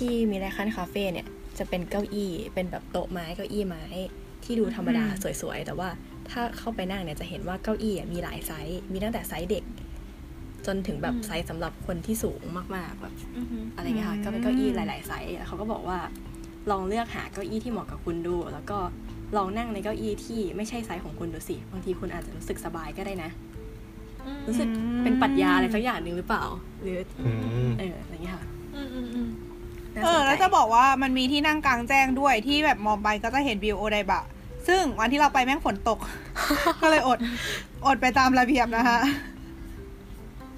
[0.00, 1.26] ที่มิไรคันคาเฟ่เนี่ย
[1.58, 3.84] จะเป็นเก้าอี้เป็นแบบโต๊ะไม้เก้าอี้ไม้
[4.44, 5.88] ที่ดูธรรมดาอืมสวยๆ แต่ว่า
[6.30, 9.64] ถ้าเข้าไปนั่งเนี่ยจะเห็นว่าเก้าอี้อะมีหลายไซส์มีตั้งแต่ไซส์เด็ก
[10.66, 15.98] จนถึงแบบอืมไซส์สำหรับคนที่สูงมากๆแบบอือหืออะไรเงี้ยค่ะก็เป็นเก้าอี้หลาย ๆไซส์แล้วเขาก็บอกว่า
[16.70, 18.78] ลองเลือกหาเก้าอี้ที่เหมาะกับคุณดู แล้วก็
[19.36, 23.30] ลองนั่งในเก้าอี้ที่ไม่ใช่ไซส์ของคุณดูสิบางทีคุณอาจจะรู้สึกสบายก็ได้นะ
[24.26, 24.68] อืมรู้สึก
[25.02, 26.44] เป็นปรัชญาอะไรสักอย่างหนึ่งหรือเปล่า
[26.82, 27.30] หรืออื
[27.68, 28.44] มเอออะไรเงี้ยค่ะ
[28.74, 29.49] อืมอืมอืมน่า
[29.94, 34.24] เอสนอใจแล้วจะบอกว่ามันมีที่นั่งกลางแจ้งด้วยที่แบบมองไปก็จะเห็นวิวโอไดบะ
[34.68, 35.98] ซึ่งวันที่เราไปแม่งฝนตก
[36.82, 37.18] ก็เลยอด
[37.86, 38.98] อดไปตามระเบียบนะคะ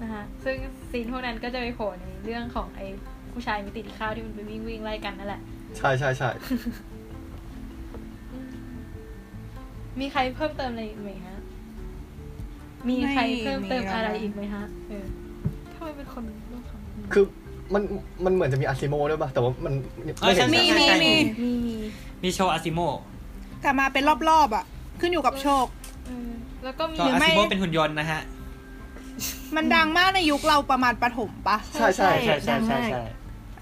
[0.01, 0.57] นะคะซึ่ง
[0.89, 2.87] ซีนพวกนั้นก็จะไปโผล่ในเรื่องของไอ้
[3.31, 5.41] ผู้ชายมิติที่ข้าวที่มันไปวิ่งวิ่งไล่กันนั่นแหละ
[5.77, 6.29] ใช่ใช่ใช่
[9.99, 11.37] มีใครเพิ่มเติมอะไรอีกไหมฮะ
[12.89, 15.05] มีใครเพิ่มเติมไม่มีอะไรแล้วนะอีกไหมฮะ เออ
[15.73, 17.25] ทำไมเป็นคนรูปคำคือ
[17.73, 17.83] มัน
[18.25, 19.73] มันเหมือนจะมีอาซิโมด้วยป่ะแต่ว่ามัน
[20.21, 21.13] เออใช่มีใช่มีใช่มี
[21.43, 21.75] มีมี
[22.23, 22.79] มีโชว์อาซิโม
[23.61, 24.63] แต่มาเป็นรอบๆอะ
[24.99, 25.65] ขึ้นอยู่กับโชค
[26.05, 26.29] เออ
[26.63, 28.21] แล้วก็มีก็หรืออาไม่ซิโมเป็นหุ่นยนต์นะฮะ
[29.55, 33.01] มันดังมากในยุคเราประมาณประถมปะใช่ใช่ใช่ใช่ใช่ใช่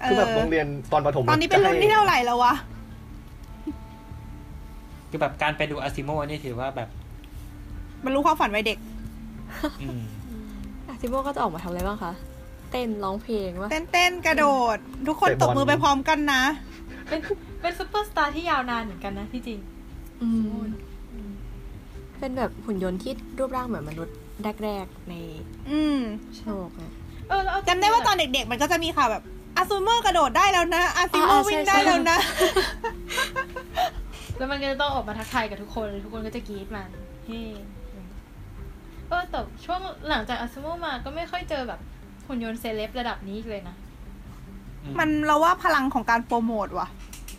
[0.08, 2.54] คือแบบโรงเรียนตอนประถมตอนนี้เป็นรุ่นที่เท่าไหร่แล้ววะ
[5.10, 6.88] คือแบบการไปดูอาซิโมนี่ถือว่าแบบ
[8.04, 8.78] บรรลุความฝันวัยเด็ก
[9.82, 10.00] อืม
[10.88, 12.12] อาซิโมก็จะออกมาทำอะไรบ้างคะ
[12.72, 14.76] เต้นร้องเพลงวะเต้นเต้นๆกระโดด
[15.08, 16.42] ทุกคนตบมือไปพร้อมกันนะ
[17.08, 17.20] เป็น
[17.60, 19.58] เป็นซุปเปอร์สตาร์ที่ยาวนานเหมือนกันนะที่จริง
[20.22, 20.28] อื
[20.60, 20.64] ม
[22.18, 24.16] เป็นแบบหุ่นยนต์ที่รูปร่างเหมือนมนุษย์
[24.64, 25.14] แรกๆใน
[25.70, 25.98] อืม
[26.38, 26.90] โลกอะ
[27.28, 29.22] เออแล้วเอาจำได้ว่าตอนเด็กๆ มันก็จะมีข่าวแบบ
[29.56, 32.18] อาซิโมกระโดดได้แล้วนะอาซิโมอ่าใช่วิ่งได้ใช่แล้วนะ
[34.36, 36.88] แล้วมันก็จะต้องออกมาทักทายกับทุกคน ทุกคนก็จะกรี๊ดมัน
[37.26, 37.42] เฮ้
[39.08, 41.80] เออแต่ช่วงหลังจากอาซูโมมาก็ไม่ค่อยเจอแบบ
[42.26, 43.76] หุ่นยนต์เซเลบระดับนี้อีกเลยนะ
[44.98, 46.88] มันเราว่าพลังของการโปรโมทว่ะ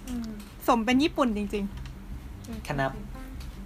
[0.08, 0.30] อืม
[0.68, 1.66] สมเป็นญี่ปุ่นจริง
[2.68, 2.86] คณะ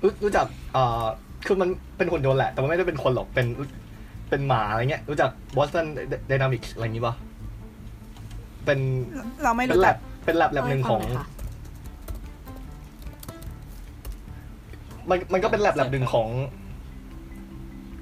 [0.03, 0.45] รู้รู้จัก
[0.75, 1.05] อ่า
[1.45, 3.47] คือมันเป็นหุ่นยนต์แหละ แต่มันไม่ได้เป็นคนหรอก เป็น
[4.29, 5.85] เป็นหมาอะไรเงี้ย รู้จัก Boston
[6.31, 7.15] Dynamics อะไรอย่างงี้ป่ะ
[8.65, 8.79] เป็น
[9.13, 11.27] ๆ เราไม่เป็นรู้แลจักบเป็นแลบแลบหนึ่งของเล่าให้ฟัหยค่ะ
[15.09, 16.27] มันมันก็เป็นแลบแลบหนึ่งของ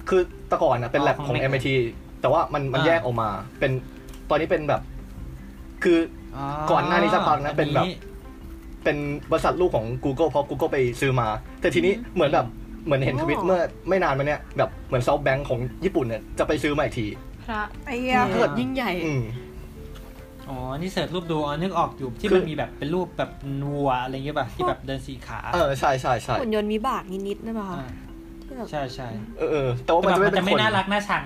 [0.09, 1.67] คือแต่ก่อนนะเป็นแลบของ MIT
[2.25, 3.71] แต่ว่ามันมันแยกออกมา เป็น
[4.29, 4.81] ตอนนี้เป็นแบบ
[5.83, 5.97] คือ
[6.71, 7.85] ก่อนหน้านี้สักพักนะเป็นแบบ
[8.83, 8.97] เป็น
[9.31, 11.27] บริษัทลูกของ Google เพราะ Google ไปซื้อมา
[11.61, 12.45] แต่ทีนี้เหมือนแบบ
[12.85, 17.07] เหมือนเห็นทวิตเมื่อไม่นานมาเนี้ยแบบเหมือนซอฟแบงค์ของญี่ปุ่นเนี่ยจะไปซื้อมาอีกที
[17.45, 19.23] พระไอ้เหี้ยถ้าเกิดยิ่งใหญ่ อืม
[20.49, 23.31] อ๋อ นี่เสิร์ชรูปดูอ๋อนึกออกอยู่ที่คืมันอมีแบบเป็นรูปแบบ
[23.73, 28.04] วัวอะไรเงี้ยป่ะที่แบบเดินสี่ขาเออใช่ใช่ใช่หุ่นยนต์มีบากนิดๆนะป่ะคะอ่าที่แบบ
[28.71, 31.23] ใช่ใช่เออเออแต่ว่าแต่มันแบบจะมัไม่นเป็นคนจะไม่น่ารักน่าชัง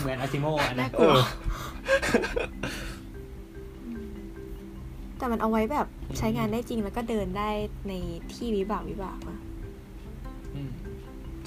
[0.00, 1.20] เหมือนอาซิโมอันนะน่ากเอลัวอ
[5.18, 5.86] แต่มันเอาไว้แบบ
[6.18, 7.48] ใช้งานได้จริงแล้วก็เดินได้
[7.88, 7.92] ใน
[8.32, 9.38] ที่วิบากวิบากอะ
[10.54, 10.70] อืม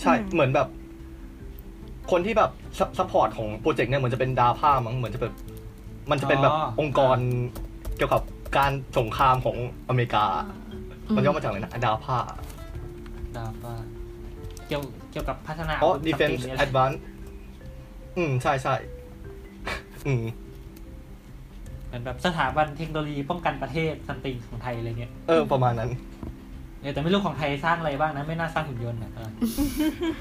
[0.02, 0.68] ใช่เหมือนแบบ
[2.12, 2.52] คนที่แบบ
[2.98, 5.36] support ของโปรเจกต์เนี่ยเหมือนจะเป็น DARPA มั้งเหมือนจะแบบ
[6.12, 7.18] มันจะเป็นแบบอ๋อองค์กร
[7.98, 8.22] เกี่ยวกับ
[8.58, 9.58] การสงครามของ
[9.90, 10.26] อเมริกา
[11.16, 12.18] มันย่อมาจากอะไรนะดาผ้า
[13.38, 13.74] ดาฟ้า
[14.68, 16.98] เกี่ยวเกี่ยวกับพัฒนาเพราะอาวุธ defense สปริงเนี่ยแหละ advance
[18.18, 18.76] อืม ใช่ใช่
[20.08, 20.24] อืม
[21.88, 25.92] เหมือนแบบสถาบันเทคโนโลยีป้องกันประเทศ something ของไทยอะไรเงี้ยเออ ประมาณนั้น
[26.82, 29.30] เออแต่ไม่รู้ของไทยสร้างอะไรบ้างนะ ไม่น่าสร้างหุ่นยนต์อะเออ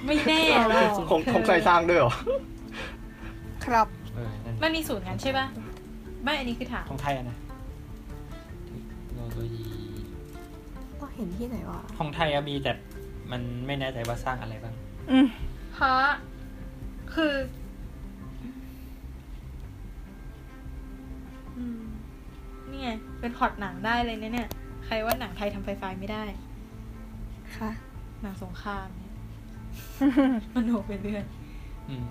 [0.06, 2.12] ไม่แน่หรอกของของใครสร้างด้วยเหรอ
[3.64, 5.46] ครับ เออนั่นมันมีศูนย์งานใช่ปะ
[6.24, 7.36] ไม่อันนี้คือถามของไทยอะนะ
[9.04, 9.66] เทคโนโลยี
[10.98, 12.72] เราเห็นที่ไหนวะของไทยอะมีแต่
[13.32, 16.02] มันไม่แน่ใจว่าสร้างอะไรบ้างอืมเพราะ
[17.14, 17.34] คือ
[21.56, 21.82] อืม
[22.70, 22.90] นี่ไง
[23.20, 24.48] เป็นพล็อตหนังได้เลยนะเนี่ย
[24.84, 26.24] ใครว่าหนังไทยทำไฟไฟไม่ได้
[27.56, 27.70] ค่ะ
[28.22, 29.12] หนังสงครามเนี่ย
[30.54, 31.24] มันโหไปเรื่อย
[31.88, 32.06] อืม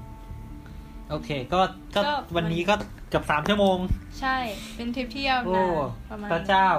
[1.10, 1.62] โอเค ก็
[1.96, 2.76] ก็ก็ วันนี้ก็
[3.10, 3.78] เกือบสามชั่วโมง
[4.20, 4.38] ใช่
[4.76, 5.70] เป็นทริปที่ยาวโอ้นาน
[6.10, 6.70] ประมาณพระเจ้า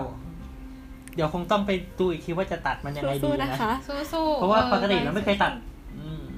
[1.15, 3.73] เดี๋ยวคงต้องไปดูอีกทีว่าจะตัดมันยังไงดีสู้ๆนะนะคะ
[4.13, 5.74] สู้ๆเพราะว่าออปกติเราไม่เคยตัดสู้อืม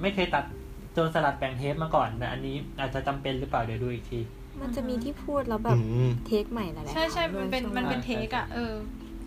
[0.03, 0.44] ไม่เคยตัด
[0.92, 4.20] โจรสลัดแบ่งเทปมาก่อนแต่อันนี้อาจจะจำเป็นหรือเปล่าเดี๋ยวดูอีกที
[4.61, 5.78] มันจะมีที่พูดแล้วแบอืบ
[6.09, 8.74] มเทคใหม่หลายๆใช่ใช่ครั้งมันเป็นด้วยมันเป็นใช่เทคอะเออ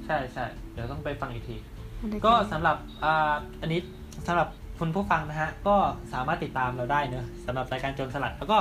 [0.05, 1.57] ใช่ใช่เดี๋ยวต้องไปฟังอีกที
[2.01, 3.79] มันได้ก็สำหรับอ่าอันนี้
[4.27, 4.47] สำหรับ
[4.79, 5.75] คุณผู้ฟังนะฮะ ก็
[6.13, 8.59] สามารถติดตามเราได้เนอะสำหรับรายการโจรสลัดแล้วก็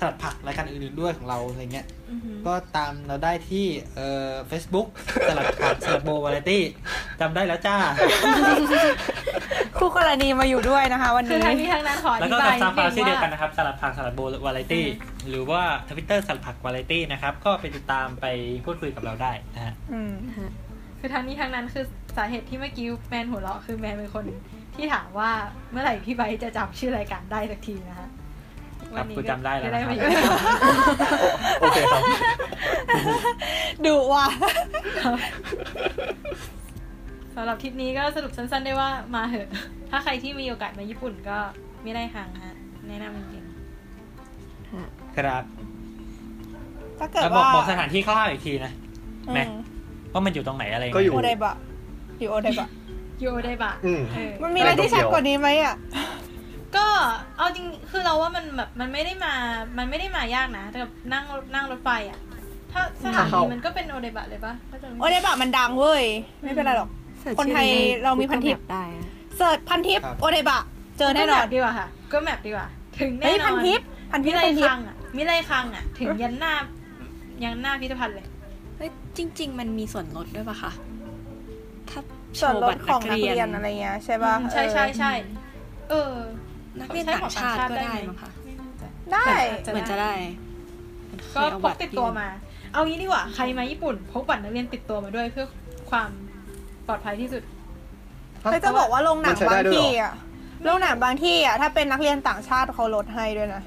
[0.00, 4.88] สลัดผักรายการอื่นๆด้วยของเราอะไรเงี้ยอือหือก็ตามเราได้ที่เอ่อ Facebook
[5.28, 6.62] สลัดผักสลัดโบวาไรตี้
[7.20, 7.76] จำได้แล้วจ้า
[9.78, 14.86] คู่กรณีมาอยู่ด้วยนะคะ วันคือนี้ ทางนี้ทางนั้นขออแล้วธิก็บากับยซาฟานิชื่ดอนึเดียวงกันว่า นะครับ สลัดผักสลัดโบวาไรตี้
[15.28, 18.26] หรือว่าทวิตเตอร์สลัดผักวาไรตี้นะครับ ก็ไปติดตามไป
[18.64, 20.12] พูดคุยกับเราได้นะฮะ อืม
[21.00, 21.84] คือทางนี้ทางนั้นคือ
[22.16, 24.24] สาเหตุที่เมื่อกี้แมนหัวเราะคือแมนเป็นคน
[24.74, 25.30] ที่ถามว่า
[25.70, 28.08] เมื่อไหร่พี่ไบร์ทจะจำชื่อรายการได้สักทีนะคะ
[28.96, 30.02] ครับกูจำได้แล้วจะได้นะคมารับอยู่
[31.60, 32.02] โอเคครับ
[33.84, 34.26] ดุว่ะ
[37.34, 39.48] สำหรับทริปนี้ก็สรุปสั้นๆได้ว่ามาเหอะ
[39.90, 41.38] ถ้าใครที่มีโอกาสมาญี่ปุ่นก็
[41.82, 42.54] ไม่ได้ห่างฮะ
[42.88, 43.44] แนะนำจริง
[45.16, 45.44] ครับ
[46.98, 48.72] ถ้าเกิดแล้วบอกว่าบอกสถานที่คร่าวๆอีกทีนะ
[49.28, 49.52] อืแม็กม
[50.12, 51.54] ว่ามันอยู่ตรงไหนอะไรงไงก็อยู่โอไดบะ
[52.20, 52.68] อยู่โอไดบะ
[53.22, 55.74] ยูโอไดบะอืมเออมันมีอะไรที่ชัดกว่านี้ไหมอะ
[56.76, 56.86] ก็
[57.36, 59.32] เอาจริงคือเราว่ามันแบบมันไม่ได้มา
[59.78, 62.18] มันไม่ได้มายากนะแต่แบบนั่งนั่งรถไฟอะ
[62.72, 66.04] ถ้าสถานีมันก็เป็นโอเดบะเลยปะถ้าจำไม่โอเดบะมันดังเว้ย
[66.42, 66.90] ไม่เป็นไรหรอก
[67.38, 67.66] คนไทย
[68.04, 69.04] เรามีพันทิปได้อะ
[69.36, 70.62] เสิร์ชพันทิปครับโอเดบะ
[70.98, 72.66] เจอแน่นอนก็แมปดีกว่าค่ะ ก็แมปดีกว่า
[72.98, 73.80] ถึงแน่เฮ้ยนอนพันทิป
[74.12, 76.52] พันทิมิปไรพันทิปคังอะมิไรคังอะ ถึงยันหน้า
[77.42, 78.26] ยันหน้าพิพิธภัณฑ์เลย
[78.76, 80.72] เฮ้ยจริง ๆ มันมีส่วนลดด้วยปะคะ
[81.90, 82.00] ถ้า
[82.36, 85.12] โชส่วนว์ลบัดตรของนันักกเรีเรียยนนอะไรเงี้ยใช่ป่ะใช่ใช่ใช่
[85.90, 86.14] เออ
[86.80, 88.30] นักเรียนต่างชาติก็ได้มั้งคะ
[89.12, 89.26] ได้
[89.64, 90.12] เหมือนจะได้
[91.36, 92.28] ก็พกเคยเอาบัรติดตัวมา
[92.72, 95.46] เอางี้ดีกว่าใครมาญี่ปุ่นพกบัตรนักเรียนติดตัวมาด้วยเพื่อ
[95.90, 96.10] ความ
[96.86, 97.42] ปลอดภัยที่สุด
[98.52, 100.12] ก็จะบอกว่าโรงหนังมันใช้บาได้งด้วยเหรอที่อะ
[100.64, 103.62] โรงหนังบางที่อะถ้าเป็นนักเรียนต่างชาติเขาลดให้ด้วยนะ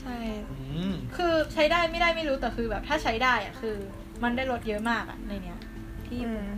[0.00, 0.16] ใช่
[0.50, 0.56] อื
[0.90, 3.76] มคือใช้ได้ไม่ได้ไม่รู้แต่คือแบบถ้าใช้ได้อะคือ
[4.22, 5.58] มันได้ลดเยอะมากอะในเนี้ย
[6.06, 6.52] ที่ญี่อืปุ่นม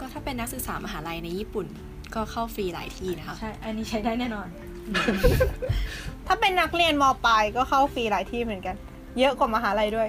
[0.00, 1.66] ก็ถ้าเป็นนักศึกษามหาลัยในญี่ปุ่น
[2.14, 4.48] ก็เข้าฟรีหลายที่นะคะใช่อันนี้ใช้ได้แน่นอน
[6.26, 8.76] ถ้าเป็นนักเรียนมปลายก็เข้าฟรีหลายที่เหมือนกัน
[9.18, 10.08] เยอะกว่ามหาลัยด้วย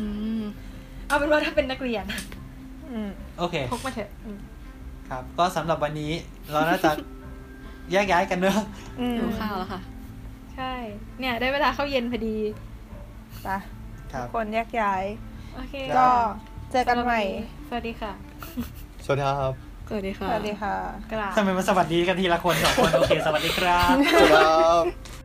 [0.00, 0.06] อื
[0.40, 0.42] ม
[1.06, 2.04] เอาเป็นว่าถ้าเป็นนักเรียน
[2.90, 4.38] อืมโอเค พกมาเถอะอืม
[5.08, 6.12] ครับ ก็สำหรับวันนี้
[6.52, 6.90] เราน่าจะ
[7.92, 8.58] แยกย้ายกันเนอะ
[9.00, 9.80] อืมดูข้าวแล้วค่ะ
[10.54, 10.72] ใช่
[11.18, 12.36] เนี่ย ได้เวลาเข้าเย็นพอดี
[13.42, 13.48] ไป
[14.12, 15.04] ครับ คนแยกย้าย
[15.54, 16.06] โอเคได้ก็
[16.70, 17.20] เจอกันใหม่
[17.68, 18.12] สวัสดีค่ะ
[19.04, 20.74] สวัสดีครับ สวัสดีค่ะ สวัสดีค่ะ
[21.12, 25.21] กราบ ทำไมมาสวัสดีกันทีละคนสองคน โอเค สวัสดีครับสวัสดีครับ